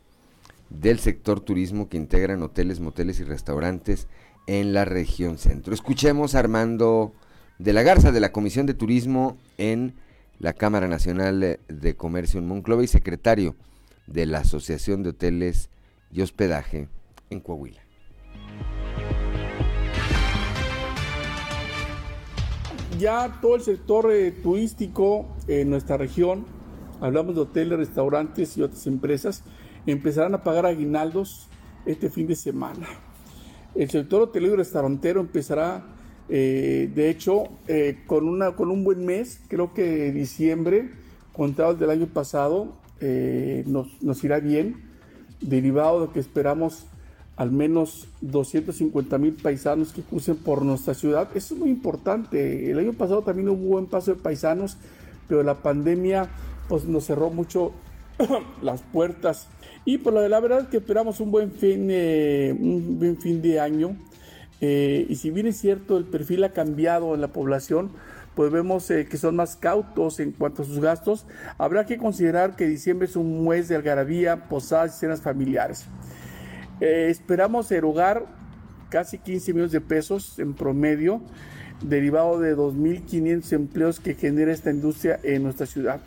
del 0.70 1.00
sector 1.00 1.42
turismo 1.42 1.90
que 1.90 1.98
integran 1.98 2.44
hoteles, 2.44 2.80
moteles 2.80 3.20
y 3.20 3.26
restaurantes 3.26 4.08
en 4.48 4.72
la 4.72 4.86
región 4.86 5.38
centro. 5.38 5.74
Escuchemos 5.74 6.34
a 6.34 6.40
Armando 6.40 7.12
de 7.60 7.74
la 7.74 7.84
Garza 7.84 8.14
de 8.14 8.22
la 8.22 8.32
Comisión 8.32 8.68
de 8.68 8.74
Turismo 8.74 9.38
en 9.58 9.96
la 10.40 10.54
Cámara 10.54 10.88
Nacional 10.88 11.60
de 11.68 11.96
Comercio 11.96 12.40
en 12.40 12.48
Monclova 12.48 12.84
y 12.84 12.88
secretario 12.88 13.56
de 14.08 14.26
la 14.26 14.40
Asociación 14.40 15.04
de 15.04 15.10
Hoteles 15.10 15.70
y 16.12 16.22
Hospedaje 16.22 16.90
en 17.30 17.40
Coahuila. 17.40 17.82
Ya 23.00 23.40
todo 23.42 23.56
el 23.56 23.62
sector 23.62 24.12
eh, 24.12 24.32
turístico 24.32 25.28
en 25.48 25.70
nuestra 25.70 25.98
región, 25.98 26.46
hablamos 27.02 27.36
de 27.36 27.42
hoteles, 27.42 27.78
restaurantes 27.78 28.56
y 28.58 28.62
otras 28.62 28.88
empresas, 28.88 29.44
empezarán 29.86 30.34
a 30.34 30.44
pagar 30.44 30.66
aguinaldos 30.66 31.48
este 31.86 32.10
fin 32.10 32.28
de 32.28 32.36
semana. 32.36 32.88
El 33.76 33.90
sector 33.90 34.22
hotelero 34.22 34.54
y 34.54 34.58
restaurantero 34.58 35.20
empezará 35.20 35.84
eh, 36.30 36.90
de 36.94 37.10
hecho, 37.10 37.44
eh, 37.68 38.00
con, 38.08 38.28
una, 38.28 38.56
con 38.56 38.72
un 38.72 38.84
buen 38.84 39.06
mes, 39.06 39.40
creo 39.48 39.74
que 39.74 40.12
diciembre, 40.12 40.90
contado 41.34 41.76
del 41.76 41.90
año 41.90 42.08
pasado, 42.08 42.74
eh, 43.00 43.64
nos, 43.68 44.24
irá 44.24 44.40
bien, 44.40 44.78
derivado 45.42 46.08
de 46.08 46.14
que 46.14 46.20
esperamos 46.20 46.86
al 47.36 47.52
menos 47.52 48.08
250 48.22 49.18
mil 49.18 49.34
paisanos 49.34 49.92
que 49.92 50.02
crucen 50.02 50.38
por 50.38 50.64
nuestra 50.64 50.94
ciudad. 50.94 51.30
Eso 51.36 51.54
es 51.54 51.60
muy 51.60 51.70
importante. 51.70 52.72
El 52.72 52.80
año 52.80 52.94
pasado 52.94 53.22
también 53.22 53.50
hubo 53.50 53.64
un 53.64 53.70
buen 53.70 53.86
paso 53.88 54.16
de 54.16 54.22
paisanos, 54.22 54.78
pero 55.28 55.44
la 55.44 55.56
pandemia 55.56 56.30
pues, 56.70 56.86
nos 56.86 57.06
cerró 57.06 57.30
mucho 57.30 57.74
las 58.62 58.82
puertas. 58.82 59.48
Y 59.84 60.00
por 60.00 60.14
la 60.14 60.40
verdad 60.40 60.70
que 60.70 60.78
esperamos 60.78 61.20
un 61.20 61.30
buen 61.30 61.52
fin, 61.52 61.92
un 62.60 62.98
buen 62.98 63.18
fin 63.18 63.42
de 63.42 63.60
año. 63.60 63.96
Eh, 64.62 65.06
y 65.10 65.16
si 65.16 65.32
bien 65.32 65.48
es 65.48 65.58
cierto, 65.58 65.98
el 65.98 66.06
perfil 66.06 66.44
ha 66.44 66.54
cambiado 66.54 67.14
en 67.14 67.22
la 67.22 67.28
población, 67.30 67.92
pues 68.36 68.52
vemos 68.52 68.90
eh, 68.92 69.06
que 69.06 69.18
son 69.18 69.36
más 69.36 69.56
cautos 69.56 70.20
en 70.20 70.32
cuanto 70.32 70.62
a 70.62 70.66
sus 70.66 70.80
gastos. 70.80 71.26
Habrá 71.58 71.86
que 71.86 71.98
considerar 71.98 72.56
que 72.56 72.68
diciembre 72.68 73.08
es 73.08 73.16
un 73.16 73.48
mes 73.48 73.68
de 73.68 73.76
algarabía, 73.76 74.48
posadas 74.48 74.96
y 74.96 75.00
cenas 75.00 75.22
familiares. 75.22 75.86
Eh, 76.82 77.08
esperamos 77.10 77.72
erogar 77.72 78.26
casi 78.90 79.18
15 79.18 79.54
millones 79.54 79.72
de 79.72 79.82
pesos 79.82 80.38
en 80.40 80.54
promedio, 80.54 81.22
derivado 81.82 82.40
de 82.40 82.56
2.500 82.56 83.54
empleos 83.54 84.00
que 84.00 84.14
genera 84.16 84.52
esta 84.52 84.72
industria 84.72 85.20
en 85.24 85.44
nuestra 85.44 85.66
ciudad. 85.66 86.02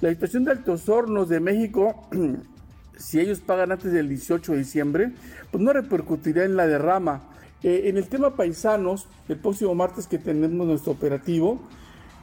La 0.00 0.10
situación 0.10 0.44
de 0.44 0.52
Altos 0.52 0.88
Hornos 0.88 1.28
de 1.28 1.38
México, 1.38 2.08
si 2.96 3.20
ellos 3.20 3.40
pagan 3.40 3.70
antes 3.70 3.92
del 3.92 4.08
18 4.08 4.52
de 4.52 4.58
diciembre, 4.58 5.12
pues 5.50 5.62
no 5.62 5.72
repercutirá 5.72 6.44
en 6.44 6.56
la 6.56 6.66
derrama 6.66 7.31
eh, 7.62 7.82
en 7.88 7.96
el 7.96 8.08
tema 8.08 8.34
paisanos, 8.34 9.06
el 9.28 9.38
próximo 9.38 9.74
martes 9.74 10.06
que 10.06 10.18
tenemos 10.18 10.66
nuestro 10.66 10.92
operativo, 10.92 11.60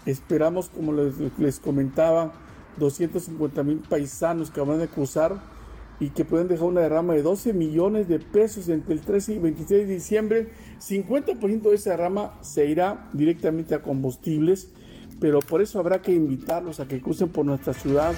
esperamos, 0.06 0.70
como 0.70 0.94
les, 0.94 1.60
comentaba, 1.60 2.34
250 2.78 3.64
mil 3.64 3.78
paisanos 3.78 4.52
que 4.52 4.62
van 4.62 4.82
a 4.82 4.88
cruzar 4.88 5.40
y 6.00 6.10
que 6.10 6.24
pueden 6.24 6.48
dejar 6.48 6.68
una 6.68 6.82
derrama 6.82 7.14
de 7.14 7.22
12 7.22 7.54
millones 7.54 8.08
de 8.08 8.20
pesos 8.20 8.70
entre 8.70 8.94
el 8.94 9.02
13 9.02 9.34
y 9.34 9.40
26 9.40 9.88
de 9.88 9.94
diciembre. 9.94 10.50
50% 10.80 11.62
de 11.62 11.76
esa 11.76 11.92
derrama 11.92 12.38
se 12.42 12.66
irá 12.66 13.10
directamente 13.14 13.76
a 13.76 13.82
combustibles, 13.82 14.70
pero 15.20 15.40
por 15.40 15.62
eso 15.62 15.80
habrá 15.80 16.02
que 16.02 16.14
invitarlos 16.14 16.80
a 16.80 16.88
que 16.88 17.02
crucen 17.02 17.30
por 17.30 17.46
nuestra 17.46 17.74
ciudad. 17.74 18.14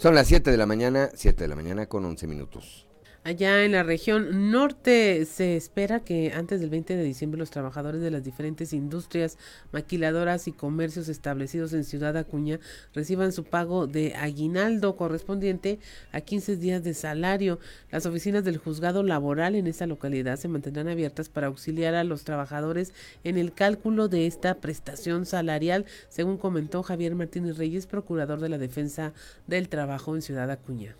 Son 0.00 0.14
las 0.14 0.28
7 0.28 0.50
de 0.50 0.56
la 0.56 0.64
mañana, 0.64 1.10
7 1.12 1.44
de 1.44 1.48
la 1.48 1.54
mañana 1.54 1.84
con 1.84 2.06
11 2.06 2.26
minutos. 2.26 2.86
Allá 3.22 3.64
en 3.66 3.72
la 3.72 3.82
región 3.82 4.50
norte 4.50 5.26
se 5.26 5.54
espera 5.54 6.00
que 6.00 6.32
antes 6.32 6.58
del 6.58 6.70
20 6.70 6.96
de 6.96 7.04
diciembre 7.04 7.38
los 7.38 7.50
trabajadores 7.50 8.00
de 8.00 8.10
las 8.10 8.24
diferentes 8.24 8.72
industrias 8.72 9.36
maquiladoras 9.72 10.48
y 10.48 10.52
comercios 10.52 11.06
establecidos 11.10 11.74
en 11.74 11.84
Ciudad 11.84 12.16
Acuña 12.16 12.60
reciban 12.94 13.32
su 13.32 13.44
pago 13.44 13.86
de 13.86 14.14
aguinaldo 14.14 14.96
correspondiente 14.96 15.80
a 16.12 16.22
15 16.22 16.56
días 16.56 16.82
de 16.82 16.94
salario. 16.94 17.58
Las 17.90 18.06
oficinas 18.06 18.42
del 18.42 18.56
juzgado 18.56 19.02
laboral 19.02 19.54
en 19.54 19.66
esta 19.66 19.86
localidad 19.86 20.36
se 20.36 20.48
mantendrán 20.48 20.88
abiertas 20.88 21.28
para 21.28 21.48
auxiliar 21.48 21.94
a 21.94 22.04
los 22.04 22.24
trabajadores 22.24 22.94
en 23.22 23.36
el 23.36 23.52
cálculo 23.52 24.08
de 24.08 24.26
esta 24.26 24.54
prestación 24.54 25.26
salarial, 25.26 25.84
según 26.08 26.38
comentó 26.38 26.82
Javier 26.82 27.14
Martínez 27.14 27.58
Reyes, 27.58 27.86
procurador 27.86 28.40
de 28.40 28.48
la 28.48 28.56
defensa 28.56 29.12
del 29.46 29.68
trabajo 29.68 30.16
en 30.16 30.22
Ciudad 30.22 30.50
Acuña. 30.50 30.96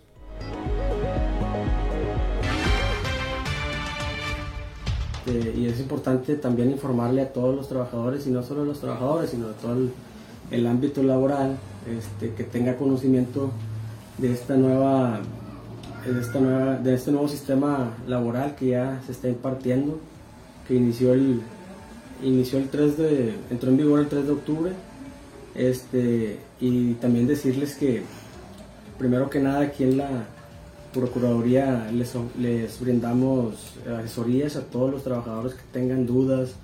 Este, 5.25 5.57
y 5.57 5.67
es 5.67 5.79
importante 5.79 6.35
también 6.35 6.71
informarle 6.71 7.21
a 7.21 7.33
todos 7.33 7.55
los 7.55 7.67
trabajadores, 7.67 8.25
y 8.27 8.31
no 8.31 8.43
solo 8.43 8.63
a 8.63 8.65
los 8.65 8.79
trabajadores, 8.79 9.29
sino 9.29 9.47
a 9.47 9.53
todo 9.53 9.75
el 10.49 10.67
ámbito 10.67 11.03
laboral, 11.03 11.57
este, 11.87 12.33
que 12.33 12.43
tenga 12.43 12.77
conocimiento 12.77 13.51
de 14.17 14.33
esta 14.33 14.55
nueva 14.55 15.21
de, 16.05 16.93
este 16.95 17.11
nuevo 17.11 17.27
sistema 17.27 17.93
laboral 18.07 18.55
que 18.55 18.69
ya 18.69 19.01
se 19.05 19.11
está 19.11 19.29
impartiendo, 19.29 19.99
que 20.67 20.75
inició 20.75 21.15
inició 22.23 22.59
el 22.59 22.69
3 22.69 22.97
de, 22.97 23.35
entró 23.49 23.69
en 23.69 23.77
vigor 23.77 23.99
el 23.99 24.07
3 24.07 24.25
de 24.25 24.31
octubre, 24.31 24.71
este, 25.53 26.39
y 26.59 26.93
también 26.95 27.27
decirles 27.27 27.75
que 27.75 28.03
primero 28.97 29.29
que 29.29 29.39
nada 29.39 29.61
aquí 29.61 29.83
en 29.83 29.97
la 29.97 30.09
Procuraduría 30.93 31.89
les, 31.93 32.13
les 32.37 32.79
brindamos 32.79 33.75
asesorías 33.97 34.57
a 34.57 34.65
todos 34.65 34.91
los 34.91 35.03
trabajadores 35.03 35.53
que 35.53 35.63
tengan 35.71 36.05
dudas, 36.05 36.55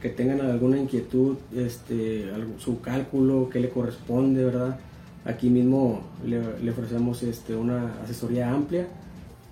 que 0.00 0.08
tengan 0.08 0.40
alguna 0.40 0.78
inquietud, 0.78 1.36
este, 1.54 2.30
su 2.58 2.80
cálculo, 2.80 3.48
qué 3.50 3.60
le 3.60 3.68
corresponde, 3.68 4.44
¿verdad? 4.44 4.78
Aquí 5.24 5.50
mismo 5.50 6.02
le, 6.24 6.70
ofrecemos 6.70 7.22
este, 7.22 7.54
una 7.54 7.94
asesoría 8.02 8.50
amplia. 8.50 8.86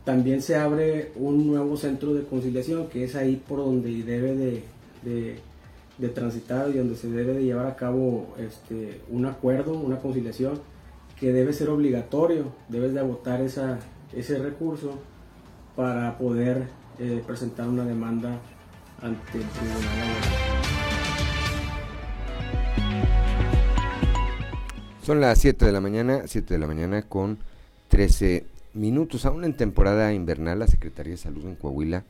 También 0.05 0.41
se 0.41 0.57
abre 0.57 1.13
un 1.17 1.47
nuevo 1.47 1.77
centro 1.77 2.15
de 2.15 2.25
conciliación 2.25 2.89
que 2.89 3.05
es 3.05 3.15
ahí 3.15 3.37
por 3.37 3.59
donde 3.59 4.03
debe 4.03 4.35
de, 4.35 4.63
de, 5.99 6.09
transitar 6.09 6.71
y 6.71 6.79
donde 6.79 6.97
se 6.97 7.11
debe 7.11 7.35
de 7.35 7.45
llevar 7.45 7.67
a 7.67 7.77
cabo 7.77 8.29
este, 8.39 9.03
un 9.11 9.27
acuerdo, 9.27 9.73
una 9.73 9.99
conciliación 9.99 10.61
que 11.21 11.33
debe 11.33 11.53
ser 11.53 11.69
obligatorio, 11.69 12.53
debes 12.69 12.95
de 12.95 13.01
agotar 13.01 13.43
esa, 13.43 13.79
ese 14.13 14.39
recurso 14.39 14.99
para 15.77 16.17
poder 16.19 16.69
eh, 16.99 17.23
presentar 17.27 17.69
una 17.69 17.85
demanda 17.85 18.41
ante 19.01 19.39
el 19.39 19.45
tribunal 19.45 20.59
Son 25.09 25.21
las 25.23 25.39
7 25.39 25.65
de 25.65 25.73
la 25.73 25.81
mañana, 25.81 26.23
7 26.27 26.53
de 26.53 26.61
la 26.61 26.67
mañana 26.67 27.01
con 27.01 27.39
13 27.89 28.45
minutos. 28.75 29.25
Aún 29.25 29.45
en 29.45 29.57
temporada 29.57 30.13
invernal, 30.13 30.59
la 30.59 30.67
Secretaría 30.67 31.13
de 31.13 31.17
Salud 31.17 31.47
en 31.47 31.55
Coahuila 31.55 32.05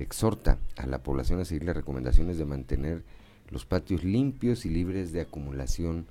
exhorta 0.00 0.58
a 0.76 0.86
la 0.86 0.98
población 0.98 1.38
a 1.38 1.44
seguir 1.44 1.62
las 1.62 1.76
recomendaciones 1.76 2.38
de 2.38 2.44
mantener 2.44 3.04
los 3.50 3.64
patios 3.64 4.02
limpios 4.02 4.66
y 4.66 4.70
libres 4.70 5.12
de 5.12 5.20
acumulación 5.20 6.06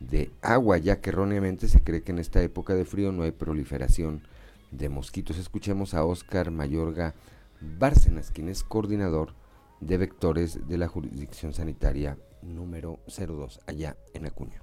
de 0.00 0.30
agua, 0.42 0.78
ya 0.78 1.00
que 1.00 1.10
erróneamente 1.10 1.68
se 1.68 1.80
cree 1.80 2.02
que 2.02 2.10
en 2.10 2.18
esta 2.18 2.42
época 2.42 2.74
de 2.74 2.84
frío 2.84 3.12
no 3.12 3.22
hay 3.22 3.30
proliferación 3.30 4.22
de 4.70 4.88
mosquitos. 4.88 5.38
Escuchemos 5.38 5.94
a 5.94 6.04
Oscar 6.04 6.50
Mayorga 6.50 7.14
Bárcenas, 7.60 8.30
quien 8.30 8.48
es 8.48 8.62
coordinador 8.62 9.34
de 9.80 9.98
vectores 9.98 10.66
de 10.68 10.78
la 10.78 10.88
jurisdicción 10.88 11.52
sanitaria 11.52 12.18
número 12.42 13.00
02 13.06 13.60
allá 13.66 13.96
en 14.14 14.26
Acuña. 14.26 14.62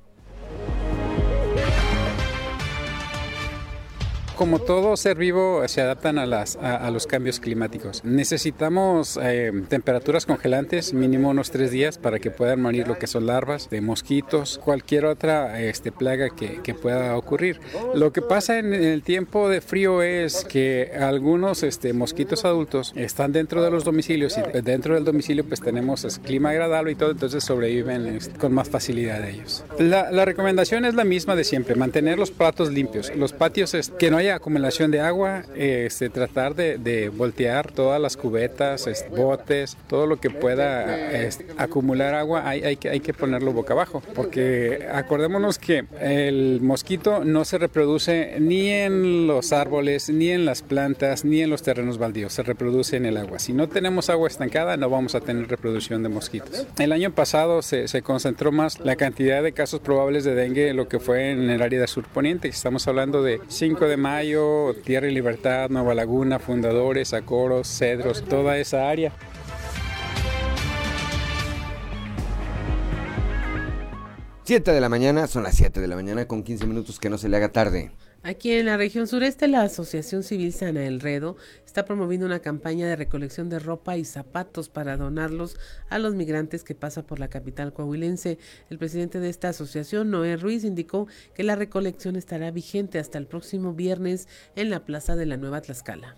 Como 4.36 4.60
todo 4.60 4.98
ser 4.98 5.18
vivo 5.18 5.66
se 5.68 5.82
adaptan 5.82 6.18
a, 6.18 6.26
las, 6.26 6.58
a, 6.58 6.92
los 6.92 7.08
cambios 7.08 7.40
climáticos. 7.40 8.04
Necesitamos 8.04 9.18
eh, 9.22 9.52
temperaturas 9.70 10.26
congelantes, 10.26 10.94
mínimo 10.94 11.30
unos 11.30 11.52
tres 11.52 11.72
días, 11.72 11.98
para 11.98 12.20
que 12.20 12.32
puedan 12.32 12.62
morir 12.62 12.88
lo 12.88 13.00
que 13.00 13.08
son 13.08 13.28
larvas 13.28 13.70
de 13.70 13.80
mosquitos, 13.80 14.60
cualquier 14.64 15.06
otra 15.06 15.62
este, 15.62 15.94
plaga 15.94 16.32
que, 16.32 16.62
que 16.62 16.74
pueda 16.74 17.16
ocurrir. 17.16 17.62
Lo 17.94 18.12
que 18.12 18.22
pasa 18.22 18.60
en 18.60 18.74
el 18.74 19.04
tiempo 19.04 19.48
de 19.48 19.62
frío 19.62 20.02
es 20.02 20.44
que 20.44 20.92
algunos 21.00 21.64
este, 21.64 21.94
mosquitos 21.94 22.44
adultos 22.44 22.94
están 22.98 23.32
dentro 23.32 23.64
de 23.64 23.72
los 23.72 23.86
domicilios 23.86 24.38
y 24.38 24.62
dentro 24.62 24.96
del 24.96 25.06
domicilio 25.06 25.46
pues 25.46 25.62
tenemos 25.62 26.04
el 26.04 26.20
clima 26.20 26.50
agradable 26.50 26.92
y 26.92 26.96
todo, 26.96 27.12
entonces 27.12 27.44
sobreviven 27.44 28.08
este, 28.08 28.38
con 28.38 28.54
más 28.54 28.70
facilidad 28.70 29.28
ellos. 29.28 29.64
La, 29.80 30.12
la, 30.12 30.26
recomendación 30.26 30.84
es 30.84 30.94
la 30.94 31.06
misma 31.06 31.36
de 31.36 31.46
siempre, 31.46 31.76
mantener 31.76 32.20
los 32.20 32.32
platos 32.32 32.72
limpios, 32.72 33.16
los 33.16 33.32
patios 33.32 33.76
que 33.98 34.12
no 34.12 34.18
acumulación 34.32 34.92
de 34.92 35.00
agua, 35.00 35.44
este, 35.56 36.10
tratar 36.10 36.56
de, 36.56 37.10
voltear 37.10 37.72
todas 37.72 38.02
las 38.02 38.18
cubetas, 38.18 38.88
botes, 39.16 39.78
todo 39.88 40.08
lo 40.08 40.18
que 40.18 40.30
pueda 40.30 40.86
acumular 41.58 42.14
agua, 42.14 42.48
hay, 42.48 42.64
hay, 42.64 42.78
que, 42.78 42.90
hay 42.90 43.00
que 43.00 43.14
ponerlo 43.14 43.54
boca 43.54 43.74
abajo, 43.74 44.02
porque 44.14 44.88
acordémonos 44.92 45.60
que 45.60 45.86
el 46.00 46.60
mosquito 46.62 47.24
no 47.24 47.46
se 47.46 47.58
reproduce 47.58 48.38
ni 48.40 48.70
en 48.70 49.28
los 49.28 49.54
árboles, 49.54 50.10
ni 50.10 50.30
en 50.30 50.46
las 50.46 50.62
plantas, 50.62 51.26
ni 51.26 51.42
en 51.42 51.50
los 51.50 51.64
terrenos 51.64 51.98
baldíos, 51.98 52.34
se 52.34 52.44
reproduce 52.44 52.98
en 52.98 53.06
el 53.06 53.18
agua. 53.18 53.40
Si 53.40 53.54
no 53.54 53.68
tenemos 53.68 54.10
agua 54.10 54.28
estancada, 54.28 54.78
no 54.78 54.90
vamos 54.90 55.16
a 55.16 55.22
tener 55.22 55.48
reproducción 55.48 56.04
de 56.04 56.10
mosquitos. 56.10 56.68
El 56.78 56.92
año 56.92 57.12
pasado 57.12 57.62
se, 57.62 57.88
se 57.88 58.02
concentró 58.02 58.52
más 58.52 58.80
la 58.80 58.96
cantidad 58.96 59.44
de 59.44 59.52
casos 59.52 59.80
probables 59.80 60.24
de 60.24 60.36
dengue, 60.36 60.74
lo 60.74 60.88
que 60.88 61.00
fue 61.00 61.32
en 61.32 61.50
el 61.50 61.62
área 61.62 61.80
de 61.80 61.88
surponiente, 61.88 62.48
estamos 62.48 62.88
hablando 62.88 63.24
de 63.24 63.40
5 63.48 63.88
de 63.88 63.98
mayo, 63.98 64.15
Tierra 64.84 65.08
y 65.08 65.14
Libertad, 65.14 65.70
Nueva 65.70 65.94
Laguna, 65.94 66.40
Fundadores, 66.40 67.14
Acoros, 67.14 67.68
Cedros, 67.68 68.24
toda 68.24 68.58
esa 68.58 68.90
área. 68.90 69.12
Siete 74.44 74.72
de 74.72 74.80
la 74.80 74.90
mañana, 74.90 75.26
son 75.26 75.42
las 75.42 75.56
7 75.56 75.82
de 75.82 75.88
la 75.88 75.96
mañana 75.96 76.28
con 76.28 76.44
15 76.44 76.68
minutos 76.68 77.00
que 77.00 77.10
no 77.10 77.18
se 77.18 77.30
le 77.30 77.38
haga 77.38 77.50
tarde. 77.50 77.92
Aquí 78.28 78.54
en 78.54 78.66
la 78.66 78.76
región 78.76 79.06
sureste, 79.06 79.48
la 79.48 79.62
Asociación 79.62 80.24
Civil 80.24 80.52
Sana 80.52 80.82
Redo 80.98 81.36
está 81.64 81.86
promoviendo 81.86 82.26
una 82.26 82.40
campaña 82.40 82.88
de 82.88 82.96
recolección 82.96 83.50
de 83.50 83.60
ropa 83.60 83.98
y 83.98 84.04
zapatos 84.04 84.68
para 84.68 84.98
donarlos 84.98 85.60
a 85.92 86.00
los 86.00 86.16
migrantes 86.16 86.64
que 86.64 86.74
pasan 86.74 87.04
por 87.04 87.20
la 87.20 87.28
capital 87.28 87.72
coahuilense. 87.72 88.40
El 88.72 88.80
presidente 88.80 89.20
de 89.20 89.30
esta 89.30 89.50
asociación, 89.50 90.10
Noé 90.10 90.38
Ruiz, 90.38 90.64
indicó 90.64 91.06
que 91.36 91.44
la 91.44 91.56
recolección 91.56 92.16
estará 92.16 92.50
vigente 92.50 92.98
hasta 92.98 93.20
el 93.20 93.28
próximo 93.28 93.74
viernes 93.74 94.28
en 94.56 94.72
la 94.72 94.80
Plaza 94.86 95.16
de 95.16 95.28
la 95.28 95.38
Nueva 95.38 95.62
Tlaxcala. 95.62 96.16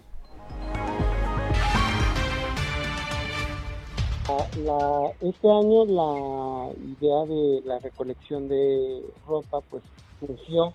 este 5.20 5.50
año 5.50 5.86
la 5.86 6.72
idea 6.72 7.26
de 7.26 7.62
la 7.66 7.80
recolección 7.80 8.48
de 8.48 9.04
ropa 9.28 9.60
pues 9.70 9.84
surgió 10.22 10.74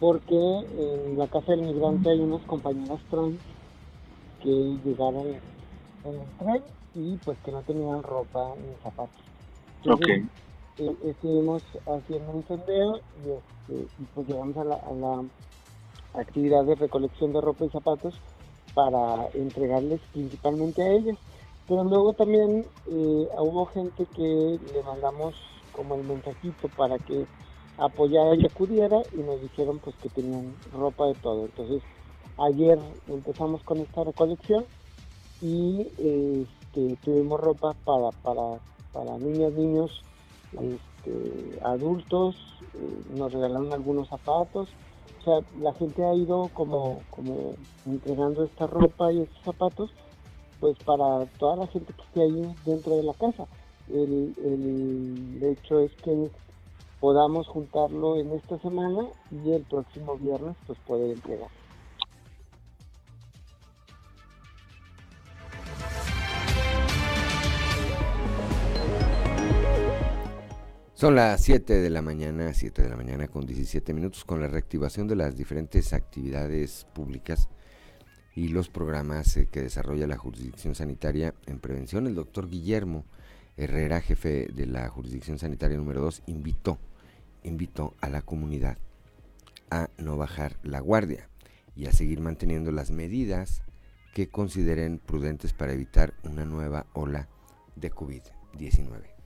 porque 0.00 0.36
en 0.36 1.18
la 1.18 1.26
casa 1.26 1.52
del 1.52 1.62
migrante 1.62 2.10
hay 2.10 2.20
unas 2.20 2.42
compañeras 2.42 3.00
trans 3.10 3.38
que 4.42 4.78
llegaron 4.84 5.26
en 6.04 6.14
el 6.14 6.26
tren 6.38 6.62
y 6.94 7.16
pues 7.16 7.38
que 7.44 7.52
no 7.52 7.62
tenían 7.62 8.02
ropa 8.02 8.54
ni 8.56 8.74
zapatos. 8.82 9.22
Entonces, 9.82 10.24
eh, 10.78 10.96
estuvimos 11.04 11.62
haciendo 11.86 12.32
un 12.32 12.46
sondeo 12.46 12.96
y, 13.24 13.30
este, 13.30 13.88
pues 14.14 14.28
llegamos 14.28 14.56
a 14.56 14.64
la, 14.64 15.24
actividad 16.14 16.64
de 16.64 16.74
recolección 16.74 17.32
de 17.32 17.40
ropa 17.40 17.66
y 17.66 17.68
zapatos 17.68 18.14
para 18.74 19.28
entregarles 19.34 20.00
principalmente 20.12 20.82
a 20.82 20.90
ellas. 20.90 21.18
Pero 21.68 21.84
luego 21.84 22.14
también 22.14 22.64
eh, 22.86 23.28
hubo 23.38 23.66
gente 23.66 24.06
que 24.16 24.58
le 24.72 24.82
mandamos 24.84 25.34
como 25.72 25.96
el 25.96 26.04
mensajito 26.04 26.68
para 26.76 26.98
que 26.98 27.26
apoyara 27.78 28.34
y 28.34 28.46
acudiera 28.46 28.98
y 29.12 29.18
nos 29.18 29.40
dijeron 29.40 29.78
pues 29.78 29.96
que 29.96 30.08
tenían 30.08 30.54
ropa 30.72 31.06
de 31.06 31.14
todo. 31.14 31.46
Entonces 31.46 31.82
ayer 32.38 32.78
empezamos 33.08 33.62
con 33.62 33.78
esta 33.78 34.04
recolección 34.04 34.64
y 35.40 35.86
este, 35.98 36.96
tuvimos 37.04 37.40
ropa 37.40 37.74
para, 37.84 38.10
para, 38.22 38.58
para 38.92 39.18
niñas, 39.18 39.52
niños, 39.52 40.02
este, 40.52 41.58
adultos, 41.62 42.36
eh, 42.74 43.02
nos 43.16 43.32
regalaron 43.32 43.72
algunos 43.72 44.08
zapatos. 44.08 44.68
O 45.20 45.24
sea, 45.24 45.40
la 45.60 45.72
gente 45.74 46.04
ha 46.04 46.14
ido 46.14 46.50
como, 46.54 47.00
como 47.10 47.54
entregando 47.86 48.44
esta 48.44 48.66
ropa 48.66 49.12
y 49.12 49.22
estos 49.22 49.42
zapatos 49.44 49.90
pues 50.60 50.76
para 50.84 51.26
toda 51.38 51.54
la 51.54 51.66
gente 51.68 51.92
que 51.92 52.02
esté 52.02 52.22
ahí 52.22 52.54
dentro 52.64 52.96
de 52.96 53.04
la 53.04 53.14
casa. 53.14 53.46
El, 53.88 54.34
el 54.44 55.42
hecho 55.42 55.78
es 55.78 55.92
que 56.02 56.30
podamos 57.00 57.46
juntarlo 57.46 58.16
en 58.16 58.32
esta 58.32 58.58
semana 58.58 59.08
y 59.30 59.52
el 59.52 59.62
próximo 59.62 60.16
viernes 60.16 60.56
pues 60.66 60.78
poder 60.80 61.12
entregar. 61.12 61.48
Son 70.94 71.14
las 71.14 71.40
7 71.44 71.74
de 71.74 71.90
la 71.90 72.02
mañana, 72.02 72.52
7 72.52 72.82
de 72.82 72.88
la 72.88 72.96
mañana 72.96 73.28
con 73.28 73.46
17 73.46 73.94
minutos 73.94 74.24
con 74.24 74.40
la 74.40 74.48
reactivación 74.48 75.06
de 75.06 75.14
las 75.14 75.36
diferentes 75.36 75.92
actividades 75.92 76.88
públicas 76.92 77.48
y 78.34 78.48
los 78.48 78.68
programas 78.68 79.36
eh, 79.36 79.46
que 79.48 79.62
desarrolla 79.62 80.08
la 80.08 80.16
jurisdicción 80.16 80.74
sanitaria 80.74 81.34
en 81.46 81.60
prevención. 81.60 82.08
El 82.08 82.16
doctor 82.16 82.48
Guillermo 82.48 83.04
Herrera, 83.56 84.00
jefe 84.00 84.48
de 84.52 84.66
la 84.66 84.88
jurisdicción 84.88 85.38
sanitaria 85.38 85.76
número 85.76 86.00
2, 86.00 86.22
invitó 86.26 86.78
invito 87.42 87.94
a 88.00 88.08
la 88.08 88.22
comunidad 88.22 88.78
a 89.70 89.90
no 89.98 90.16
bajar 90.16 90.56
la 90.62 90.80
guardia 90.80 91.28
y 91.76 91.86
a 91.86 91.92
seguir 91.92 92.20
manteniendo 92.20 92.72
las 92.72 92.90
medidas 92.90 93.62
que 94.14 94.28
consideren 94.28 94.98
prudentes 94.98 95.52
para 95.52 95.72
evitar 95.72 96.14
una 96.24 96.44
nueva 96.44 96.86
ola 96.94 97.28
de 97.76 97.92
COVID-19. 97.92 99.18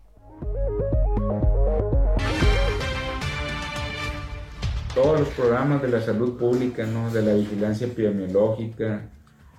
todos 4.95 5.21
los 5.21 5.29
programas 5.31 5.81
de 5.81 5.89
la 5.89 6.01
salud 6.01 6.37
pública, 6.37 6.85
¿no? 6.87 7.11
de 7.11 7.23
la 7.23 7.35
vigilancia 7.35 7.87
epidemiológica, 7.87 9.11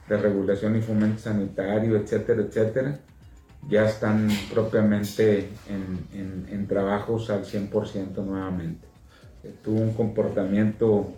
de 0.07 0.17
regulación 0.17 0.75
y 0.75 0.81
fomento 0.81 1.19
sanitario, 1.19 1.95
etcétera, 1.97 2.41
etcétera, 2.41 2.99
ya 3.69 3.85
están 3.85 4.29
propiamente 4.51 5.49
en, 5.69 6.67
trabajos 6.67 7.29
al 7.29 7.45
100% 7.45 8.15
nuevamente. 8.25 8.87
Tuvo 9.63 9.81
un 9.81 9.93
comportamiento 9.93 11.13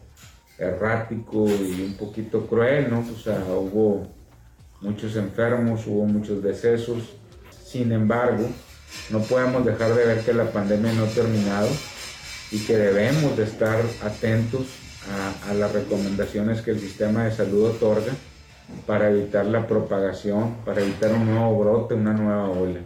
errático 0.58 1.48
y 1.48 1.82
un 1.82 1.96
poquito 1.98 2.48
cruel, 2.48 2.89
¿no? 2.89 3.00
O 3.00 3.18
sea, 3.18 3.43
hubo 3.48 4.08
muchos 4.82 5.16
enfermos, 5.16 5.86
hubo 5.88 6.06
muchos 6.06 6.41
decesos. 6.41 7.16
Sin 7.64 7.91
embargo, 7.91 8.48
no 9.12 9.20
podemos 9.20 9.66
dejar 9.66 9.93
de 9.93 10.06
ver 10.06 10.22
que 10.22 10.34
la 10.34 10.52
pandemia 10.52 10.93
no 10.93 11.06
ha 11.06 11.10
terminado 11.10 11.70
y 12.52 12.60
que 12.60 12.78
debemos 12.78 13.38
de 13.38 13.43
estar 13.43 13.80
atentos 14.04 14.68
a, 15.46 15.52
a 15.52 15.54
las 15.54 15.72
recomendaciones 15.72 16.62
que 16.62 16.72
el 16.72 16.80
sistema 16.80 17.26
de 17.26 17.32
salud 17.32 17.66
otorga 17.66 18.14
para 18.86 19.09
evitar 19.09 19.45
la 19.45 19.68
propagación, 19.68 20.55
para 20.66 20.82
evitar 20.82 21.13
un 21.13 21.26
nuevo 21.26 21.59
brote, 21.59 21.93
una 21.93 22.13
nueva 22.13 22.49
ola. 22.49 22.80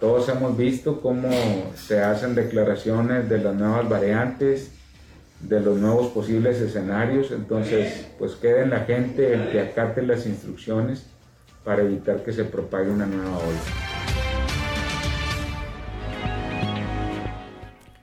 Todos 0.00 0.28
hemos 0.28 0.56
visto 0.56 1.00
cómo 1.00 1.28
se 1.74 2.00
hacen 2.00 2.34
declaraciones 2.34 3.28
de 3.28 3.38
las 3.38 3.54
nuevas 3.54 3.88
variantes, 3.88 4.70
de 5.40 5.60
los 5.60 5.78
nuevos 5.78 6.08
posibles 6.08 6.60
escenarios, 6.60 7.30
entonces 7.30 8.06
pues 8.18 8.32
quede 8.36 8.62
en 8.62 8.70
la 8.70 8.80
gente 8.80 9.34
el 9.34 9.50
que 9.50 9.60
acate 9.60 10.02
las 10.02 10.26
instrucciones 10.26 11.06
para 11.64 11.82
evitar 11.82 12.22
que 12.24 12.32
se 12.32 12.44
propague 12.44 12.90
una 12.90 13.06
nueva 13.06 13.38
ola. 13.38 13.88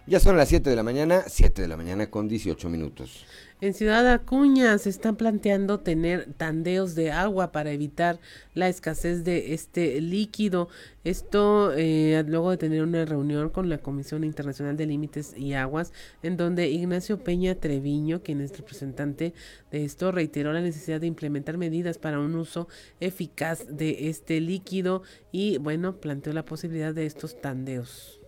Ya 0.08 0.20
son 0.20 0.38
las 0.38 0.50
7 0.50 0.70
de 0.70 0.76
la 0.76 0.84
mañana, 0.84 1.24
7 1.26 1.64
de 1.64 1.68
la 1.68 1.78
mañana 1.78 2.12
con 2.12 2.28
18 2.28 2.70
minutos. 2.70 3.26
En 3.62 3.74
Ciudad 3.74 4.06
Acuña 4.12 4.78
se 4.78 4.90
están 4.90 5.16
planteando 5.16 5.80
tener 5.80 6.34
tandeos 6.34 6.94
de 6.94 7.12
agua 7.12 7.54
para 7.54 7.72
evitar 7.72 8.20
la 8.54 8.68
escasez 8.68 9.24
de 9.24 9.54
este 9.54 10.02
líquido. 10.02 10.68
Esto 11.06 11.72
eh, 11.74 12.22
luego 12.28 12.52
de 12.52 12.58
tener 12.58 12.84
una 12.84 13.06
reunión 13.06 13.50
con 13.50 13.70
la 13.70 13.78
Comisión 13.78 14.26
Internacional 14.26 14.76
de 14.76 14.88
Límites 14.88 15.34
y 15.38 15.54
Aguas, 15.54 15.94
en 16.22 16.36
donde 16.36 16.70
Ignacio 16.70 17.24
Peña 17.24 17.56
Treviño, 17.56 18.22
quien 18.22 18.42
es 18.42 18.58
representante 18.58 19.34
de 19.72 19.86
esto, 19.86 20.12
reiteró 20.12 20.52
la 20.52 20.60
necesidad 20.60 21.00
de 21.00 21.08
implementar 21.08 21.58
medidas 21.58 21.98
para 21.98 22.20
un 22.20 22.36
uso 22.36 22.68
eficaz 23.00 23.66
de 23.70 24.10
este 24.10 24.42
líquido 24.42 25.04
y, 25.32 25.60
bueno, 25.60 25.96
planteó 26.02 26.34
la 26.34 26.44
posibilidad 26.44 26.94
de 26.94 27.06
estos 27.06 27.40
tandeos 27.40 28.20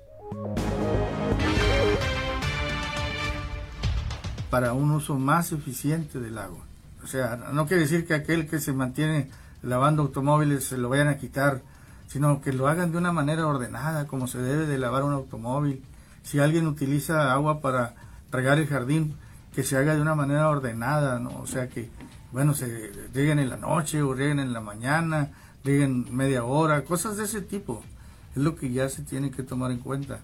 para 4.58 4.74
un 4.74 4.90
uso 4.90 5.20
más 5.20 5.52
eficiente 5.52 6.20
del 6.20 6.40
agua. 6.40 6.66
O 7.04 7.06
sea, 7.06 7.36
no 7.54 7.68
quiere 7.68 7.84
decir 7.84 8.08
que 8.08 8.16
aquel 8.16 8.48
que 8.48 8.60
se 8.60 8.74
mantiene 8.74 9.30
lavando 9.62 10.02
automóviles 10.02 10.64
se 10.64 10.80
lo 10.80 10.90
vayan 10.90 11.10
a 11.10 11.18
quitar, 11.18 11.62
sino 12.08 12.42
que 12.42 12.52
lo 12.52 12.68
hagan 12.68 12.92
de 12.92 12.98
una 12.98 13.12
manera 13.12 13.46
ordenada, 13.46 14.08
como 14.08 14.26
se 14.26 14.40
debe 14.40 14.66
de 14.66 14.80
lavar 14.80 15.04
un 15.04 15.14
automóvil. 15.14 15.84
Si 16.24 16.40
alguien 16.40 16.66
utiliza 16.66 17.32
agua 17.32 17.62
para 17.62 17.94
regar 18.32 18.58
el 18.58 18.66
jardín, 18.66 19.16
que 19.54 19.62
se 19.62 19.78
haga 19.78 19.94
de 19.94 20.02
una 20.02 20.16
manera 20.16 20.50
ordenada, 20.50 21.20
¿no? 21.20 21.38
O 21.40 21.46
sea 21.46 21.70
que, 21.70 21.92
bueno, 22.32 22.56
se 22.56 22.92
rieguen 23.14 23.38
en 23.38 23.50
la 23.50 23.58
noche 23.58 24.02
o 24.02 24.16
rieguen 24.16 24.40
en 24.40 24.54
la 24.54 24.62
mañana, 24.62 25.34
rieguen 25.64 26.08
media 26.16 26.46
hora, 26.46 26.84
cosas 26.84 27.16
de 27.18 27.26
ese 27.26 27.42
tipo. 27.42 27.84
Es 28.36 28.42
lo 28.42 28.56
que 28.56 28.72
ya 28.72 28.90
se 28.90 29.04
tiene 29.04 29.30
que 29.30 29.44
tomar 29.44 29.70
en 29.70 29.78
cuenta. 29.78 30.18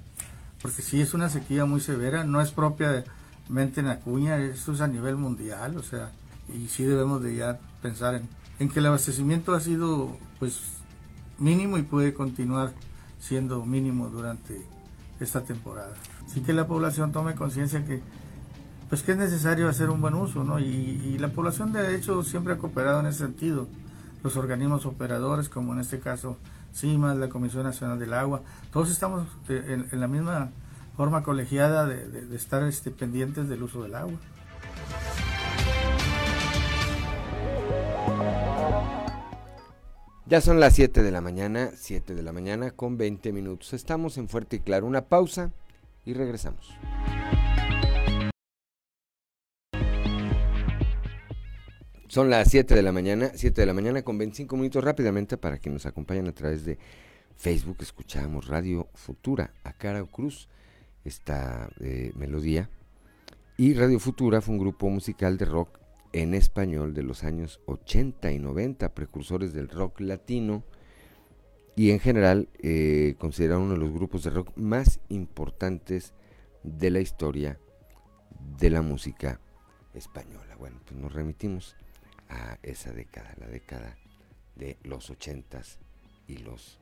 Porque 0.59 0.81
si 0.81 1.01
es 1.01 1.13
una 1.13 1.29
sequía 1.29 1.65
muy 1.65 1.81
severa, 1.81 2.23
no 2.23 2.41
es 2.41 2.49
propia 2.49 2.89
de 2.89 3.03
mente 3.49 3.81
en 3.81 3.87
Acuña, 3.87 4.37
esto 4.37 4.73
es 4.73 4.81
a 4.81 4.87
nivel 4.87 5.15
mundial, 5.15 5.77
o 5.77 5.83
sea, 5.83 6.11
y 6.53 6.67
sí 6.67 6.83
debemos 6.83 7.21
de 7.21 7.35
ya 7.35 7.59
pensar 7.81 8.15
en, 8.15 8.27
en 8.59 8.69
que 8.69 8.79
el 8.79 8.85
abastecimiento 8.85 9.53
ha 9.53 9.59
sido 9.59 10.17
pues 10.39 10.61
mínimo 11.37 11.77
y 11.77 11.83
puede 11.83 12.13
continuar 12.13 12.71
siendo 13.19 13.65
mínimo 13.65 14.09
durante 14.09 14.61
esta 15.19 15.41
temporada. 15.41 15.93
Así 16.25 16.41
que 16.41 16.53
la 16.53 16.67
población 16.67 17.11
tome 17.11 17.35
conciencia 17.35 17.85
que 17.85 18.01
pues 18.89 19.01
que 19.01 19.13
es 19.13 19.17
necesario 19.17 19.67
hacer 19.69 19.89
un 19.89 20.01
buen 20.01 20.13
uso, 20.13 20.43
¿no? 20.43 20.59
Y, 20.59 20.65
y, 20.65 21.17
la 21.17 21.29
población 21.29 21.73
de 21.73 21.95
hecho 21.95 22.21
siempre 22.21 22.53
ha 22.53 22.57
cooperado 22.57 22.99
en 22.99 23.07
ese 23.07 23.19
sentido. 23.19 23.67
Los 24.23 24.37
organismos 24.37 24.85
operadores, 24.85 25.49
como 25.49 25.73
en 25.73 25.79
este 25.79 25.99
caso 25.99 26.37
CIMAS, 26.75 27.17
la 27.17 27.27
Comisión 27.27 27.63
Nacional 27.63 27.97
del 27.97 28.13
Agua, 28.13 28.41
todos 28.71 28.91
estamos 28.91 29.27
eh, 29.49 29.83
en 29.91 29.99
la 29.99 30.07
misma 30.07 30.51
forma 30.95 31.23
colegiada 31.23 31.85
de, 31.85 32.35
estar 32.35 32.63
este, 32.63 32.91
pendientes 32.91 33.49
del 33.49 33.63
uso 33.63 33.83
del 33.83 33.95
agua. 33.95 34.19
Ya 40.25 40.41
son 40.41 40.59
las 40.59 40.73
7 40.75 41.03
de 41.03 41.11
la 41.11 41.21
mañana, 41.21 41.71
7 41.75 42.15
de 42.15 42.23
la 42.23 42.31
mañana 42.31 42.71
con 42.71 42.97
20 42.97 43.33
minutos. 43.33 43.73
Estamos 43.73 44.17
en 44.17 44.29
Fuerte 44.29 44.57
y 44.57 44.59
Claro. 44.59 44.85
Una 44.87 45.05
pausa 45.05 45.51
y 46.05 46.13
regresamos. 46.13 46.73
Son 52.07 52.29
las 52.29 52.49
7 52.49 52.75
de 52.75 52.81
la 52.83 52.91
mañana, 52.91 53.31
7 53.33 53.61
de 53.61 53.65
la 53.65 53.73
mañana 53.73 54.03
con 54.03 54.19
25 54.19 54.55
minutos 54.55 54.83
rápidamente 54.83 55.37
para 55.37 55.57
que 55.57 55.71
nos 55.71 55.87
acompañen 55.87 56.27
a 56.27 56.31
través 56.31 56.63
de 56.63 56.77
Facebook. 57.35 57.77
Escuchamos 57.81 58.47
Radio 58.47 58.87
Futura 58.93 59.53
a 59.63 59.73
Cara 59.73 60.03
Cruz 60.05 60.47
esta 61.06 61.70
eh, 61.80 62.12
melodía. 62.16 62.70
Y 63.58 63.74
Radio 63.74 63.99
Futura 63.99 64.41
fue 64.41 64.56
un 64.56 64.60
grupo 64.60 64.89
musical 64.89 65.38
de 65.38 65.45
rock 65.45 65.80
en 66.12 66.34
español 66.34 66.93
de 66.93 67.04
los 67.04 67.24
años 67.24 67.60
80 67.66 68.32
y 68.32 68.39
90, 68.39 68.93
precursores 68.93 69.54
del 69.54 69.70
rock 69.70 69.99
latino 69.99 70.64
y 71.76 71.91
en 71.91 71.99
general 71.99 72.49
eh, 72.60 73.16
considerado 73.18 73.62
uno 73.62 73.74
de 73.74 73.80
los 73.80 73.91
grupos 73.91 74.24
de 74.24 74.30
rock 74.30 74.56
más 74.56 74.99
importantes 75.10 76.14
de 76.64 76.91
la 76.91 76.99
historia 76.99 77.60
de 78.60 78.70
la 78.70 78.82
música 78.82 79.39
española. 79.93 80.56
Bueno, 80.58 80.80
pues 80.86 80.99
nos 80.99 81.14
remitimos 81.14 81.76
a 82.30 82.58
esa 82.64 82.91
década, 82.91 83.34
la 83.39 83.47
década 83.47 83.97
de 84.56 84.78
los 84.84 85.12
80s 85.12 85.78
y 86.28 86.38
los 86.38 86.80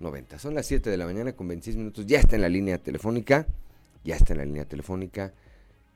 90. 0.00 0.38
Son 0.38 0.54
las 0.54 0.66
7 0.66 0.90
de 0.90 0.96
la 0.96 1.06
mañana 1.06 1.32
con 1.32 1.48
26 1.48 1.76
minutos. 1.76 2.06
Ya 2.06 2.18
está 2.18 2.36
en 2.36 2.42
la 2.42 2.48
línea 2.48 2.78
telefónica. 2.78 3.46
Ya 4.04 4.16
está 4.16 4.32
en 4.32 4.38
la 4.38 4.44
línea 4.44 4.64
telefónica. 4.64 5.32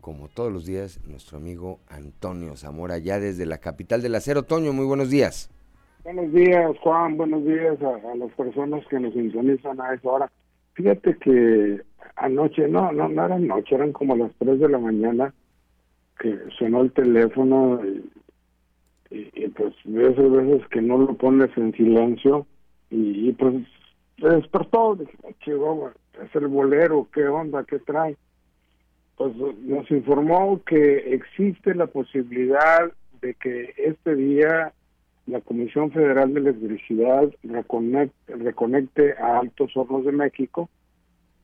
Como 0.00 0.28
todos 0.28 0.52
los 0.52 0.66
días, 0.66 1.00
nuestro 1.06 1.38
amigo 1.38 1.78
Antonio 1.88 2.56
Zamora, 2.56 2.98
ya 2.98 3.20
desde 3.20 3.46
la 3.46 3.58
capital 3.58 4.02
del 4.02 4.14
acero. 4.14 4.42
Toño, 4.42 4.72
muy 4.72 4.84
buenos 4.84 5.10
días. 5.10 5.50
Buenos 6.02 6.32
días, 6.32 6.76
Juan. 6.82 7.16
Buenos 7.16 7.44
días 7.44 7.80
a, 7.80 8.14
las 8.16 8.32
personas 8.32 8.84
que 8.88 8.98
nos 8.98 9.12
sintonizan 9.14 9.80
a 9.80 9.94
esa 9.94 10.08
hora. 10.08 10.32
Fíjate 10.74 11.16
que 11.18 11.80
anoche, 12.16 12.66
no, 12.66 12.90
no, 12.90 13.08
no 13.08 13.24
era 13.24 13.36
anoche, 13.36 13.76
eran 13.76 13.92
como 13.92 14.16
las 14.16 14.32
3 14.38 14.58
de 14.58 14.68
la 14.68 14.78
mañana 14.78 15.32
que 16.18 16.38
sonó 16.58 16.82
el 16.82 16.92
teléfono 16.92 17.80
y, 19.10 19.48
pues 19.48 19.74
de 19.84 20.02
esas 20.02 20.30
veces 20.30 20.66
que 20.68 20.80
no 20.80 20.98
lo 20.98 21.14
pones 21.14 21.50
en 21.56 21.72
silencio 21.74 22.46
y 22.90 23.32
pues 23.32 23.54
se 24.18 24.28
despertó, 24.28 24.96
dije, 24.96 25.16
es 26.22 26.34
el 26.34 26.46
bolero, 26.48 27.08
qué 27.12 27.26
onda, 27.26 27.64
qué 27.64 27.78
trae. 27.78 28.16
Pues 29.16 29.34
nos 29.36 29.90
informó 29.90 30.60
que 30.64 31.14
existe 31.14 31.74
la 31.74 31.86
posibilidad 31.86 32.92
de 33.20 33.34
que 33.34 33.74
este 33.76 34.14
día 34.16 34.72
la 35.26 35.40
Comisión 35.40 35.90
Federal 35.92 36.34
de 36.34 36.40
Electricidad 36.40 37.30
reconecte, 37.44 38.36
reconecte 38.36 39.14
a 39.18 39.38
Altos 39.38 39.76
Hornos 39.76 40.04
de 40.04 40.12
México 40.12 40.68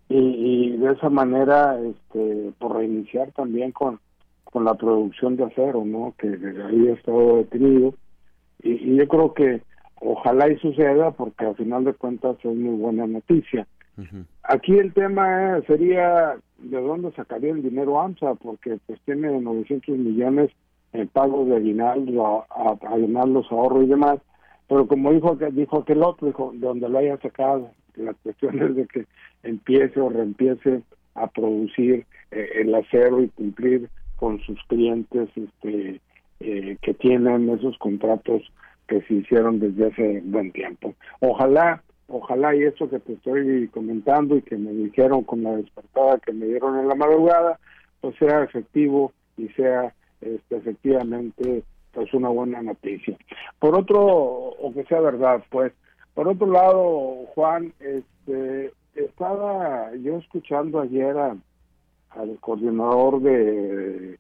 y, 0.08 0.76
de 0.76 0.92
esa 0.92 1.10
manera 1.10 1.78
este 1.78 2.52
por 2.58 2.76
reiniciar 2.76 3.30
también 3.32 3.72
con 3.72 4.00
con 4.44 4.64
la 4.64 4.74
producción 4.74 5.36
de 5.36 5.44
acero, 5.44 5.84
¿no? 5.84 6.14
Que 6.18 6.28
ahí 6.28 6.88
ha 6.88 6.94
estado 6.94 7.36
detenido 7.36 7.94
y, 8.62 8.72
y 8.72 8.96
yo 8.96 9.06
creo 9.06 9.34
que 9.34 9.60
Ojalá 10.00 10.48
y 10.48 10.56
suceda 10.58 11.10
porque 11.10 11.44
al 11.46 11.56
final 11.56 11.84
de 11.84 11.94
cuentas 11.94 12.36
es 12.42 12.54
muy 12.54 12.76
buena 12.76 13.06
noticia. 13.06 13.66
Aquí 14.44 14.78
el 14.78 14.92
tema 14.92 15.60
sería 15.66 16.36
de 16.58 16.80
dónde 16.80 17.10
sacaría 17.12 17.50
el 17.50 17.62
dinero 17.62 18.00
AMSA 18.00 18.34
porque 18.36 18.78
pues 18.86 19.00
tiene 19.04 19.40
900 19.40 19.98
millones 19.98 20.50
en 20.92 21.08
pagos 21.08 21.48
de 21.48 21.56
aguinaldo, 21.56 22.46
aguinaldos, 22.88 23.50
ahorro 23.50 23.82
y 23.82 23.86
demás. 23.86 24.18
Pero 24.68 24.86
como 24.86 25.12
dijo, 25.12 25.36
dijo 25.52 25.78
aquel 25.78 26.02
otro, 26.02 26.28
dijo, 26.28 26.52
de 26.52 26.60
donde 26.60 26.88
lo 26.88 26.98
haya 26.98 27.16
sacado, 27.18 27.70
la 27.96 28.14
cuestión 28.14 28.62
es 28.62 28.76
de 28.76 28.86
que 28.86 29.06
empiece 29.42 30.00
o 30.00 30.10
reempiece 30.10 30.82
a 31.14 31.26
producir 31.26 32.06
eh, 32.30 32.48
el 32.56 32.74
acero 32.74 33.22
y 33.22 33.28
cumplir 33.30 33.88
con 34.16 34.38
sus 34.40 34.62
clientes 34.64 35.28
este 35.34 36.00
eh, 36.40 36.76
que 36.82 36.94
tienen 36.94 37.48
esos 37.50 37.76
contratos 37.78 38.42
que 38.88 39.02
se 39.02 39.14
hicieron 39.14 39.60
desde 39.60 39.86
hace 39.86 40.22
buen 40.24 40.50
tiempo. 40.50 40.94
Ojalá, 41.20 41.82
ojalá 42.08 42.56
y 42.56 42.62
eso 42.62 42.88
que 42.88 42.98
te 42.98 43.12
estoy 43.12 43.68
comentando 43.68 44.36
y 44.36 44.42
que 44.42 44.56
me 44.56 44.72
dijeron 44.72 45.22
con 45.22 45.44
la 45.44 45.56
despertada 45.56 46.18
que 46.18 46.32
me 46.32 46.46
dieron 46.46 46.78
en 46.78 46.88
la 46.88 46.94
madrugada, 46.94 47.60
pues 48.00 48.16
sea 48.16 48.42
efectivo 48.42 49.12
y 49.36 49.48
sea 49.50 49.94
este, 50.20 50.56
efectivamente 50.56 51.62
pues 51.92 52.12
una 52.14 52.28
buena 52.28 52.62
noticia. 52.62 53.16
Por 53.58 53.78
otro, 53.78 54.00
o 54.00 54.72
que 54.72 54.84
sea 54.84 55.00
verdad, 55.00 55.42
pues, 55.50 55.72
por 56.14 56.28
otro 56.28 56.46
lado, 56.46 57.26
Juan, 57.34 57.72
este, 57.80 58.72
estaba 58.94 59.94
yo 59.96 60.18
escuchando 60.18 60.80
ayer 60.80 61.16
al 61.16 62.38
coordinador 62.40 63.20
de, 63.20 64.18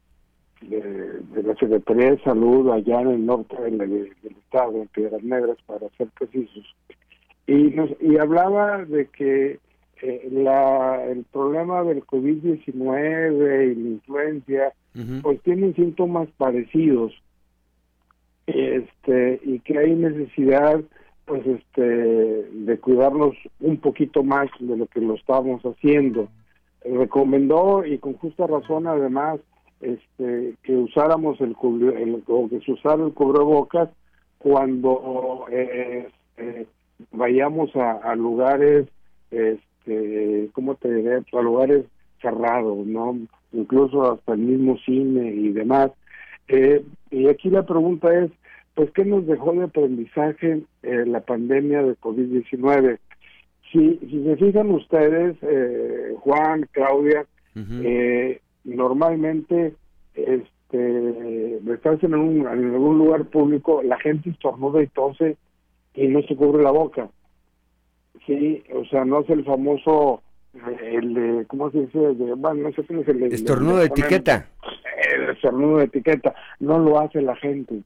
de, 0.62 1.42
la 1.42 1.54
Secretaría 1.56 2.12
de 2.12 2.22
Salud 2.22 2.70
allá 2.70 3.00
en 3.02 3.08
el 3.08 3.26
norte 3.26 3.56
del, 3.60 4.12
estado, 4.24 4.82
en 4.82 4.88
Piedras 4.88 5.22
Negras, 5.22 5.58
para 5.66 5.88
ser 5.96 6.08
precisos, 6.18 6.64
y, 7.46 7.54
nos, 7.70 7.90
y 8.00 8.18
hablaba 8.18 8.84
de 8.84 9.06
que 9.06 9.58
eh, 10.02 10.28
la, 10.30 11.04
el 11.06 11.24
problema 11.24 11.82
del 11.82 12.04
COVID-19 12.04 13.72
y 13.72 13.74
la 13.74 13.88
influencia, 13.88 14.72
pues 15.22 15.40
tienen 15.42 15.76
síntomas 15.76 16.28
parecidos 16.36 17.12
este 18.48 19.40
y 19.44 19.60
que 19.60 19.78
hay 19.78 19.94
necesidad 19.94 20.80
pues 21.26 21.46
este 21.46 21.82
de 21.82 22.78
cuidarnos 22.80 23.36
un 23.60 23.76
poquito 23.76 24.24
más 24.24 24.48
de 24.58 24.76
lo 24.76 24.86
que 24.86 25.00
lo 25.00 25.14
estamos 25.14 25.62
haciendo. 25.62 26.28
Recomendó 26.82 27.84
y 27.84 27.98
con 27.98 28.14
justa 28.14 28.46
razón 28.46 28.86
además 28.86 29.40
este 29.80 30.54
que 30.62 30.76
usáramos 30.76 31.40
el, 31.40 31.56
el 31.96 32.22
o 32.26 32.48
que 32.48 32.60
se 32.60 32.72
usara 32.72 33.04
el 33.04 33.12
cubrebocas 33.12 33.88
cuando 34.38 35.46
eh, 35.50 36.08
eh, 36.36 36.66
vayamos 37.12 37.70
a, 37.76 38.14
lugares 38.16 38.88
este 39.30 40.50
cómo 40.52 40.74
te 40.74 40.92
diré 40.92 41.22
a 41.32 41.40
lugares 41.40 41.84
cerrados 42.20 42.86
no 42.86 43.16
incluso 43.52 44.12
hasta 44.12 44.34
el 44.34 44.40
mismo 44.40 44.76
cine 44.78 45.30
y 45.30 45.52
demás. 45.52 45.90
Eh, 46.48 46.84
y 47.10 47.28
aquí 47.28 47.50
la 47.50 47.64
pregunta 47.64 48.08
es, 48.18 48.30
pues, 48.74 48.90
¿qué 48.92 49.04
nos 49.04 49.26
dejó 49.26 49.52
de 49.52 49.64
aprendizaje 49.64 50.62
eh, 50.82 51.04
la 51.06 51.20
pandemia 51.20 51.82
de 51.82 51.96
COVID-19? 51.96 52.98
Si, 53.72 53.98
si 53.98 54.24
se 54.24 54.36
fijan 54.36 54.70
ustedes, 54.70 55.36
Juan, 56.20 56.66
Claudia, 56.72 57.26
eh, 57.54 58.40
normalmente 58.64 59.74
este, 60.14 61.56
estás 61.72 62.02
en, 62.02 62.14
un, 62.14 62.40
en 62.40 62.46
algún 62.46 62.98
lugar 62.98 63.24
público, 63.26 63.82
la 63.82 63.98
gente 63.98 64.30
estornuda 64.30 64.82
y 64.82 64.86
tose 64.88 65.36
y 65.94 66.08
no 66.08 66.22
se 66.22 66.36
cubre 66.36 66.62
la 66.62 66.70
boca. 66.70 67.08
Sí, 68.26 68.62
o 68.74 68.84
sea, 68.86 69.04
no 69.04 69.20
es 69.20 69.30
el 69.30 69.44
famoso, 69.44 70.22
el 70.82 71.14
de, 71.14 71.46
¿cómo 71.46 71.70
se 71.70 71.80
dice? 71.80 71.98
bueno, 71.98 72.68
no 72.68 72.72
sé 72.72 72.84
qué 72.84 73.00
es 73.00 73.08
el 73.08 73.22
Estornudo 73.32 73.78
de 73.78 73.86
etiqueta 73.86 74.48
el 74.98 75.30
estornudo 75.30 75.78
de 75.78 75.84
etiqueta, 75.84 76.34
no 76.60 76.78
lo 76.78 76.98
hace 77.00 77.22
la 77.22 77.36
gente. 77.36 77.82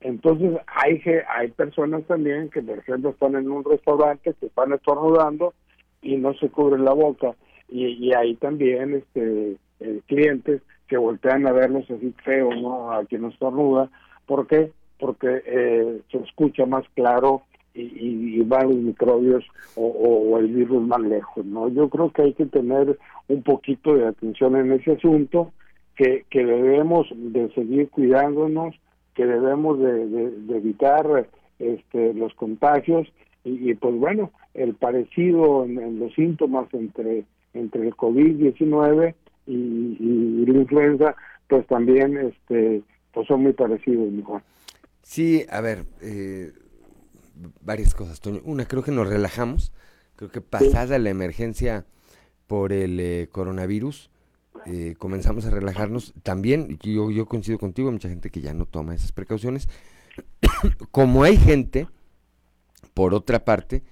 Entonces 0.00 0.52
hay 0.66 1.00
hay 1.28 1.48
personas 1.48 2.04
también 2.04 2.50
que 2.50 2.60
por 2.60 2.78
ejemplo 2.78 3.10
están 3.10 3.36
en 3.36 3.50
un 3.50 3.64
restaurante 3.64 4.34
que 4.38 4.46
están 4.46 4.72
estornudando 4.72 5.54
y 6.02 6.16
no 6.16 6.34
se 6.34 6.50
cubren 6.50 6.84
la 6.84 6.92
boca 6.92 7.34
y, 7.70 7.86
y 7.86 8.12
ahí 8.12 8.34
también 8.36 8.94
este 8.94 9.56
eh, 9.80 10.00
clientes 10.06 10.62
que 10.88 10.96
voltean 10.96 11.46
a 11.46 11.52
verlos 11.52 11.90
así 11.90 12.14
feo 12.24 12.50
no 12.54 12.92
a 12.92 13.04
quien 13.04 13.24
estornuda 13.24 13.90
¿por 14.26 14.46
qué? 14.46 14.72
porque 14.98 15.42
eh, 15.46 16.00
se 16.10 16.18
escucha 16.18 16.66
más 16.66 16.84
claro 16.94 17.42
y, 17.74 18.38
y, 18.38 18.40
van 18.42 18.68
los 18.68 18.76
microbios 18.76 19.44
o, 19.74 20.38
el 20.38 20.46
virus 20.46 20.86
más 20.86 21.00
lejos 21.00 21.44
no 21.44 21.68
yo 21.68 21.88
creo 21.88 22.12
que 22.12 22.22
hay 22.22 22.34
que 22.34 22.46
tener 22.46 22.98
un 23.28 23.42
poquito 23.42 23.94
de 23.94 24.06
atención 24.06 24.56
en 24.56 24.72
ese 24.72 24.92
asunto 24.92 25.52
que, 25.96 26.24
que 26.30 26.44
debemos 26.44 27.06
de 27.12 27.50
seguir 27.54 27.88
cuidándonos, 27.90 28.74
que 29.14 29.26
debemos 29.26 29.78
de, 29.78 30.56
evitar 30.56 31.28
este, 31.58 32.14
los 32.14 32.34
contagios 32.34 33.08
y, 33.44 33.74
pues 33.74 33.94
bueno, 33.96 34.30
el 34.54 34.74
parecido 34.74 35.64
en, 35.64 35.98
los 35.98 36.14
síntomas 36.14 36.72
entre, 36.72 37.24
entre 37.52 37.88
el 37.88 37.94
COVID-19 37.94 39.14
y, 39.46 40.44
la 40.46 40.58
influenza, 40.58 41.16
pues 41.48 41.66
también 41.66 42.16
este, 42.16 42.82
pues 43.12 43.26
son 43.26 43.42
muy 43.42 43.52
parecidos, 43.52 44.10
mejor. 44.12 44.42
Sí, 45.02 45.44
a 45.50 45.60
ver, 45.60 45.84
eh, 46.00 46.52
varias 47.60 47.94
cosas, 47.94 48.20
Toño. 48.20 48.40
Una, 48.44 48.66
creo 48.66 48.82
que 48.82 48.92
nos 48.92 49.08
relajamos, 49.08 49.72
creo 50.16 50.30
que 50.30 50.40
pasada 50.40 50.98
la 50.98 51.10
emergencia 51.10 51.84
por 52.46 52.72
el 52.72 52.98
eh, 53.00 53.28
coronavirus, 53.30 54.10
eh, 54.66 54.94
comenzamos 54.98 55.46
a 55.46 55.50
relajarnos. 55.50 56.14
También, 56.22 56.78
yo, 56.82 57.10
yo 57.10 57.26
coincido 57.26 57.58
contigo, 57.58 57.90
mucha 57.90 58.08
gente 58.08 58.30
que 58.30 58.40
ya 58.40 58.54
no 58.54 58.66
toma 58.66 58.94
esas 58.94 59.12
precauciones. 59.12 59.68
Como 60.90 61.24
hay 61.24 61.36
gente, 61.36 61.88
por 62.94 63.14
otra 63.14 63.44
parte, 63.44 63.82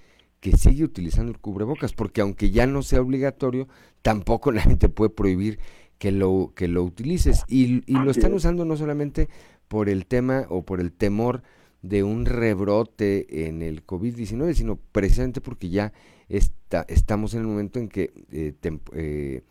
que 0.43 0.57
sigue 0.57 0.83
utilizando 0.83 1.31
el 1.31 1.39
cubrebocas, 1.39 1.93
porque 1.93 2.19
aunque 2.19 2.51
ya 2.51 2.67
no 2.67 2.83
sea 2.83 2.99
obligatorio, 2.99 3.69
tampoco 4.01 4.51
la 4.51 4.61
gente 4.61 4.89
puede 4.89 5.09
prohibir 5.09 5.57
que 5.97 6.11
lo, 6.11 6.51
que 6.53 6.67
lo 6.67 6.83
utilices. 6.83 7.45
Y, 7.47 7.81
y 7.89 7.93
lo 7.93 8.11
están 8.11 8.33
usando 8.33 8.65
no 8.65 8.75
solamente 8.75 9.29
por 9.69 9.87
el 9.87 10.05
tema 10.05 10.45
o 10.49 10.63
por 10.63 10.81
el 10.81 10.91
temor 10.91 11.43
de 11.81 12.03
un 12.03 12.25
rebrote 12.25 13.47
en 13.47 13.61
el 13.61 13.85
COVID-19, 13.85 14.53
sino 14.53 14.75
precisamente 14.91 15.39
porque 15.39 15.69
ya 15.69 15.93
está, 16.27 16.85
estamos 16.89 17.33
en 17.35 17.39
el 17.39 17.47
momento 17.47 17.79
en 17.79 17.87
que 17.87 18.11
eh, 18.29 18.53
eh, 18.91 19.43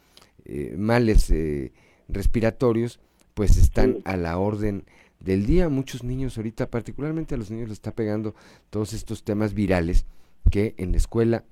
eh, 0.45 0.74
males 0.76 1.30
eh, 1.30 1.72
respiratorios, 2.07 3.01
pues 3.32 3.57
están 3.57 4.01
a 4.05 4.18
la 4.18 4.36
orden 4.36 4.84
del 5.20 5.47
día. 5.47 5.70
Muchos 5.70 6.05
niños 6.05 6.36
ahorita, 6.36 6.68
particularmente 6.68 7.34
a 7.34 7.38
los 7.38 7.51
niños 7.51 7.70
les 7.70 7.78
está 7.78 7.93
pegando 7.93 8.34
todos 8.68 8.93
estos 8.93 9.24
temas 9.24 9.55
virales 9.55 10.05
que 10.51 10.74
en 10.78 10.93
la 10.93 10.99
escuela 10.99 11.45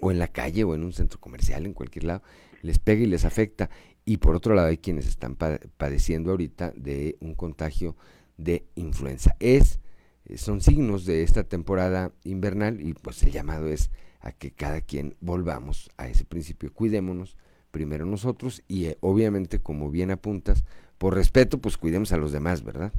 o 0.00 0.10
en 0.10 0.18
la 0.18 0.28
calle 0.28 0.64
o 0.64 0.74
en 0.74 0.84
un 0.84 0.92
centro 0.92 1.20
comercial, 1.20 1.64
en 1.64 1.74
cualquier 1.74 2.04
lado, 2.04 2.22
les 2.62 2.78
pega 2.78 3.02
y 3.02 3.06
les 3.06 3.24
afecta. 3.24 3.70
Y 4.04 4.16
por 4.16 4.34
otro 4.34 4.54
lado 4.54 4.68
hay 4.68 4.78
quienes 4.78 5.06
están 5.06 5.36
padeciendo 5.36 6.32
ahorita 6.32 6.72
de 6.76 7.16
un 7.20 7.34
contagio 7.34 7.96
de 8.36 8.64
influenza. 8.74 9.36
Es, 9.38 9.80
eh, 10.26 10.36
son 10.38 10.60
signos 10.60 11.06
de 11.06 11.22
esta 11.22 11.44
temporada 11.44 12.12
invernal 12.24 12.80
y 12.80 12.94
pues 12.94 13.22
el 13.22 13.30
llamado 13.30 13.68
es 13.68 13.90
a 14.20 14.32
que 14.32 14.50
cada 14.50 14.80
quien 14.80 15.14
volvamos 15.20 15.90
a 15.96 16.08
ese 16.08 16.24
principio. 16.24 16.72
Cuidémonos, 16.72 17.36
primero 17.70 18.04
nosotros 18.04 18.62
y 18.68 18.86
eh, 18.86 18.98
obviamente, 19.00 19.60
como 19.60 19.90
bien 19.90 20.10
apuntas, 20.10 20.64
por 20.98 21.14
respeto, 21.14 21.58
pues 21.58 21.76
cuidemos 21.76 22.12
a 22.12 22.16
los 22.16 22.32
demás, 22.32 22.64
¿verdad? 22.64 22.92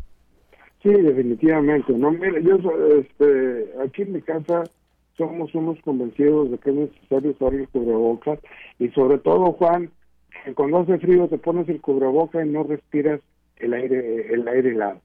Sí, 0.82 0.90
definitivamente. 0.90 1.94
No, 1.94 2.12
mira, 2.12 2.40
yo 2.42 2.58
este, 3.00 3.70
aquí 3.82 4.02
en 4.02 4.14
mi 4.14 4.22
casa 4.22 4.64
somos 5.18 5.54
unos 5.54 5.80
convencidos 5.82 6.52
de 6.52 6.58
que 6.58 6.70
es 6.70 6.76
necesario 6.76 7.32
usar 7.32 7.54
el 7.54 7.68
cubrebocas 7.70 8.40
y 8.80 8.90
sobre 8.90 9.18
todo, 9.20 9.54
Juan, 9.54 9.92
que 10.46 10.54
cuando 10.54 10.80
hace 10.80 10.98
frío 11.00 11.28
te 11.28 11.38
pones 11.38 11.70
el 11.70 11.82
cubrebocas 11.82 12.46
y 12.46 12.50
no 12.50 12.64
respiras 12.64 13.22
el 13.58 13.74
aire 13.74 14.34
el 14.34 14.48
aire 14.48 14.72
helado. 14.72 15.02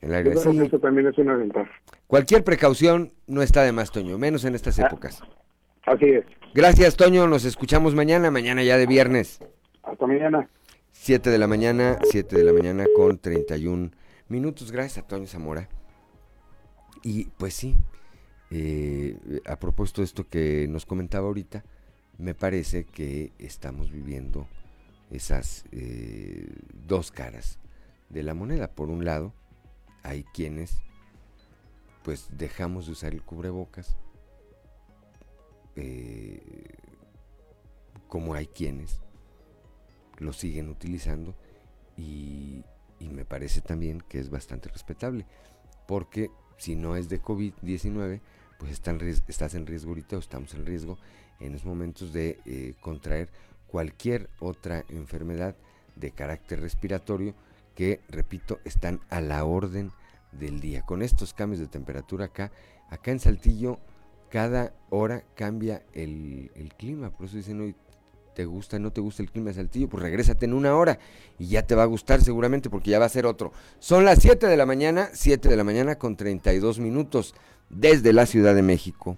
El 0.00 0.14
aire 0.14 0.32
Eso 0.32 0.78
también 0.80 1.06
es 1.06 1.16
una 1.18 1.36
ventaja. 1.36 1.70
Cualquier 2.08 2.42
precaución 2.42 3.12
no 3.26 3.40
está 3.40 3.62
de 3.62 3.72
más, 3.72 3.92
Toño, 3.92 4.18
menos 4.18 4.44
en 4.44 4.54
estas 4.54 4.78
ah, 4.78 4.86
épocas. 4.86 5.22
Así 5.86 6.06
es. 6.06 6.24
Gracias, 6.54 6.96
Toño. 6.96 7.26
Nos 7.26 7.44
escuchamos 7.44 7.94
mañana, 7.94 8.30
mañana 8.30 8.62
ya 8.62 8.76
de 8.76 8.86
viernes. 8.86 9.40
Hasta 9.82 10.06
mañana. 10.06 10.48
7 10.90 11.30
de 11.30 11.38
la 11.38 11.46
mañana, 11.46 11.98
7 12.02 12.36
de 12.36 12.44
la 12.44 12.52
mañana 12.52 12.84
con 12.94 13.18
31 13.18 13.90
minutos. 14.28 14.72
Gracias 14.72 15.04
a 15.04 15.08
Toño 15.08 15.26
Zamora. 15.26 15.68
Y 17.02 17.24
pues 17.38 17.54
sí, 17.54 17.74
eh, 18.54 19.40
a 19.46 19.58
propósito 19.58 20.02
de 20.02 20.04
esto 20.04 20.28
que 20.28 20.66
nos 20.68 20.84
comentaba 20.84 21.26
ahorita, 21.26 21.64
me 22.18 22.34
parece 22.34 22.84
que 22.84 23.32
estamos 23.38 23.90
viviendo 23.90 24.46
esas 25.10 25.64
eh, 25.72 26.54
dos 26.86 27.10
caras 27.10 27.58
de 28.10 28.22
la 28.22 28.34
moneda. 28.34 28.68
Por 28.68 28.90
un 28.90 29.04
lado, 29.06 29.32
hay 30.02 30.24
quienes 30.24 30.76
pues 32.02 32.28
dejamos 32.36 32.86
de 32.86 32.92
usar 32.92 33.14
el 33.14 33.22
cubrebocas 33.22 33.96
eh, 35.76 36.42
como 38.08 38.34
hay 38.34 38.46
quienes 38.46 39.00
lo 40.18 40.32
siguen 40.32 40.68
utilizando 40.68 41.34
y, 41.96 42.64
me 43.10 43.24
parece 43.24 43.60
también 43.60 44.00
que 44.08 44.20
es 44.20 44.30
bastante 44.30 44.68
respetable 44.68 45.26
porque 45.86 46.30
si 46.56 46.76
no 46.76 46.96
es 46.96 47.08
de 47.08 47.20
COVID-19 47.20 48.20
pues 48.62 48.80
estás 49.26 49.54
en 49.54 49.66
riesgo 49.66 49.88
ahorita 49.90 50.14
o 50.14 50.20
estamos 50.20 50.54
en 50.54 50.64
riesgo 50.64 50.96
en 51.40 51.52
los 51.52 51.64
momentos 51.64 52.12
de 52.12 52.38
eh, 52.46 52.74
contraer 52.80 53.28
cualquier 53.66 54.30
otra 54.38 54.84
enfermedad 54.88 55.56
de 55.96 56.12
carácter 56.12 56.60
respiratorio 56.60 57.34
que, 57.74 57.98
repito, 58.08 58.60
están 58.64 59.00
a 59.10 59.20
la 59.20 59.44
orden 59.44 59.90
del 60.30 60.60
día. 60.60 60.82
Con 60.82 61.02
estos 61.02 61.34
cambios 61.34 61.58
de 61.58 61.66
temperatura 61.66 62.26
acá, 62.26 62.52
acá 62.88 63.10
en 63.10 63.18
Saltillo 63.18 63.80
cada 64.30 64.72
hora 64.90 65.24
cambia 65.34 65.82
el, 65.92 66.72
clima, 66.78 67.10
por 67.10 67.26
eso 67.26 67.38
dicen 67.38 67.60
hoy 67.60 67.74
te 68.34 68.44
gusta, 68.44 68.78
no 68.78 68.92
te 68.92 69.00
gusta 69.00 69.24
el 69.24 69.30
clima 69.30 69.48
de 69.48 69.54
Saltillo, 69.54 69.88
pues 69.88 70.04
regrésate 70.04 70.46
en 70.46 70.54
una 70.54 70.76
hora 70.76 71.00
y 71.36 71.48
ya 71.48 71.66
te 71.66 71.74
va 71.74 71.82
a 71.82 71.86
gustar 71.86 72.22
seguramente 72.22 72.70
porque 72.70 72.92
ya 72.92 73.00
va 73.00 73.06
a 73.06 73.10
ser 73.10 73.26
otro. 73.26 73.52
Son 73.80 74.04
las 74.04 74.20
7 74.20 74.46
de 74.46 74.56
la 74.56 74.66
mañana, 74.66 75.10
7 75.12 75.48
de 75.48 75.56
la 75.56 75.64
mañana 75.64 75.96
con 75.96 76.16
32 76.16 76.78
minutos 76.78 77.34
desde 77.72 78.12
la 78.12 78.26
Ciudad 78.26 78.54
de 78.54 78.62
México. 78.62 79.16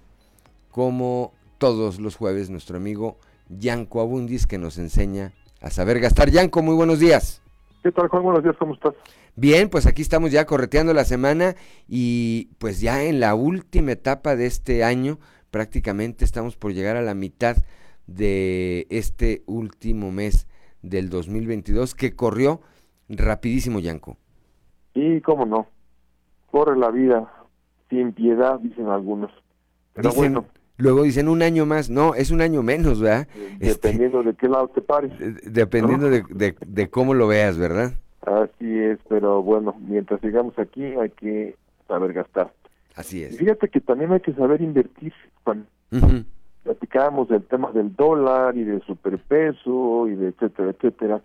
Como 0.71 1.33
todos 1.59 2.01
los 2.01 2.17
jueves, 2.17 2.51
nuestro 2.51 2.77
amigo 2.77 3.19
Yanko 3.49 4.01
Abundis 4.01 4.47
que 4.47 4.59
nos 4.59 4.79
enseña 4.79 5.33
a 5.61 5.71
saber 5.71 6.01
gastar. 6.01 6.31
Yanko, 6.31 6.63
muy 6.63 6.75
buenos 6.75 6.99
días. 6.99 7.43
¿Qué 7.83 7.93
tal, 7.93 8.09
Juan? 8.09 8.23
Buenos 8.23 8.43
días, 8.43 8.57
¿cómo 8.59 8.75
estás? 8.75 8.95
Bien, 9.37 9.69
pues 9.69 9.87
aquí 9.87 10.01
estamos 10.01 10.31
ya 10.31 10.47
correteando 10.47 10.95
la 10.95 11.05
semana 11.05 11.55
y 11.89 12.49
pues 12.59 12.81
ya 12.81 13.03
en 13.03 13.21
la 13.21 13.35
última 13.35 13.93
etapa 13.93 14.37
de 14.37 14.47
este 14.47 14.85
año, 14.85 15.19
prácticamente 15.51 16.25
estamos 16.25 16.57
por 16.57 16.73
llegar 16.73 16.97
a 16.97 17.03
la 17.03 17.15
mitad 17.15 17.57
de 18.07 18.87
este 18.91 19.43
último 19.47 20.13
mes 20.13 20.47
del 20.83 21.11
2022 21.11 21.95
que 21.95 22.15
corrió 22.15 22.61
rapidísimo, 23.09 23.81
Yanko. 23.81 24.17
Y 24.95 25.21
cómo 25.23 25.45
no, 25.45 25.67
corre 26.51 26.79
la 26.79 26.91
vida 26.91 27.34
sin 27.95 28.13
piedad, 28.13 28.59
dicen 28.61 28.89
algunos. 28.89 29.31
Pero 29.95 30.11
Dicen- 30.11 30.33
bueno, 30.35 30.47
Luego 30.77 31.05
dicen 31.05 31.29
un 31.29 31.41
año 31.43 31.67
más, 31.67 31.89
no, 31.89 32.17
es 32.17 32.33
un 32.33 32.41
año 32.41 32.65
menos, 32.65 33.01
¿verdad? 33.01 33.29
Este, 33.61 33.91
dependiendo 33.91 34.25
de 34.25 34.35
qué 34.35 34.49
lado 34.49 34.67
te 34.67 34.81
pares. 34.81 35.13
dependiendo 35.45 36.11
de, 36.11 36.25
de- 36.31 36.57
de 36.67 36.91
cómo 36.91 37.15
lo 37.15 37.29
veas, 37.29 37.57
¿verdad? 37.57 37.93
Así 38.27 38.77
es, 38.81 38.99
pero 39.09 39.41
bueno, 39.41 39.77
mientras 39.87 40.21
sigamos 40.21 40.59
aquí 40.59 40.83
hay 40.83 41.11
que 41.11 41.55
saber 41.87 42.13
gastar. 42.13 42.53
Así 42.97 43.21
Y 43.21 43.23
es. 43.23 43.39
fíjate 43.39 43.69
que 43.69 43.81
también 43.81 44.11
hay 44.13 44.21
que 44.21 44.33
saber 44.33 44.61
invertir. 44.63 45.13
Ujú. 45.47 46.25
Platicábamos 46.65 47.29
del 47.29 47.45
tema 47.45 47.71
del 47.71 47.95
dólar 47.95 48.57
y 48.57 48.65
del 48.65 48.83
superpeso 48.83 50.09
y 50.09 50.17
de 50.17 50.29
etcétera, 50.31 50.71
etcétera, 50.71 51.21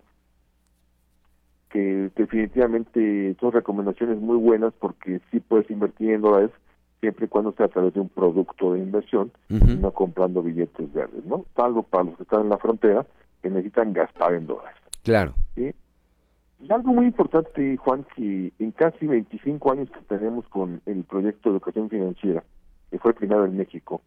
que 1.70 2.10
definitivamente 2.16 3.36
son 3.40 3.52
recomendaciones 3.52 4.18
muy 4.18 4.36
buenas 4.36 4.72
porque 4.78 5.20
sí 5.30 5.40
puedes 5.40 5.70
invertir 5.70 6.10
en 6.10 6.20
dólares 6.20 6.50
siempre 7.00 7.26
y 7.26 7.28
cuando 7.28 7.52
sea 7.52 7.66
a 7.66 7.70
través 7.70 7.94
de 7.94 8.00
un 8.00 8.08
producto 8.08 8.74
de 8.74 8.80
inversión 8.80 9.32
Ujú. 9.48 9.70
y 9.70 9.76
no 9.76 9.90
comprando 9.92 10.42
billetes 10.42 10.92
verdes, 10.92 11.24
¿no? 11.24 11.46
Salvo 11.56 11.82
para 11.82 12.04
los 12.04 12.16
que 12.16 12.24
están 12.24 12.42
en 12.42 12.50
la 12.50 12.58
frontera 12.58 13.06
que 13.42 13.48
necesitan 13.48 13.92
gastar 13.92 14.34
en 14.34 14.46
dólares. 14.46 14.76
Claro. 15.02 15.34
¿sí? 15.54 15.72
Y 16.60 16.72
algo 16.72 16.92
muy 16.92 17.06
importante, 17.06 17.76
Juan, 17.78 18.04
que 18.14 18.52
en 18.58 18.70
casi 18.72 19.06
25 19.06 19.72
años 19.72 19.90
que 19.90 20.00
tenemos 20.14 20.46
con 20.48 20.82
el 20.84 21.04
proyecto 21.04 21.48
de 21.48 21.56
educación 21.56 21.88
financiera, 21.88 22.44
que 22.90 22.98
fue 22.98 23.12
el 23.12 23.16
primero 23.16 23.46
en 23.46 23.56
México, 23.56 24.02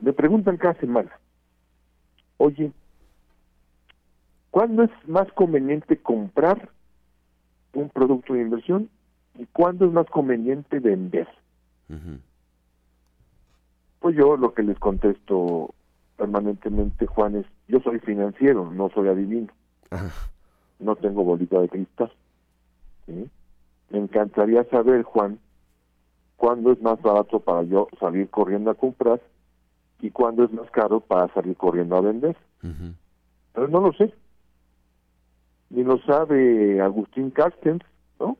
me 0.00 0.12
preguntan 0.12 0.58
cada 0.58 0.74
semana, 0.74 1.10
oye, 2.36 2.72
¿cuándo 4.60 4.82
es 4.82 4.90
más 5.08 5.26
conveniente 5.32 5.96
comprar 5.96 6.68
un 7.72 7.88
producto 7.88 8.34
de 8.34 8.42
inversión 8.42 8.90
y 9.38 9.46
cuándo 9.46 9.86
es 9.86 9.92
más 9.92 10.04
conveniente 10.10 10.80
vender? 10.80 11.26
Pues 14.00 14.16
yo 14.16 14.36
lo 14.36 14.52
que 14.52 14.62
les 14.62 14.78
contesto 14.78 15.74
permanentemente, 16.18 17.06
Juan, 17.06 17.36
es, 17.36 17.46
yo 17.68 17.80
soy 17.80 18.00
financiero, 18.00 18.70
no 18.70 18.90
soy 18.90 19.08
adivino 19.08 19.50
no 20.78 20.94
tengo 20.96 21.24
bolita 21.24 21.58
de 21.58 21.70
cristal. 21.70 22.12
¿sí? 23.06 23.30
Me 23.88 23.98
encantaría 23.98 24.64
saber, 24.64 25.04
Juan, 25.04 25.38
cuándo 26.36 26.72
es 26.72 26.82
más 26.82 27.00
barato 27.00 27.40
para 27.40 27.62
yo 27.62 27.88
salir 27.98 28.28
corriendo 28.28 28.70
a 28.70 28.74
comprar 28.74 29.22
y 30.00 30.10
cuándo 30.10 30.44
es 30.44 30.52
más 30.52 30.70
caro 30.70 31.00
para 31.00 31.32
salir 31.32 31.56
corriendo 31.56 31.96
a 31.96 32.02
vender. 32.02 32.36
Pero 33.54 33.68
no 33.68 33.80
lo 33.80 33.94
sé. 33.94 34.12
Ni 35.70 35.84
lo 35.84 35.98
sabe 36.02 36.80
Agustín 36.80 37.30
Carstens, 37.30 37.82
¿no? 38.18 38.36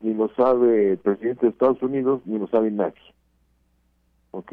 Ni 0.00 0.14
lo 0.14 0.28
sabe 0.34 0.92
el 0.92 0.98
presidente 0.98 1.46
de 1.46 1.52
Estados 1.52 1.82
Unidos, 1.82 2.20
ni 2.26 2.38
lo 2.38 2.48
sabe 2.48 2.70
nadie. 2.70 2.94
¿Ok? 4.32 4.52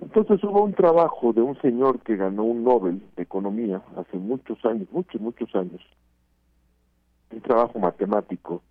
Entonces 0.00 0.42
hubo 0.44 0.64
un 0.64 0.72
trabajo 0.72 1.32
de 1.32 1.42
un 1.42 1.60
señor 1.60 2.00
que 2.00 2.16
ganó 2.16 2.44
un 2.44 2.64
Nobel 2.64 3.02
de 3.16 3.22
Economía 3.22 3.82
hace 3.96 4.16
muchos 4.16 4.62
años, 4.64 4.88
muchos, 4.90 5.20
muchos 5.20 5.54
años, 5.54 5.80
un 7.30 7.40
trabajo 7.42 7.78
matemático 7.78 8.62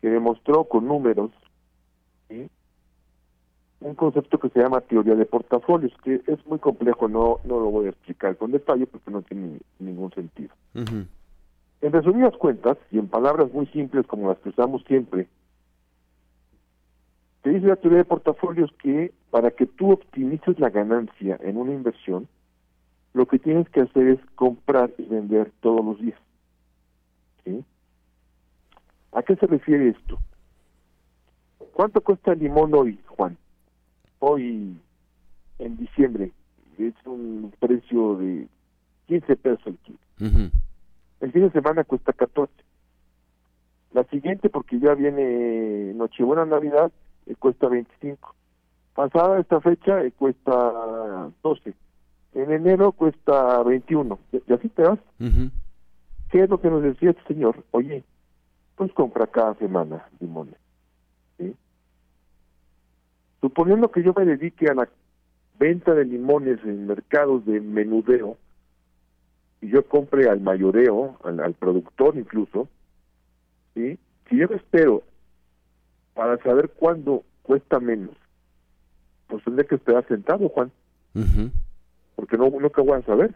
que 0.00 0.08
demostró 0.08 0.64
con 0.64 0.86
números. 0.86 1.30
Un 3.80 3.94
concepto 3.94 4.38
que 4.38 4.48
se 4.48 4.60
llama 4.60 4.80
teoría 4.80 5.14
de 5.14 5.26
portafolios, 5.26 5.92
que 6.02 6.22
es 6.26 6.46
muy 6.46 6.58
complejo, 6.58 7.08
no, 7.08 7.40
no 7.44 7.60
lo 7.60 7.70
voy 7.70 7.86
a 7.86 7.90
explicar 7.90 8.36
con 8.36 8.52
detalle 8.52 8.86
porque 8.86 9.10
no 9.10 9.22
tiene 9.22 9.60
ningún 9.78 10.10
sentido. 10.12 10.54
En 10.74 11.92
resumidas 11.92 12.34
cuentas, 12.36 12.78
y 12.90 12.98
en 12.98 13.08
palabras 13.08 13.52
muy 13.52 13.66
simples 13.66 14.06
como 14.06 14.28
las 14.28 14.38
que 14.38 14.48
usamos 14.48 14.82
siempre, 14.84 15.28
te 17.42 17.50
dice 17.50 17.66
la 17.66 17.76
teoría 17.76 17.98
de 17.98 18.04
portafolios 18.06 18.70
que 18.82 19.12
para 19.30 19.50
que 19.50 19.66
tú 19.66 19.92
optimices 19.92 20.58
la 20.58 20.70
ganancia 20.70 21.38
en 21.42 21.58
una 21.58 21.74
inversión, 21.74 22.26
lo 23.12 23.26
que 23.26 23.38
tienes 23.38 23.68
que 23.68 23.82
hacer 23.82 24.08
es 24.08 24.18
comprar 24.34 24.90
y 24.96 25.02
vender 25.04 25.52
todos 25.60 25.84
los 25.84 26.00
días. 26.00 26.18
¿Sí? 27.44 27.62
¿A 29.12 29.22
qué 29.22 29.36
se 29.36 29.46
refiere 29.46 29.90
esto? 29.90 30.18
¿Cuánto 31.74 32.00
cuesta 32.00 32.32
el 32.32 32.38
limón 32.38 32.74
hoy, 32.74 32.98
Juan? 33.08 33.36
Hoy, 34.26 34.74
en 35.58 35.76
diciembre, 35.76 36.32
es 36.78 36.94
un 37.04 37.52
precio 37.60 38.16
de 38.16 38.48
15 39.06 39.36
pesos 39.36 39.66
el 39.66 39.76
kilo. 39.76 39.98
El 41.20 41.30
fin 41.30 41.42
de 41.42 41.50
semana 41.50 41.84
cuesta 41.84 42.14
14. 42.14 42.50
La 43.92 44.04
siguiente, 44.04 44.48
porque 44.48 44.78
ya 44.80 44.94
viene 44.94 45.92
Nochebuena, 45.92 46.46
Navidad, 46.46 46.90
eh, 47.26 47.34
cuesta 47.34 47.68
25. 47.68 48.34
Pasada 48.94 49.40
esta 49.40 49.60
fecha, 49.60 50.02
eh, 50.02 50.12
cuesta 50.12 51.30
12. 51.42 51.74
En 52.32 52.50
enero 52.50 52.92
cuesta 52.92 53.62
21. 53.62 54.18
Y 54.32 54.52
así 54.54 54.70
te 54.70 54.84
vas. 54.84 55.00
¿Qué 56.30 56.44
es 56.44 56.48
lo 56.48 56.62
que 56.62 56.70
nos 56.70 56.82
decía 56.82 57.10
este 57.10 57.34
señor? 57.34 57.62
Oye, 57.72 58.04
pues 58.76 58.90
compra 58.94 59.26
cada 59.26 59.52
semana 59.56 60.08
limones. 60.18 60.63
Suponiendo 63.44 63.90
que 63.90 64.02
yo 64.02 64.14
me 64.16 64.24
dedique 64.24 64.70
a 64.70 64.74
la 64.74 64.88
venta 65.58 65.92
de 65.92 66.06
limones 66.06 66.58
en 66.64 66.86
mercados 66.86 67.44
de 67.44 67.60
menudeo, 67.60 68.38
y 69.60 69.68
yo 69.68 69.86
compre 69.86 70.30
al 70.30 70.40
mayoreo, 70.40 71.18
al, 71.24 71.40
al 71.40 71.52
productor 71.52 72.16
incluso, 72.16 72.70
¿sí? 73.74 73.98
si 74.30 74.38
yo 74.38 74.48
me 74.48 74.56
espero 74.56 75.02
para 76.14 76.38
saber 76.38 76.70
cuándo 76.70 77.22
cuesta 77.42 77.80
menos, 77.80 78.16
pues 79.26 79.44
tendré 79.44 79.66
que 79.66 79.74
esperar 79.74 80.08
sentado, 80.08 80.48
Juan, 80.48 80.70
Ujú. 81.14 81.50
porque 82.16 82.38
no 82.38 82.48
nunca 82.48 82.80
voy 82.80 82.98
a 82.98 83.02
saber. 83.02 83.34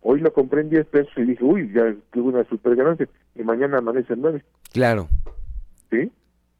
Hoy 0.00 0.18
lo 0.18 0.32
compré 0.32 0.62
en 0.62 0.70
10 0.70 0.86
pesos 0.86 1.12
y 1.16 1.22
dije, 1.26 1.44
uy, 1.44 1.72
ya 1.72 1.94
tuve 2.12 2.30
una 2.30 2.42
super 2.48 2.74
ganancia, 2.74 3.06
y 3.36 3.44
mañana 3.44 3.78
amanece 3.78 4.14
en 4.14 4.20
9, 4.20 4.44
Claro. 4.72 5.06
¿sí? 5.92 6.10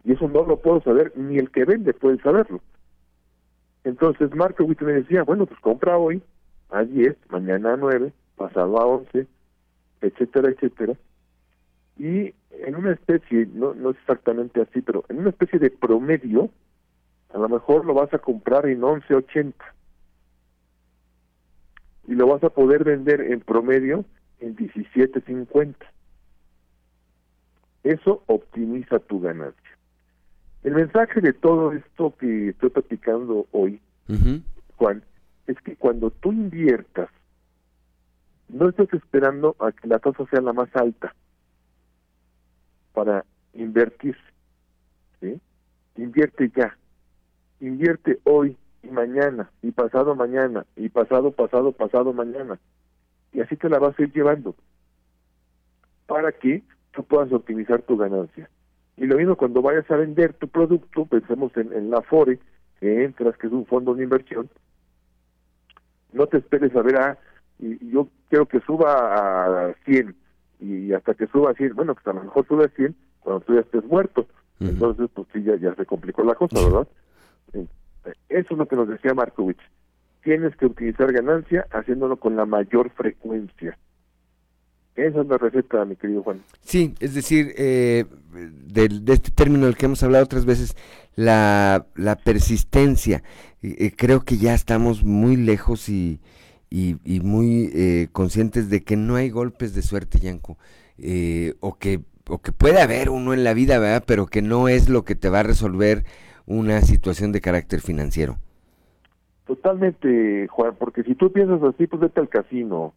Y 0.05 0.13
eso 0.13 0.29
no 0.29 0.47
lo 0.47 0.61
puedo 0.61 0.81
saber, 0.83 1.13
ni 1.17 1.39
el 1.39 1.51
que 1.51 1.65
vende 1.65 1.93
puede 1.93 2.19
saberlo. 2.23 2.61
Entonces 3.85 4.35
Markowitz 4.35 4.81
me 4.83 4.93
decía, 4.93 5.23
bueno, 5.23 5.47
pues 5.47 5.61
compra 5.61 5.99
hoy 5.99 6.23
a 6.71 6.83
10, 6.83 7.17
mañana 7.29 7.75
a 7.75 7.77
9, 7.77 8.13
pasado 8.37 8.81
a 8.81 8.87
11, 8.87 9.27
etcétera, 10.01 10.51
etcétera. 10.51 10.95
Y 11.99 12.35
en 12.51 12.77
una 12.77 12.93
especie, 12.93 13.47
no, 13.53 13.75
no 13.75 13.91
es 13.91 13.97
exactamente 13.99 14.61
así, 14.61 14.81
pero 14.81 15.05
en 15.09 15.19
una 15.19 15.31
especie 15.31 15.59
de 15.59 15.71
promedio, 15.71 16.51
a 17.33 17.39
lo 17.39 17.49
mejor 17.49 17.85
lo 17.85 17.95
vas 17.95 18.13
a 18.15 18.19
comprar 18.19 18.67
en 18.67 18.81
11.80 18.81 19.53
y 22.09 22.15
lo 22.15 22.27
vas 22.27 22.43
a 22.43 22.51
poder 22.51 22.85
vender 22.85 23.21
en 23.21 23.41
promedio 23.41 24.05
en 24.41 24.57
17.50. 24.57 25.75
Eso 27.83 28.23
optimiza 28.27 28.99
tu 28.99 29.21
ganancia. 29.21 29.74
El 30.65 30.75
mensaje 30.75 31.21
de 31.21 31.35
todo 31.35 31.73
esto 31.73 32.15
que 32.19 32.49
estoy 32.49 32.71
platicando 32.71 33.47
hoy. 33.53 33.81
Juan, 34.77 35.03
es 35.47 35.61
que 35.61 35.77
cuando 35.77 36.11
tú 36.11 36.33
inviertas, 36.33 37.11
no 38.49 38.71
estés 38.71 38.93
esperando 38.95 39.57
a 39.59 39.73
que 39.73 39.87
la 39.87 39.99
tasa 39.99 40.25
sea 40.31 40.41
la 40.41 40.55
más 40.55 40.75
alta 40.75 41.15
para 42.95 43.25
invertir. 43.53 44.17
¿sí? 45.21 45.39
Invierte 45.97 46.51
ya. 46.57 46.77
Invierte 47.61 48.21
hoy 48.25 48.57
y 48.83 48.89
mañana, 48.89 49.51
y 49.63 49.71
pasado 49.71 50.15
mañana, 50.15 50.65
y 50.77 50.89
pasado, 50.89 51.31
pasado, 51.33 51.73
pasado 51.73 52.13
mañana. 52.15 52.59
Y 53.33 53.41
así 53.41 53.57
te 53.57 53.69
la 53.69 53.79
vas 53.79 53.99
a 53.99 54.03
ir 54.03 54.13
llevando 54.13 54.55
para 56.07 56.33
que 56.33 56.63
tú 56.93 57.05
puedas 57.05 57.31
optimizar 57.33 57.83
tu 57.83 57.97
ganancia. 57.97 58.49
Y 58.97 59.07
lo 59.07 59.17
mismo 59.17 59.37
cuando 59.37 59.63
vayas 59.63 59.91
a 59.91 59.97
vender 59.97 60.35
tu 60.35 60.49
producto, 60.49 61.07
pensemos 61.07 61.57
en, 61.57 61.73
en 61.73 61.91
la 61.91 62.03
FORE, 62.03 62.39
que 62.81 63.05
entras, 63.05 63.37
que 63.37 63.47
es 63.47 63.53
un 63.53 63.67
fondo 63.67 63.95
de 63.95 64.05
inversión, 64.05 64.49
no 66.13 66.27
te 66.27 66.39
esperes 66.39 66.75
a 66.77 66.83
ver, 66.83 66.97
ah, 66.97 67.19
y 67.59 67.91
yo 67.91 68.09
quiero 68.29 68.47
que 68.47 68.61
suba 68.61 69.69
a 69.69 69.75
100 69.85 70.15
y 70.61 70.93
hasta 70.93 71.15
que 71.15 71.27
suba 71.27 71.51
a 71.51 71.55
100, 71.55 71.75
bueno, 71.75 71.95
pues 71.95 72.07
a 72.07 72.13
lo 72.13 72.25
mejor 72.25 72.47
sube 72.47 72.65
a 72.65 72.69
100 72.69 72.95
cuando 73.21 73.41
tú 73.41 73.55
ya 73.55 73.61
estés 73.61 73.85
muerto. 73.85 74.27
Entonces, 74.61 75.11
pues 75.13 75.27
sí, 75.33 75.43
ya, 75.43 75.57
ya 75.57 75.75
se 75.75 75.85
complicó 75.85 76.23
la 76.23 76.35
cosa, 76.35 76.57
¿verdad? 76.63 76.89
Eso 78.29 78.49
es 78.55 78.59
lo 78.59 78.67
que 78.67 78.77
nos 78.77 78.89
decía 78.89 79.13
Markovich. 79.13 79.61
Tienes 80.23 80.57
que 80.57 80.67
utilizar 80.67 81.13
ganancia 81.13 81.67
haciéndolo 81.71 82.17
con 82.17 82.37
la 82.37 82.47
mayor 82.47 82.91
frecuencia. 82.91 83.77
Esa 84.97 85.21
es 85.23 85.27
la 85.27 85.39
receta, 85.39 85.85
mi 85.85 85.97
querido 85.97 86.23
Juan. 86.23 86.43
Sí, 86.61 86.95
es 87.01 87.15
decir, 87.15 87.53
eh, 87.57 88.05
de, 88.33 89.13
este 89.13 89.31
término 89.33 89.67
del 89.67 89.77
que 89.77 89.87
hemos 89.87 90.03
hablado 90.03 90.25
otras 90.25 90.45
veces, 90.45 90.77
la, 91.17 91.87
la 91.97 92.17
persistencia. 92.17 93.23
Eh, 93.63 93.77
eh, 93.79 93.93
creo 93.97 94.21
que 94.21 94.37
ya 94.37 94.55
estamos 94.55 95.05
muy 95.05 95.37
lejos 95.37 95.89
y, 95.89 96.21
y, 96.71 96.97
y 97.05 97.21
muy 97.21 97.71
eh, 97.75 98.09
conscientes 98.13 98.71
de 98.71 98.83
que 98.83 98.97
no 98.97 99.17
hay 99.17 99.31
golpes 99.31 99.75
de 99.75 99.83
suerte, 99.83 100.19
Yanko, 100.19 100.59
eh, 100.99 101.55
o 101.61 101.77
que 101.79 102.01
o 102.29 102.39
que 102.39 102.53
puede 102.53 102.81
haber 102.81 103.11
uno 103.11 103.35
en 103.35 103.45
la 103.45 103.55
vida, 103.55 103.79
¿verdad? 103.79 104.03
Pero 104.07 104.27
que 104.27 104.43
no 104.43 104.69
es 104.69 104.89
lo 104.89 105.05
que 105.05 105.15
te 105.15 105.29
va 105.29 105.41
a 105.41 105.43
resolver 105.43 106.05
una 106.47 106.81
situación 106.81 107.33
de 107.33 107.41
carácter 107.41 107.81
financiero. 107.81 108.39
Totalmente, 109.47 110.49
Juan, 110.49 110.75
porque 110.79 111.03
si 111.03 111.15
tú 111.15 111.31
piensas 111.31 111.63
así, 111.63 111.87
pues 111.87 112.01
vete 112.01 112.21
al 112.21 112.31
casino, 112.31 112.95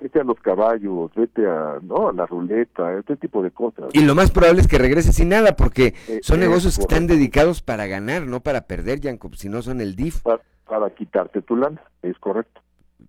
vete 0.00 0.20
a 0.20 0.24
los 0.24 0.38
caballos, 0.40 1.10
vete 1.14 1.46
a, 1.46 1.78
no, 1.82 2.08
a 2.08 2.12
la 2.12 2.26
ruleta, 2.26 2.98
este 2.98 3.16
tipo 3.16 3.42
de 3.42 3.50
cosas. 3.50 3.86
Y 3.92 4.00
lo 4.02 4.14
más 4.14 4.30
probable 4.30 4.60
es 4.62 4.68
que 4.68 4.78
regrese 4.78 5.12
sin 5.12 5.28
nada, 5.28 5.56
porque 5.56 5.94
Eh, 6.08 6.20
son 6.22 6.42
es 6.42 6.48
negocios 6.48 6.76
que 6.76 6.82
están 6.82 7.06
dedicados 7.06 7.62
para 7.62 7.86
ganar, 7.86 8.26
no 8.26 8.40
para 8.40 8.62
perder, 8.66 9.00
Yanko, 9.00 9.30
si 9.34 9.48
no 9.48 9.62
son 9.62 9.80
el 9.80 9.96
DIF. 9.96 10.22
Para, 10.22 10.40
para 10.66 10.90
quitarte 10.90 11.42
tu 11.42 11.56
lana, 11.56 11.82
es 12.02 12.18
correcto. 12.18 12.60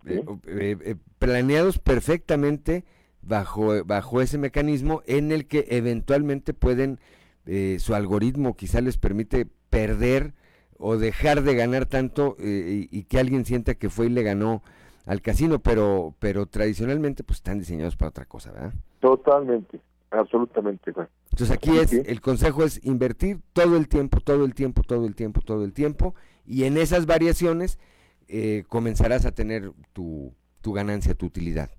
eh, 0.06 0.24
eh, 0.48 0.78
eh, 0.84 0.96
planeados 1.20 1.78
perfectamente 1.80 2.84
bajo, 3.22 3.84
bajo 3.86 4.22
ese 4.22 4.38
mecanismo 4.38 5.02
en 5.06 5.32
el 5.32 5.48
que 5.48 5.68
eventualmente 5.70 6.54
pueden, 6.54 7.00
eh, 7.46 7.78
su 7.80 7.94
algoritmo 7.96 8.56
quizá 8.56 8.82
les 8.82 8.98
permite 8.98 9.48
perder 9.70 10.34
o 10.78 10.98
dejar 10.98 11.44
de 11.44 11.54
ganar 11.56 11.86
tanto 11.86 12.36
eh, 12.40 12.88
y, 12.92 13.00
y 13.00 13.04
que 13.04 13.20
alguien 13.20 13.46
sienta 13.46 13.76
que 13.76 13.90
fue 13.90 14.08
y 14.08 14.10
le 14.10 14.24
ganó 14.24 14.64
al 15.06 15.22
casino, 15.22 15.60
pero, 15.60 16.14
pero 16.20 16.46
tradicionalmente 16.46 17.24
pues 17.24 17.38
están 17.38 17.60
diseñados 17.60 17.96
para 17.96 18.10
otra 18.10 18.26
cosa, 18.26 18.52
¿verdad? 18.52 18.74
Totalmente, 19.00 19.80
absolutamente, 20.12 20.92
Juan. 20.92 21.08
Entonces 21.32 21.52
aquí 21.56 21.78
es, 21.78 21.94
el 21.94 22.22
consejo 22.22 22.64
es 22.64 22.84
invertir 22.86 23.40
todo 23.54 23.78
el 23.78 23.88
tiempo, 23.88 24.20
todo 24.20 24.46
el 24.46 24.54
tiempo, 24.54 24.84
todo 24.84 25.06
el 25.06 25.16
tiempo, 25.16 25.42
todo 25.42 25.64
el 25.64 25.74
tiempo, 25.74 26.14
y 26.46 26.66
en 26.66 26.78
esas 26.78 27.06
variaciones 27.06 27.80
eh, 28.28 28.64
comenzarás 28.68 29.26
a 29.26 29.32
tener 29.32 29.72
tu, 29.94 30.34
tu 30.62 30.74
ganancia, 30.74 31.16
tu 31.16 31.26
utilidad. 31.26 31.70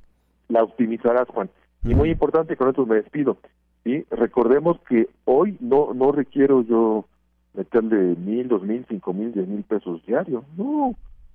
la 0.48 0.62
optimizarás, 0.62 1.28
Juan. 1.28 1.50
Y 1.84 1.94
muy 1.94 2.10
importante, 2.10 2.56
con 2.56 2.68
esto 2.68 2.86
me 2.86 2.96
despido. 2.96 3.38
¿sí? 3.84 4.04
Recordemos 4.10 4.78
que 4.88 5.08
hoy 5.24 5.56
no 5.60 5.92
no 5.94 6.12
requiero 6.12 6.62
yo 6.62 7.06
meterle 7.54 8.14
mil, 8.16 8.48
dos 8.48 8.62
mil, 8.62 8.84
cinco 8.88 9.12
mil, 9.12 9.32
diez 9.32 9.48
mil 9.48 9.62
pesos 9.64 10.04
diarios. 10.06 10.44
No, 10.56 10.94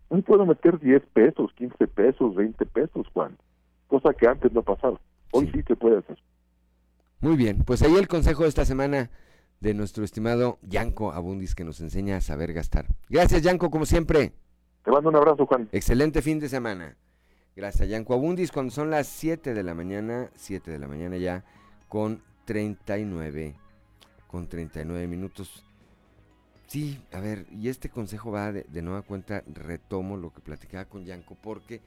hoy 0.10 0.22
puedo 0.22 0.46
meter 0.46 0.80
diez 0.80 1.04
pesos, 1.14 1.52
quince 1.56 1.88
pesos, 1.88 2.36
veinte 2.36 2.66
pesos, 2.66 3.08
Juan. 3.14 3.38
Cosa 3.88 4.14
que 4.14 4.28
antes 4.28 4.52
no 4.52 4.64
pasaba. 4.64 5.00
Hoy 5.32 5.50
sí, 5.54 5.62
se 5.68 5.76
puede 5.76 5.98
hacer. 5.98 6.18
Muy 7.20 7.36
bien, 7.36 7.64
pues 7.66 7.82
ahí 7.82 7.96
el 7.96 8.08
consejo 8.08 8.44
de 8.44 8.50
esta 8.50 8.66
semana 8.66 9.10
de 9.60 9.74
nuestro 9.74 10.04
estimado 10.04 10.60
Yanko 10.62 11.12
Abundis 11.12 11.56
que 11.56 11.64
nos 11.64 11.80
enseña 11.82 12.18
a 12.18 12.22
saber 12.22 12.54
gastar. 12.54 12.86
Gracias 13.10 13.42
Yanko, 13.42 13.72
como 13.72 13.86
siempre. 13.86 14.34
Te 14.84 14.92
mando 14.92 15.10
un 15.10 15.16
abrazo, 15.16 15.46
Juan. 15.46 15.68
Excelente 15.72 16.22
fin 16.22 16.40
de 16.40 16.48
semana. 16.48 16.96
Gracias 17.56 17.90
Yanko 17.90 18.14
Abundis, 18.14 18.52
cuando 18.52 18.72
son 18.72 18.92
las 18.92 19.08
7 19.08 19.54
de 19.54 19.64
la 19.64 19.74
mañana, 19.74 20.30
7 20.36 20.70
de 20.70 20.78
la 20.78 20.88
mañana 20.88 21.18
ya, 21.18 21.44
con 21.90 22.22
39, 22.46 23.56
con 24.28 24.48
39 24.48 25.08
minutos. 25.08 25.67
Sí, 26.68 27.02
a 27.14 27.22
ver, 27.22 27.48
y 27.50 27.70
este 27.70 27.90
consejo 27.90 28.30
va 28.30 28.52
de, 28.52 28.82
nueva 28.82 29.02
cuenta, 29.02 29.42
retomo 29.48 30.18
lo 30.18 30.34
que 30.34 30.42
platicaba 30.42 30.84
con 30.84 31.06
Yanko, 31.06 31.38
porque 31.42 31.80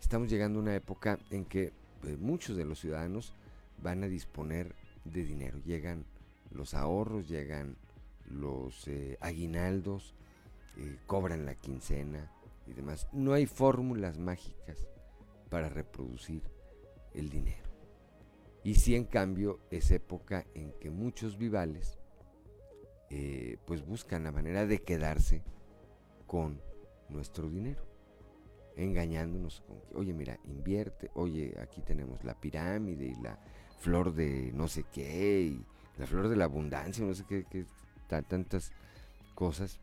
estamos 0.00 0.30
llegando 0.30 0.58
a 0.58 0.62
una 0.62 0.74
época 0.74 1.18
en 1.30 1.44
que 1.44 1.64
eh, 2.04 2.16
muchos 2.18 2.56
de 2.56 2.64
los 2.64 2.80
ciudadanos 2.80 3.34
van 3.82 4.02
a 4.04 4.08
disponer 4.08 4.74
de 5.04 5.24
dinero. 5.24 5.58
Llegan 5.66 6.06
los 6.50 6.72
ahorros, 6.72 7.28
llegan 7.28 7.76
los 8.30 8.88
eh, 8.88 9.18
aguinaldos, 9.20 10.14
eh, 10.78 10.96
cobran 11.06 11.44
la 11.44 11.54
quincena 11.54 12.32
y 12.66 12.72
demás. 12.72 13.08
No 13.12 13.34
hay 13.34 13.44
fórmulas 13.44 14.18
mágicas 14.18 14.78
para 15.50 15.68
reproducir 15.68 16.42
el 17.12 17.28
dinero. 17.28 17.68
Y 18.64 18.76
sí, 18.76 18.94
en 18.94 19.04
cambio, 19.04 19.60
es 19.70 19.90
época 19.90 20.46
en 20.54 20.72
que 20.80 20.88
muchos 20.88 21.36
vivales 21.36 21.98
eh, 23.14 23.58
pues 23.66 23.84
buscan 23.84 24.24
la 24.24 24.32
manera 24.32 24.64
de 24.66 24.80
quedarse 24.82 25.42
con 26.26 26.58
nuestro 27.10 27.50
dinero, 27.50 27.84
engañándonos 28.74 29.60
con 29.60 29.78
que, 29.82 29.94
oye, 29.96 30.14
mira, 30.14 30.38
invierte, 30.44 31.10
oye, 31.12 31.54
aquí 31.60 31.82
tenemos 31.82 32.24
la 32.24 32.40
pirámide 32.40 33.04
y 33.04 33.14
la 33.22 33.38
flor 33.80 34.14
de 34.14 34.50
no 34.54 34.66
sé 34.66 34.84
qué, 34.90 35.42
y 35.42 35.66
la 35.98 36.06
flor 36.06 36.28
de 36.28 36.36
la 36.36 36.44
abundancia, 36.44 37.04
no 37.04 37.12
sé 37.12 37.24
qué, 37.28 37.44
qué 37.50 37.66
ta- 38.08 38.22
tantas 38.22 38.72
cosas. 39.34 39.78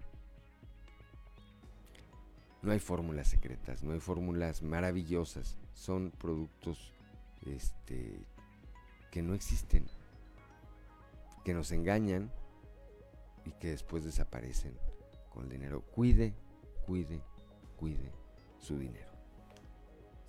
No 2.64 2.72
hay 2.72 2.80
fórmulas 2.80 3.28
secretas, 3.28 3.84
no 3.84 3.94
hay 3.94 4.00
fórmulas 4.00 4.64
maravillosas, 4.64 5.56
son 5.76 6.12
productos 6.18 6.92
este, 7.46 8.20
que 9.12 9.22
no 9.22 9.36
existen, 9.36 9.86
que 11.46 11.54
nos 11.54 11.72
engañan 11.72 12.32
y 13.50 13.52
que 13.54 13.70
después 13.70 14.04
desaparecen 14.04 14.78
con 15.30 15.46
el 15.46 15.50
dinero. 15.50 15.82
Cuide, 15.82 16.34
cuide, 16.86 17.22
cuide 17.76 18.12
su 18.60 18.78
dinero. 18.78 19.10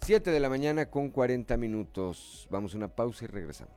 7 0.01 0.31
de 0.31 0.41
la 0.41 0.49
mañana 0.49 0.87
con 0.87 1.11
40 1.11 1.57
minutos. 1.57 2.49
Vamos 2.51 2.75
a 2.75 2.79
una 2.79 2.89
pausa 2.89 3.25
y 3.25 3.29
regresamos. 3.29 3.75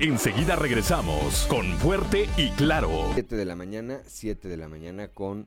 Enseguida 0.00 0.56
regresamos 0.56 1.46
con 1.48 1.64
Fuerte 1.78 2.28
y 2.36 2.50
Claro. 2.52 3.10
7 3.14 3.36
de 3.36 3.44
la 3.44 3.54
mañana, 3.54 4.00
7 4.06 4.48
de 4.48 4.56
la 4.56 4.68
mañana 4.68 5.08
con 5.08 5.46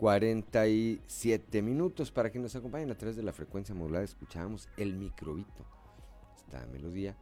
47 0.00 1.60
minutos 1.60 2.10
para 2.10 2.32
que 2.32 2.38
nos 2.38 2.56
acompañen 2.56 2.90
a 2.90 2.96
través 2.96 3.16
de 3.16 3.22
la 3.22 3.34
frecuencia 3.34 3.74
modulada. 3.74 4.02
Escuchábamos 4.02 4.66
el 4.78 4.94
microbito, 4.94 5.66
esta 6.34 6.66
melodía 6.68 7.14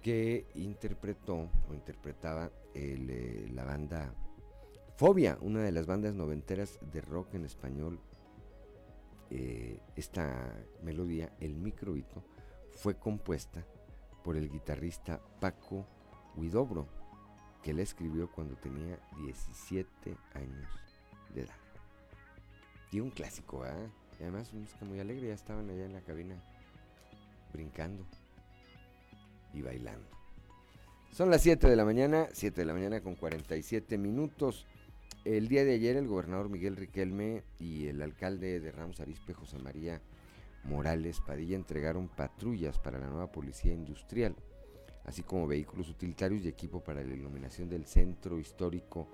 que 0.00 0.46
interpretó 0.54 1.50
o 1.68 1.74
interpretaba 1.74 2.52
eh, 2.74 3.50
la 3.52 3.64
banda 3.64 4.14
Fobia, 4.98 5.36
una 5.40 5.62
de 5.62 5.72
las 5.72 5.86
bandas 5.86 6.14
noventeras 6.14 6.78
de 6.92 7.00
rock 7.00 7.34
en 7.34 7.44
español. 7.44 7.98
Eh, 9.30 9.80
esta 9.96 10.54
melodía, 10.84 11.32
el 11.40 11.56
microbito, 11.56 12.22
fue 12.70 12.94
compuesta 12.94 13.66
por 14.22 14.36
el 14.36 14.48
guitarrista 14.48 15.20
Paco 15.40 15.88
Huidobro, 16.36 16.86
que 17.64 17.74
la 17.74 17.82
escribió 17.82 18.30
cuando 18.30 18.54
tenía 18.54 19.00
17 19.16 20.16
años 20.34 20.70
de 21.34 21.40
edad. 21.40 21.69
Y 22.92 23.00
un 23.00 23.10
clásico, 23.10 23.62
¿ah? 23.64 23.90
Y 24.18 24.22
además 24.22 24.52
música 24.52 24.84
muy 24.84 25.00
alegre, 25.00 25.28
ya 25.28 25.34
estaban 25.34 25.70
allá 25.70 25.84
en 25.84 25.92
la 25.92 26.00
cabina 26.00 26.42
brincando 27.52 28.04
y 29.52 29.62
bailando. 29.62 30.08
Son 31.12 31.30
las 31.30 31.42
7 31.42 31.68
de 31.68 31.76
la 31.76 31.84
mañana, 31.84 32.28
7 32.32 32.60
de 32.60 32.64
la 32.64 32.72
mañana 32.72 33.00
con 33.00 33.16
47 33.16 33.98
minutos. 33.98 34.66
El 35.24 35.48
día 35.48 35.64
de 35.64 35.74
ayer 35.74 35.96
el 35.96 36.06
gobernador 36.06 36.48
Miguel 36.48 36.76
Riquelme 36.76 37.42
y 37.58 37.88
el 37.88 38.00
alcalde 38.00 38.60
de 38.60 38.72
Ramos 38.72 39.00
Arizpe, 39.00 39.34
José 39.34 39.58
María 39.58 40.00
Morales 40.64 41.20
Padilla, 41.20 41.56
entregaron 41.56 42.08
patrullas 42.08 42.78
para 42.78 42.98
la 42.98 43.08
nueva 43.08 43.30
policía 43.30 43.72
industrial, 43.72 44.36
así 45.04 45.22
como 45.22 45.46
vehículos 45.46 45.88
utilitarios 45.90 46.42
y 46.44 46.48
equipo 46.48 46.82
para 46.82 47.02
la 47.02 47.12
iluminación 47.12 47.68
del 47.68 47.86
centro 47.86 48.38
histórico 48.38 49.08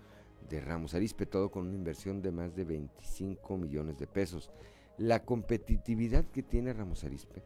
de 0.49 0.61
Ramos 0.61 0.95
Arizpe, 0.95 1.27
todo 1.27 1.51
con 1.51 1.67
una 1.67 1.77
inversión 1.77 2.23
de 2.23 2.31
más 2.31 2.55
de 2.55 2.65
25 2.65 3.57
millones 3.57 3.99
de 3.99 4.07
pesos. 4.07 4.51
La 4.99 5.25
competitividad 5.25 6.25
que 6.27 6.43
tiene 6.43 6.73
Ramos 6.73 7.05
Arizpe 7.05 7.43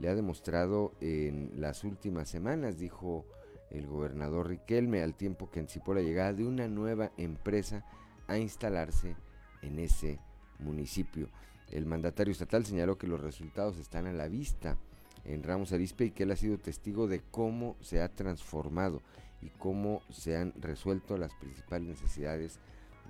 le 0.00 0.08
ha 0.08 0.14
demostrado 0.14 0.94
en 1.00 1.52
las 1.60 1.84
últimas 1.84 2.28
semanas, 2.28 2.78
dijo 2.78 3.26
el 3.70 3.86
gobernador 3.86 4.48
Riquelme, 4.48 5.02
al 5.02 5.14
tiempo 5.14 5.50
que 5.50 5.60
anticipó 5.60 5.94
la 5.94 6.02
llegada 6.02 6.32
de 6.32 6.46
una 6.46 6.68
nueva 6.68 7.12
empresa 7.16 7.84
a 8.26 8.38
instalarse 8.38 9.16
en 9.62 9.78
ese 9.78 10.18
municipio. 10.58 11.28
El 11.70 11.86
mandatario 11.86 12.32
estatal 12.32 12.66
señaló 12.66 12.98
que 12.98 13.06
los 13.06 13.20
resultados 13.20 13.78
están 13.78 14.06
a 14.06 14.12
la 14.12 14.28
vista 14.28 14.76
en 15.24 15.42
Ramos 15.42 15.72
Arizpe 15.72 16.06
y 16.06 16.10
que 16.10 16.24
él 16.24 16.32
ha 16.32 16.36
sido 16.36 16.58
testigo 16.58 17.06
de 17.06 17.20
cómo 17.30 17.76
se 17.80 18.00
ha 18.00 18.08
transformado 18.08 19.02
y 19.42 19.50
cómo 19.50 20.02
se 20.10 20.36
han 20.36 20.52
resuelto 20.60 21.16
las 21.16 21.32
principales 21.34 21.88
necesidades 21.88 22.58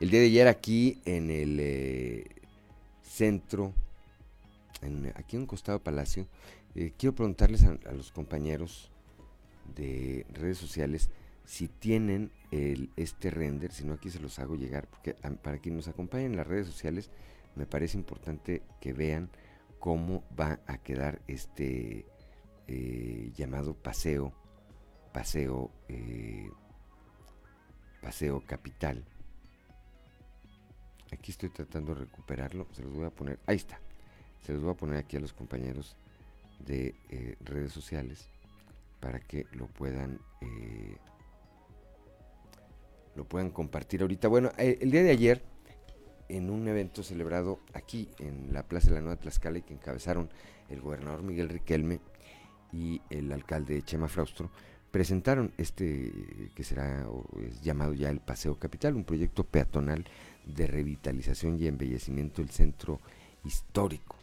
El 0.00 0.10
día 0.10 0.20
de 0.20 0.26
ayer 0.26 0.48
aquí 0.48 1.00
en 1.04 1.30
el 1.30 1.58
eh, 1.60 2.26
centro, 3.02 3.72
aquí 5.14 5.36
en 5.36 5.42
un 5.42 5.46
costado 5.46 5.78
Palacio, 5.78 6.26
eh, 6.74 6.92
quiero 6.96 7.14
preguntarles 7.14 7.64
a, 7.64 7.92
los 7.92 8.12
compañeros 8.12 8.90
de 9.74 10.26
redes 10.32 10.58
sociales 10.58 11.10
si 11.44 11.68
tienen 11.68 12.30
este 12.96 13.30
render, 13.30 13.72
si 13.72 13.84
no 13.84 13.94
aquí 13.94 14.10
se 14.10 14.20
los 14.20 14.38
hago 14.38 14.54
llegar, 14.54 14.86
porque 14.88 15.14
para 15.14 15.58
quienes 15.58 15.86
nos 15.86 15.88
acompañan 15.88 16.32
en 16.32 16.36
las 16.36 16.46
redes 16.46 16.66
sociales, 16.66 17.10
me 17.56 17.66
parece 17.66 17.98
importante 17.98 18.62
que 18.80 18.92
vean 18.92 19.28
cómo 19.80 20.22
va 20.38 20.60
a 20.66 20.78
quedar 20.78 21.20
este 21.26 22.06
eh, 22.68 23.32
llamado 23.34 23.74
paseo, 23.74 24.32
paseo, 25.12 25.70
paseo 28.00 28.42
capital 28.46 29.04
Aquí 31.12 31.30
estoy 31.30 31.50
tratando 31.50 31.94
de 31.94 32.00
recuperarlo. 32.00 32.66
Se 32.72 32.82
los 32.82 32.92
voy 32.94 33.04
a 33.04 33.10
poner. 33.10 33.38
Ahí 33.46 33.56
está. 33.56 33.78
Se 34.40 34.52
los 34.52 34.62
voy 34.62 34.72
a 34.72 34.76
poner 34.76 34.96
aquí 34.96 35.16
a 35.16 35.20
los 35.20 35.32
compañeros 35.32 35.96
de 36.66 36.94
eh, 37.08 37.36
redes 37.40 37.72
sociales 37.72 38.28
para 39.00 39.20
que 39.20 39.46
lo 39.52 39.66
puedan 39.66 40.20
eh, 40.40 40.96
lo 43.14 43.24
puedan 43.24 43.50
compartir 43.50 44.02
ahorita. 44.02 44.28
Bueno, 44.28 44.52
eh, 44.56 44.78
el 44.80 44.90
día 44.90 45.02
de 45.02 45.10
ayer 45.10 45.42
en 46.28 46.48
un 46.50 46.66
evento 46.66 47.02
celebrado 47.02 47.60
aquí 47.74 48.08
en 48.18 48.52
la 48.52 48.62
Plaza 48.62 48.88
de 48.88 48.94
la 48.94 49.00
Nueva 49.02 49.20
Tlaxcala 49.20 49.58
y 49.58 49.62
que 49.62 49.74
encabezaron 49.74 50.30
el 50.70 50.80
gobernador 50.80 51.22
Miguel 51.22 51.50
Riquelme 51.50 52.00
y 52.72 53.02
el 53.10 53.30
alcalde 53.32 53.82
Chema 53.82 54.08
Fraustro, 54.08 54.50
presentaron 54.90 55.52
este 55.58 56.10
que 56.54 56.64
será 56.64 57.06
llamado 57.62 57.92
ya 57.92 58.08
el 58.08 58.20
Paseo 58.20 58.58
Capital, 58.58 58.96
un 58.96 59.04
proyecto 59.04 59.44
peatonal 59.44 60.06
de 60.46 60.66
revitalización 60.66 61.58
y 61.60 61.66
embellecimiento 61.66 62.40
del 62.40 62.50
centro 62.50 63.00
histórico. 63.44 64.21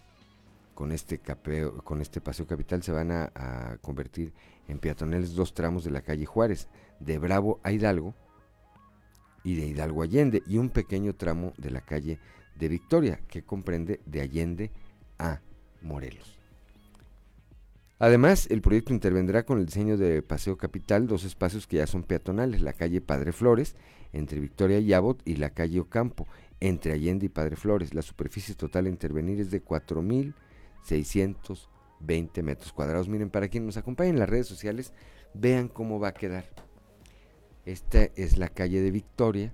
Con 0.79 0.93
este, 0.93 1.17
capeo, 1.17 1.79
con 1.83 1.99
este 1.99 2.21
paseo 2.21 2.47
capital 2.47 2.81
se 2.83 2.93
van 2.93 3.11
a, 3.11 3.77
convertir 3.81 4.31
en 4.69 4.79
peatonales 4.79 5.35
dos 5.35 5.53
tramos 5.53 5.83
de 5.83 5.91
la 5.91 6.03
calle 6.03 6.25
Juárez, 6.25 6.69
de 7.01 7.17
Bravo 7.17 7.59
a 7.63 7.73
Hidalgo 7.73 8.15
y 9.43 9.55
de 9.55 9.67
Hidalgo 9.67 10.03
a 10.03 10.05
Allende, 10.05 10.41
y 10.47 10.57
un 10.57 10.69
pequeño 10.69 11.17
tramo 11.17 11.51
de 11.57 11.71
la 11.71 11.81
calle 11.81 12.17
de 12.57 12.69
Victoria, 12.69 13.19
que 13.27 13.43
comprende 13.43 13.99
de 14.05 14.21
Allende 14.21 14.71
a 15.17 15.41
Morelos. 15.81 16.39
Además, 17.99 18.47
el 18.49 18.61
proyecto 18.61 18.93
intervendrá 18.93 19.43
con 19.43 19.59
el 19.59 19.65
diseño 19.65 19.97
de 19.97 20.21
Paseo 20.21 20.57
Capital, 20.57 21.07
dos 21.07 21.25
espacios 21.25 21.67
que 21.67 21.75
ya 21.75 21.87
son 21.87 22.03
peatonales, 22.03 22.61
la 22.61 22.71
calle 22.71 23.01
Padre 23.01 23.33
Flores 23.33 23.75
entre 24.13 24.39
Victoria 24.39 24.79
y 24.79 24.93
Abot 24.93 25.21
y 25.25 25.35
la 25.35 25.49
calle 25.49 25.81
Ocampo, 25.81 26.25
entre 26.61 26.93
Allende 26.93 27.25
y 27.25 27.29
Padre 27.29 27.57
Flores. 27.57 27.93
La 27.93 28.01
superficie 28.01 28.55
total 28.55 28.85
a 28.85 28.89
intervenir 28.89 29.41
es 29.41 29.51
de 29.51 29.59
4.620 30.87 32.43
metros 32.43 32.73
cuadrados. 32.73 33.07
Miren, 33.07 33.29
para 33.29 33.47
quienes 33.47 33.67
nos 33.67 33.77
acompañen 33.77 34.15
en 34.15 34.19
las 34.19 34.29
redes 34.29 34.47
sociales, 34.47 34.93
vean 35.33 35.67
cómo 35.67 35.99
va 35.99 36.09
a 36.09 36.13
quedar. 36.13 36.45
Esta 37.65 38.03
es 38.15 38.37
la 38.37 38.49
calle 38.49 38.81
de 38.81 38.91
Victoria, 38.91 39.53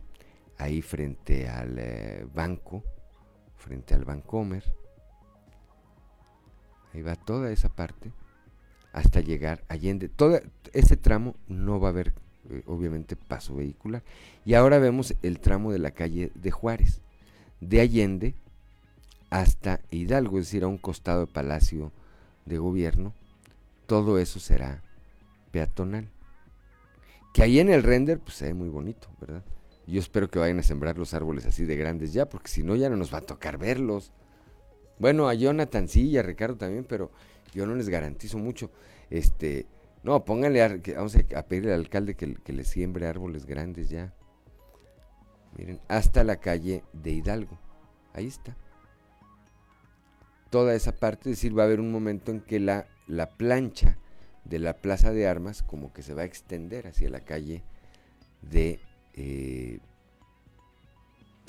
ahí 0.58 0.82
frente 0.82 1.50
al 1.50 1.78
eh, 1.80 2.26
banco, 2.34 2.84
frente 3.58 3.94
al 3.94 4.06
Bancomer. 4.06 4.64
Ahí 6.94 7.02
va 7.02 7.16
toda 7.16 7.52
esa 7.52 7.70
parte 7.70 8.14
hasta 8.94 9.20
llegar 9.20 9.66
a 9.68 9.74
Allende. 9.74 10.08
Todo 10.08 10.40
ese 10.72 10.96
tramo 10.96 11.36
no 11.48 11.80
va 11.80 11.90
a 11.90 11.92
haber 11.92 12.14
eh, 12.50 12.64
obviamente 12.68 13.16
paso 13.16 13.56
vehicular. 13.56 14.04
Y 14.46 14.54
ahora 14.54 14.80
vemos 14.80 15.16
el 15.22 15.40
tramo 15.40 15.72
de 15.74 15.80
la 15.80 15.92
calle 15.92 16.32
de 16.36 16.52
Juárez, 16.52 17.02
de 17.60 17.82
Allende 17.82 18.36
hasta 19.40 19.82
Hidalgo, 19.92 20.40
es 20.40 20.46
decir, 20.46 20.64
a 20.64 20.68
un 20.68 20.78
costado 20.78 21.22
de 21.22 21.28
Palacio 21.28 21.92
de 22.46 22.58
Gobierno. 22.58 23.14
Todo 23.86 24.18
eso 24.18 24.40
será 24.40 24.82
peatonal. 25.52 26.10
Que 27.34 27.44
ahí 27.44 27.60
en 27.60 27.70
el 27.70 27.84
render, 27.84 28.20
pues 28.20 28.36
se 28.36 28.46
ve 28.46 28.54
muy 28.54 28.70
bonito, 28.70 29.10
¿verdad? 29.20 29.44
Yo 29.88 30.00
espero 30.00 30.30
que 30.30 30.40
vayan 30.40 30.60
a 30.60 30.64
sembrar 30.64 30.98
los 30.98 31.14
árboles 31.14 31.46
así 31.46 31.66
de 31.66 31.76
grandes 31.76 32.14
ya, 32.14 32.30
porque 32.30 32.48
si 32.48 32.64
no 32.64 32.78
ya 32.78 32.90
no 32.90 32.96
nos 32.96 33.14
va 33.14 33.18
a 33.18 33.22
tocar 33.22 33.58
verlos. 33.58 34.14
Bueno, 35.00 35.28
a 35.28 35.34
Jonathan 35.34 35.90
sí 35.90 36.10
y 36.10 36.18
a 36.18 36.24
Ricardo 36.24 36.56
también, 36.56 36.86
pero 36.88 37.12
yo 37.54 37.66
no 37.66 37.76
les 37.76 37.90
garantizo 37.90 38.38
mucho. 38.38 38.72
Este, 39.10 39.68
no, 40.04 40.24
pónganle, 40.24 40.82
vamos 40.96 41.18
a, 41.36 41.44
pedirle 41.44 41.74
al 41.74 41.82
alcalde 41.82 42.16
que, 42.16 42.54
le 42.54 42.64
siembre 42.64 43.06
árboles 43.06 43.46
grandes 43.46 43.90
ya. 43.90 44.14
Miren, 45.58 45.82
hasta 45.90 46.24
la 46.24 46.38
calle 46.38 46.84
de 46.94 47.12
Hidalgo. 47.12 47.60
Ahí 48.14 48.28
está. 48.28 48.56
Toda 50.56 50.74
esa 50.74 50.94
parte, 50.94 51.32
es 51.32 51.36
decir, 51.36 51.60
va 51.60 51.64
a 51.64 51.66
haber 51.66 51.82
un 51.82 51.92
momento 51.92 52.32
en 52.32 52.40
que 52.40 52.62
la, 52.62 52.88
la 53.08 53.28
plancha 53.28 53.98
de 54.46 54.58
la 54.58 54.78
Plaza 54.78 55.12
de 55.12 55.28
Armas 55.28 55.62
como 55.62 55.92
que 55.92 56.02
se 56.02 56.14
va 56.14 56.22
a 56.22 56.26
extender 56.26 56.88
hacia 56.88 57.10
la 57.10 57.20
calle 57.20 57.62
de... 58.42 58.80
Eh, 59.16 59.80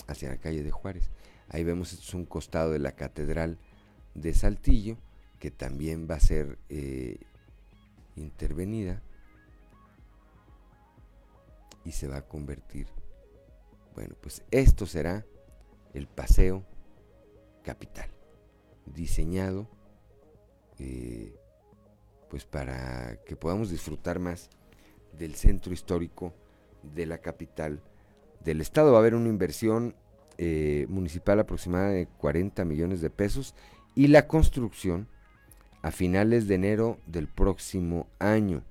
hacia 0.09 0.31
la 0.31 0.39
calle 0.39 0.65
de 0.65 0.73
Juárez. 0.73 1.09
Ahí 1.49 1.63
vemos, 1.63 1.93
es 1.93 2.15
un 2.15 2.25
costado 2.25 2.73
de 2.73 2.81
la 2.81 2.97
Catedral 2.97 3.59
de 4.17 4.35
Saltillo, 4.35 4.97
que 5.39 5.53
también 5.53 6.09
va 6.11 6.17
a 6.17 6.21
ser 6.21 6.59
eh, 6.69 7.21
intervenida 8.17 9.01
y 11.85 11.93
se 11.93 12.09
va 12.09 12.17
a 12.17 12.23
convertir. 12.23 12.89
Bueno, 13.95 14.17
pues 14.21 14.43
esto 14.51 14.85
será 14.85 15.25
el 15.95 16.09
paseo 16.09 16.65
capital, 17.63 18.11
diseñado 18.87 19.69
eh, 20.79 21.35
pues 22.31 22.45
para 22.45 23.19
que 23.25 23.37
podamos 23.37 23.71
disfrutar 23.71 24.19
más 24.19 24.51
del 25.19 25.35
centro 25.35 25.73
histórico 25.73 26.35
de 26.83 27.07
la 27.07 27.19
capital 27.19 27.81
del 28.45 28.61
estado. 28.61 28.93
Va 28.93 28.99
a 28.99 29.01
haber 29.01 29.15
una 29.15 29.29
inversión 29.29 29.95
eh, 30.39 30.87
municipal 30.89 31.41
aproximada 31.41 31.91
de 31.91 32.07
40 32.07 32.65
millones 32.65 33.01
de 33.01 33.11
pesos 33.11 33.55
y 33.95 34.09
la 34.09 34.27
construcción 34.27 35.09
a 35.83 35.91
finales 35.91 36.49
de 36.49 36.57
enero 36.57 36.99
del 37.07 37.29
próximo 37.29 38.09
año. 38.19 38.63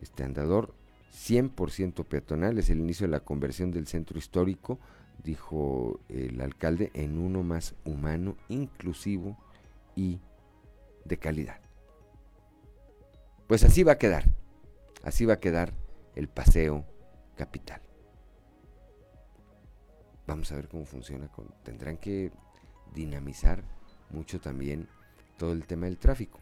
Este 0.00 0.24
andador 0.24 0.74
100% 1.14 2.04
peatonal 2.04 2.58
es 2.58 2.70
el 2.70 2.80
inicio 2.80 3.06
de 3.06 3.12
la 3.12 3.20
conversión 3.20 3.70
del 3.70 3.86
centro 3.86 4.18
histórico, 4.18 4.80
dijo 5.24 6.00
el 6.08 6.40
alcalde, 6.40 6.90
en 6.94 7.18
uno 7.18 7.42
más 7.42 7.74
humano, 7.84 8.36
inclusivo 8.48 9.36
y 9.94 10.20
de 11.04 11.16
calidad. 11.16 11.60
Pues 13.46 13.64
así 13.64 13.82
va 13.82 13.92
a 13.92 13.98
quedar, 13.98 14.24
así 15.02 15.24
va 15.24 15.34
a 15.34 15.40
quedar 15.40 15.72
el 16.14 16.28
paseo 16.28 16.84
capital. 17.36 17.80
Vamos 20.26 20.50
a 20.52 20.56
ver 20.56 20.68
cómo 20.68 20.84
funciona. 20.84 21.28
tendrán 21.62 21.96
que 21.96 22.32
dinamizar 22.94 23.62
mucho 24.10 24.40
también 24.40 24.88
todo 25.36 25.52
el 25.52 25.66
tema 25.66 25.86
del 25.86 25.98
tráfico. 25.98 26.38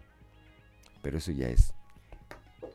Pero 1.02 1.18
eso 1.18 1.32
ya 1.32 1.48
es 1.48 1.72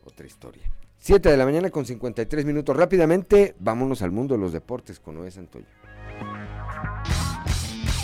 otra 0.03 0.26
historia. 0.26 0.72
7 0.98 1.30
de 1.30 1.38
la 1.38 1.45
mañana 1.45 1.69
con 1.69 1.86
53 1.86 2.45
minutos. 2.45 2.76
Rápidamente, 2.76 3.56
vámonos 3.60 4.02
al 4.02 4.11
mundo 4.11 4.36
de 4.36 4.41
los 4.41 4.53
deportes 4.53 4.99
con 4.99 5.15
Noé 5.15 5.30
Santoyo. 5.30 5.68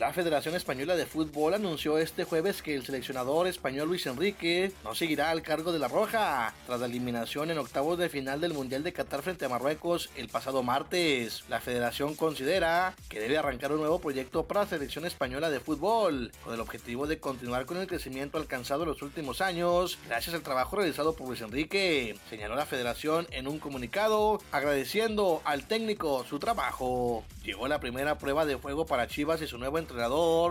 La 0.00 0.14
Federación 0.14 0.54
Española 0.54 0.96
de 0.96 1.04
Fútbol 1.04 1.52
anunció 1.52 1.98
este 1.98 2.24
jueves 2.24 2.62
que 2.62 2.74
el 2.74 2.86
seleccionador 2.86 3.46
español 3.46 3.88
Luis 3.88 4.06
Enrique 4.06 4.72
no 4.82 4.94
seguirá 4.94 5.28
al 5.28 5.42
cargo 5.42 5.72
de 5.72 5.78
la 5.78 5.88
Roja 5.88 6.54
tras 6.64 6.80
la 6.80 6.86
eliminación 6.86 7.50
en 7.50 7.58
octavos 7.58 7.98
de 7.98 8.08
final 8.08 8.40
del 8.40 8.54
Mundial 8.54 8.82
de 8.82 8.94
Qatar 8.94 9.20
frente 9.20 9.44
a 9.44 9.50
Marruecos 9.50 10.08
el 10.16 10.30
pasado 10.30 10.62
martes. 10.62 11.44
La 11.50 11.60
federación 11.60 12.16
considera 12.16 12.94
que 13.10 13.20
debe 13.20 13.36
arrancar 13.36 13.72
un 13.72 13.80
nuevo 13.80 13.98
proyecto 13.98 14.46
para 14.46 14.60
la 14.60 14.70
selección 14.70 15.04
española 15.04 15.50
de 15.50 15.60
fútbol 15.60 16.32
con 16.42 16.54
el 16.54 16.60
objetivo 16.60 17.06
de 17.06 17.20
continuar 17.20 17.66
con 17.66 17.76
el 17.76 17.86
crecimiento 17.86 18.38
alcanzado 18.38 18.84
en 18.84 18.88
los 18.88 19.02
últimos 19.02 19.42
años 19.42 19.98
gracias 20.08 20.34
al 20.34 20.40
trabajo 20.40 20.76
realizado 20.76 21.14
por 21.14 21.28
Luis 21.28 21.42
Enrique, 21.42 22.16
señaló 22.30 22.54
la 22.54 22.64
federación 22.64 23.26
en 23.32 23.46
un 23.46 23.58
comunicado 23.58 24.40
agradeciendo 24.50 25.42
al 25.44 25.66
técnico 25.66 26.24
su 26.24 26.38
trabajo. 26.38 27.22
Llegó 27.44 27.68
la 27.68 27.80
primera 27.80 28.16
prueba 28.16 28.46
de 28.46 28.56
fuego 28.56 28.86
para 28.86 29.06
Chivas 29.06 29.42
y 29.42 29.46
su 29.46 29.58
nuevo 29.58 29.76
entrenador, 29.76 29.89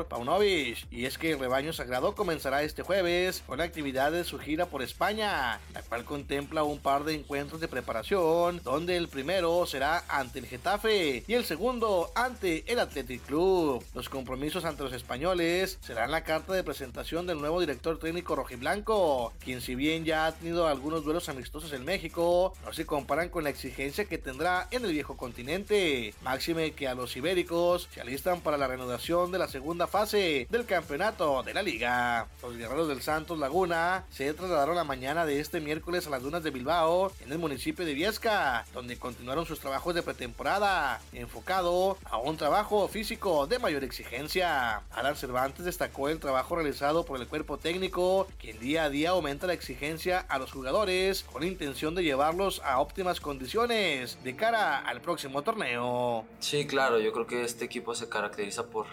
Paunovic, 0.09 0.85
y 0.91 1.05
es 1.05 1.17
que 1.17 1.31
el 1.31 1.39
rebaño 1.39 1.73
sagrado 1.73 2.15
comenzará 2.15 2.63
este 2.63 2.83
jueves 2.83 3.43
con 3.47 3.57
la 3.57 3.63
actividad 3.63 4.11
de 4.11 4.23
su 4.23 4.39
gira 4.39 4.65
por 4.65 4.81
España, 4.81 5.59
la 5.73 5.81
cual 5.81 6.05
contempla 6.05 6.63
un 6.63 6.79
par 6.79 7.03
de 7.03 7.15
encuentros 7.15 7.61
de 7.61 7.67
preparación, 7.67 8.61
donde 8.63 8.97
el 8.97 9.07
primero 9.07 9.65
será 9.65 10.03
ante 10.07 10.39
el 10.39 10.45
Getafe 10.45 11.23
y 11.27 11.33
el 11.33 11.45
segundo 11.45 12.11
ante 12.15 12.63
el 12.71 12.79
Athletic 12.79 13.23
Club. 13.25 13.83
Los 13.93 14.09
compromisos 14.09 14.65
ante 14.65 14.83
los 14.83 14.93
españoles 14.93 15.77
serán 15.81 16.11
la 16.11 16.23
carta 16.23 16.53
de 16.53 16.63
presentación 16.63 17.25
del 17.25 17.39
nuevo 17.39 17.59
director 17.59 17.99
técnico 17.99 18.35
rojiblanco, 18.35 19.33
quien 19.43 19.61
si 19.61 19.75
bien 19.75 20.05
ya 20.05 20.25
ha 20.25 20.33
tenido 20.33 20.67
algunos 20.67 21.03
duelos 21.03 21.29
amistosos 21.29 21.73
en 21.73 21.85
México, 21.85 22.53
no 22.65 22.73
se 22.73 22.85
comparan 22.85 23.29
con 23.29 23.43
la 23.43 23.49
exigencia 23.49 24.05
que 24.05 24.17
tendrá 24.17 24.67
en 24.71 24.85
el 24.85 24.91
viejo 24.91 25.17
continente. 25.17 26.13
Máxime 26.21 26.71
que 26.71 26.87
a 26.87 26.95
los 26.95 27.15
ibéricos 27.15 27.87
se 27.93 28.01
alistan 28.01 28.41
para 28.41 28.57
la 28.57 28.67
reanudación 28.67 29.28
de 29.31 29.39
la 29.39 29.47
segunda 29.47 29.87
fase 29.87 30.47
del 30.49 30.65
campeonato 30.65 31.43
de 31.43 31.53
la 31.53 31.61
liga. 31.61 32.27
Los 32.41 32.57
guerreros 32.57 32.87
del 32.87 33.01
Santos 33.01 33.39
Laguna 33.39 34.05
se 34.09 34.33
trasladaron 34.33 34.75
la 34.75 34.83
mañana 34.83 35.25
de 35.25 35.39
este 35.39 35.59
miércoles 35.59 36.07
a 36.07 36.09
las 36.09 36.23
dunas 36.23 36.43
de 36.43 36.51
Bilbao, 36.51 37.11
en 37.21 37.31
el 37.31 37.37
municipio 37.37 37.85
de 37.85 37.93
Viesca, 37.93 38.65
donde 38.73 38.97
continuaron 38.97 39.45
sus 39.45 39.59
trabajos 39.59 39.95
de 39.95 40.03
pretemporada, 40.03 41.01
enfocado 41.13 41.97
a 42.05 42.17
un 42.17 42.37
trabajo 42.37 42.87
físico 42.87 43.47
de 43.47 43.59
mayor 43.59 43.83
exigencia. 43.83 44.81
Alan 44.91 45.15
Cervantes 45.15 45.65
destacó 45.65 46.09
el 46.09 46.19
trabajo 46.19 46.55
realizado 46.55 47.05
por 47.05 47.19
el 47.19 47.27
cuerpo 47.27 47.57
técnico, 47.57 48.27
quien 48.39 48.59
día 48.59 48.85
a 48.85 48.89
día 48.89 49.11
aumenta 49.11 49.47
la 49.47 49.53
exigencia 49.53 50.25
a 50.29 50.39
los 50.39 50.51
jugadores 50.51 51.23
con 51.23 51.41
la 51.41 51.47
intención 51.47 51.95
de 51.95 52.03
llevarlos 52.03 52.61
a 52.63 52.79
óptimas 52.79 53.19
condiciones 53.19 54.17
de 54.23 54.35
cara 54.35 54.79
al 54.79 55.01
próximo 55.01 55.41
torneo. 55.41 56.25
Sí, 56.39 56.65
claro, 56.65 56.99
yo 56.99 57.11
creo 57.11 57.27
que 57.27 57.43
este 57.43 57.65
equipo 57.65 57.95
se 57.95 58.09
caracteriza 58.09 58.67
por, 58.67 58.87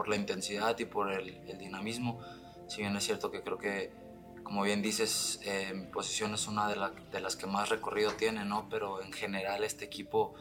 por 0.00 0.08
la 0.08 0.16
intensidad 0.16 0.78
y 0.78 0.86
por 0.86 1.12
el, 1.12 1.28
el 1.46 1.58
dinamismo. 1.58 2.20
Si 2.68 2.80
bien 2.80 2.96
es 2.96 3.04
cierto 3.04 3.30
que 3.30 3.42
creo 3.42 3.58
que, 3.58 3.92
como 4.42 4.62
bien 4.62 4.80
dices, 4.80 5.40
eh, 5.44 5.74
mi 5.74 5.88
posición 5.88 6.32
es 6.32 6.48
una 6.48 6.68
de, 6.68 6.76
la, 6.76 6.92
de, 7.12 7.20
las 7.20 7.36
que 7.36 7.46
más 7.46 7.68
recorrido 7.68 8.12
tiene, 8.12 8.46
¿no? 8.46 8.66
Pero 8.70 9.02
en 9.02 9.12
general 9.12 9.62
este 9.62 9.84
equipo 9.84 10.32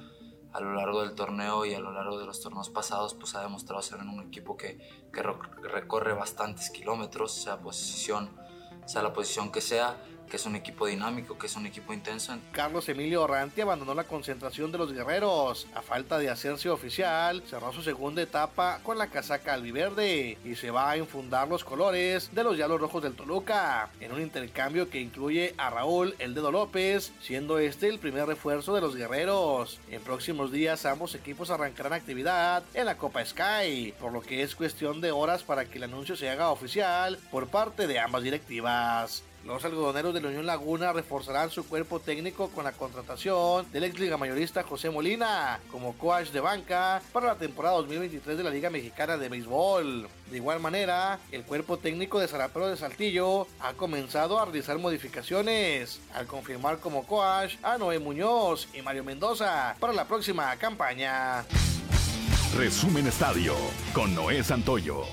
a 0.53 0.61
lo 0.61 0.75
largo 0.75 1.01
del 1.01 1.13
torneo 1.13 1.65
y 1.65 1.73
a 1.73 1.79
lo 1.81 1.91
largo 1.91 2.17
de 2.17 2.25
los 2.25 2.39
torneos 2.39 2.69
pasados, 2.69 3.15
pues 3.15 3.35
ha 3.35 3.41
demostrado 3.41 3.81
ser 3.81 3.99
un 3.99 4.21
equipo 4.25 4.55
que, 4.55 4.79
que 5.11 5.21
recorre 5.21 6.13
bastantes 6.13 6.69
kilómetros, 6.69 7.33
sea 7.33 7.59
posición, 7.59 8.39
sea 8.85 9.03
la 9.03 9.11
posición 9.11 9.51
que 9.51 9.59
sea, 9.59 10.01
que 10.29 10.37
es 10.37 10.45
un 10.45 10.55
equipo 10.55 10.85
dinámico, 10.85 11.37
que 11.37 11.47
es 11.47 11.55
un 11.55 11.65
equipo 11.65 11.93
intenso. 11.93 12.37
Carlos 12.51 12.87
Emilio 12.87 13.23
Orranti 13.23 13.61
abandonó 13.61 13.93
la 13.93 14.03
concentración 14.03 14.71
de 14.71 14.77
los 14.77 14.93
guerreros. 14.93 15.67
A 15.73 15.81
falta 15.81 16.17
de 16.17 16.29
hacerse 16.29 16.69
oficial, 16.69 17.43
cerró 17.49 17.73
su 17.73 17.81
segunda 17.81 18.21
etapa 18.21 18.79
con 18.83 18.97
la 18.97 19.07
casaca 19.07 19.53
albiverde 19.53 20.37
y 20.45 20.55
se 20.55 20.71
va 20.71 20.91
a 20.91 20.97
infundar 20.97 21.47
los 21.47 21.63
colores 21.63 22.29
de 22.33 22.43
los 22.43 22.57
Yalos 22.57 22.79
Rojos 22.79 23.03
del 23.03 23.15
Toluca 23.15 23.89
en 23.99 24.11
un 24.11 24.21
intercambio 24.21 24.89
que 24.89 25.01
incluye 25.01 25.53
a 25.57 25.69
Raúl 25.69 26.15
El 26.19 26.35
Dedo 26.35 26.51
López, 26.51 27.11
siendo 27.21 27.57
este 27.59 27.89
el 27.89 27.99
primer 27.99 28.25
refuerzo 28.25 28.75
de 28.75 28.81
los 28.81 28.95
guerreros. 28.95 29.79
En 29.89 30.01
próximos 30.01 30.51
días 30.51 30.85
ambos 30.85 31.15
equipos 31.15 31.49
arrancarán 31.49 31.93
actividad 31.93 32.63
en 32.73 32.85
la 32.85 32.97
Copa 32.97 33.25
Sky, 33.25 33.93
por 33.99 34.11
lo 34.11 34.21
que 34.21 34.43
es 34.43 34.55
cuestión 34.55 35.01
de 35.01 35.11
horas 35.11 35.43
para 35.43 35.65
que 35.65 35.77
el 35.77 35.85
anuncio 35.85 36.15
se 36.15 36.29
haga 36.29 36.51
oficial 36.51 37.17
por 37.31 37.47
parte 37.47 37.87
de 37.87 37.99
ambas 37.99 38.23
directivas. 38.23 39.23
Los 39.49 39.65
algodoneros 39.65 40.13
de 40.13 40.21
la 40.21 40.27
Unión 40.27 40.45
Laguna 40.45 40.93
reforzarán 40.93 41.49
su 41.49 41.65
cuerpo 41.67 41.99
técnico 41.99 42.49
con 42.49 42.65
la 42.65 42.71
contratación 42.71 43.65
del 43.71 43.85
ex 43.85 43.99
liga 43.99 44.15
mayorista 44.15 44.61
José 44.61 44.91
Molina 44.91 45.59
como 45.71 45.97
coach 45.97 46.29
de 46.29 46.39
banca 46.39 47.01
para 47.11 47.25
la 47.25 47.35
temporada 47.35 47.77
2023 47.77 48.37
de 48.37 48.43
la 48.43 48.51
Liga 48.51 48.69
Mexicana 48.69 49.17
de 49.17 49.27
Béisbol. 49.27 50.07
De 50.29 50.37
igual 50.37 50.59
manera, 50.59 51.17
el 51.31 51.41
cuerpo 51.41 51.79
técnico 51.79 52.19
de 52.19 52.27
Zarapero 52.27 52.67
de 52.67 52.77
Saltillo 52.77 53.47
ha 53.59 53.73
comenzado 53.73 54.37
a 54.39 54.45
realizar 54.45 54.77
modificaciones 54.77 55.99
al 56.13 56.27
confirmar 56.27 56.77
como 56.77 57.07
coach 57.07 57.55
a 57.63 57.79
Noé 57.79 57.97
Muñoz 57.97 58.67
y 58.75 58.83
Mario 58.83 59.03
Mendoza 59.03 59.75
para 59.79 59.93
la 59.93 60.05
próxima 60.05 60.55
campaña. 60.57 61.43
Resumen 62.55 63.07
Estadio 63.07 63.55
con 63.95 64.13
Noé 64.13 64.43
Santoyo. 64.43 65.05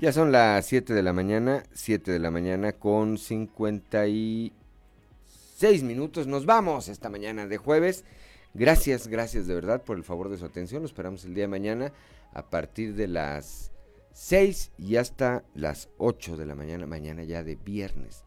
Ya 0.00 0.12
son 0.14 0.32
las 0.32 0.64
7 0.64 0.94
de 0.94 1.02
la 1.02 1.12
mañana, 1.12 1.62
7 1.74 2.10
de 2.10 2.18
la 2.18 2.30
mañana 2.30 2.72
con 2.72 3.18
56 3.18 5.82
minutos. 5.82 6.26
Nos 6.26 6.46
vamos 6.46 6.88
esta 6.88 7.10
mañana 7.10 7.46
de 7.46 7.58
jueves. 7.58 8.06
Gracias, 8.54 9.08
gracias 9.08 9.46
de 9.46 9.54
verdad 9.54 9.82
por 9.82 9.98
el 9.98 10.04
favor 10.04 10.30
de 10.30 10.38
su 10.38 10.46
atención. 10.46 10.80
Lo 10.80 10.86
esperamos 10.86 11.26
el 11.26 11.34
día 11.34 11.44
de 11.44 11.48
mañana 11.48 11.92
a 12.32 12.48
partir 12.48 12.94
de 12.94 13.08
las 13.08 13.72
6 14.14 14.72
y 14.78 14.96
hasta 14.96 15.44
las 15.54 15.90
8 15.98 16.38
de 16.38 16.46
la 16.46 16.54
mañana, 16.54 16.86
mañana 16.86 17.22
ya 17.24 17.44
de 17.44 17.56
viernes. 17.56 18.24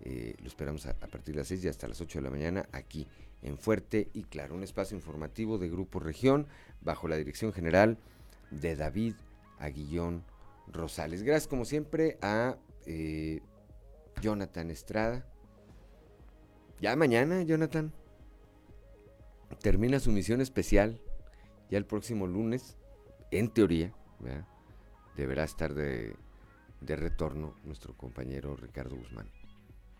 Eh, 0.00 0.34
lo 0.40 0.48
esperamos 0.48 0.84
a, 0.86 0.90
a, 0.90 1.06
partir 1.06 1.36
de 1.36 1.42
las 1.42 1.46
6 1.46 1.62
y 1.62 1.68
hasta 1.68 1.86
las 1.86 2.00
8 2.00 2.18
de 2.18 2.24
la 2.24 2.30
mañana 2.30 2.68
aquí 2.72 3.06
en 3.42 3.56
Fuerte 3.56 4.08
y 4.14 4.24
Claro, 4.24 4.56
un 4.56 4.64
espacio 4.64 4.96
informativo 4.96 5.58
de 5.58 5.68
Grupo 5.68 6.00
Región 6.00 6.48
bajo 6.80 7.06
la 7.06 7.14
dirección 7.14 7.52
general 7.52 7.98
de 8.50 8.74
David 8.74 9.14
Aguillón 9.60 10.24
Rosales. 10.72 11.22
Gracias 11.22 11.48
como 11.48 11.64
siempre 11.64 12.18
a 12.22 12.56
eh, 12.86 13.40
Jonathan 14.20 14.70
Estrada. 14.70 15.26
Ya 16.80 16.94
mañana, 16.96 17.42
Jonathan, 17.42 17.92
termina 19.60 20.00
su 20.00 20.12
misión 20.12 20.40
especial. 20.40 21.00
Ya 21.70 21.78
el 21.78 21.84
próximo 21.84 22.26
lunes, 22.26 22.76
en 23.30 23.48
teoría, 23.48 23.92
deberá 25.16 25.44
estar 25.44 25.74
de, 25.74 26.14
de 26.80 26.96
retorno 26.96 27.54
nuestro 27.64 27.94
compañero 27.94 28.56
Ricardo 28.56 28.96
Guzmán. 28.96 29.28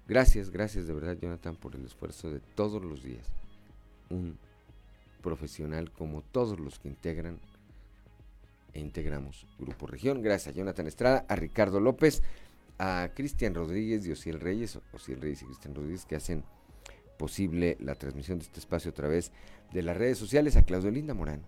Gracias, 0.07 0.51
gracias 0.51 0.87
de 0.87 0.95
verdad, 0.95 1.19
Jonathan, 1.21 1.57
por 1.57 1.75
el 1.75 1.85
esfuerzo 1.85 2.31
de 2.31 2.41
todos 2.41 2.83
los 2.83 3.03
días. 3.03 3.27
Un 4.09 4.39
profesional 5.21 5.91
como 5.93 6.23
todos 6.23 6.59
los 6.59 6.79
que 6.79 6.89
integran 6.89 7.39
e 8.73 8.81
integramos 8.81 9.47
Grupo 9.59 9.87
Región. 9.87 10.23
Gracias 10.23 10.55
a 10.55 10.57
Jonathan 10.57 10.87
Estrada, 10.87 11.25
a 11.29 11.37
Ricardo 11.37 11.81
López, 11.81 12.23
a 12.79 13.11
Cristian 13.15 13.55
Rodríguez 13.55 14.07
y 14.07 14.13
Osiel 14.13 14.41
Reyes, 14.41 14.79
Osiel 14.93 15.21
Reyes 15.21 15.43
y 15.43 15.47
Cristian 15.47 15.75
Rodríguez 15.75 16.07
que 16.07 16.17
hacen 16.17 16.45
posible 17.19 17.77
la 17.81 17.97
transmisión 17.97 18.39
de 18.39 18.45
este 18.45 18.61
espacio 18.61 18.91
a 18.93 18.95
través 18.95 19.33
de 19.73 19.83
las 19.83 19.97
redes 19.97 20.17
sociales, 20.17 20.57
a 20.57 20.63
Claudio 20.63 20.91
Linda 20.91 21.13
Morán, 21.13 21.43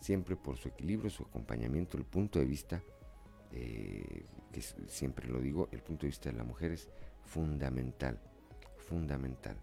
siempre 0.00 0.36
por 0.36 0.58
su 0.58 0.68
equilibrio, 0.68 1.10
su 1.10 1.24
acompañamiento, 1.24 1.96
el 1.96 2.04
punto 2.04 2.38
de 2.38 2.44
vista, 2.44 2.82
eh, 3.52 4.26
que 4.52 4.60
siempre 4.60 5.28
lo 5.28 5.40
digo, 5.40 5.68
el 5.72 5.82
punto 5.82 6.02
de 6.02 6.08
vista 6.08 6.30
de 6.30 6.36
la 6.36 6.44
mujer 6.44 6.72
es 6.72 6.88
fundamental, 7.24 8.20
fundamental. 8.88 9.56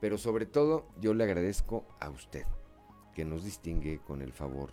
Pero 0.00 0.18
sobre 0.18 0.46
todo 0.46 0.88
yo 1.00 1.14
le 1.14 1.24
agradezco 1.24 1.86
a 2.00 2.10
usted, 2.10 2.44
que 3.14 3.24
nos 3.24 3.44
distingue 3.44 4.00
con 4.00 4.22
el 4.22 4.32
favor 4.32 4.70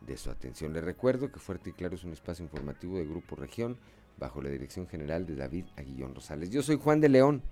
de 0.00 0.16
su 0.16 0.30
atención. 0.30 0.72
Le 0.72 0.80
recuerdo 0.80 1.30
que 1.30 1.40
Fuerte 1.40 1.70
y 1.70 1.72
Claro 1.72 1.94
es 1.94 2.04
un 2.04 2.12
espacio 2.12 2.44
informativo 2.44 2.98
de 2.98 3.06
Grupo 3.06 3.36
Región 3.36 3.78
bajo 4.18 4.40
la 4.40 4.50
dirección 4.50 4.86
general 4.86 5.26
de 5.26 5.36
David 5.36 5.66
Aguillón 5.76 6.14
Rosales. 6.14 6.50
Yo 6.50 6.62
soy 6.62 6.76
Juan 6.76 7.00
de 7.00 7.08
León 7.08 7.42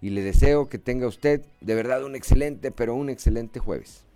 y 0.00 0.10
le 0.10 0.22
deseo 0.22 0.68
que 0.68 0.78
tenga 0.78 1.06
usted 1.06 1.44
de 1.60 1.74
verdad 1.74 2.04
un 2.04 2.14
excelente, 2.14 2.70
pero 2.70 2.94
un 2.94 3.10
excelente 3.10 3.60
jueves. 3.60 4.07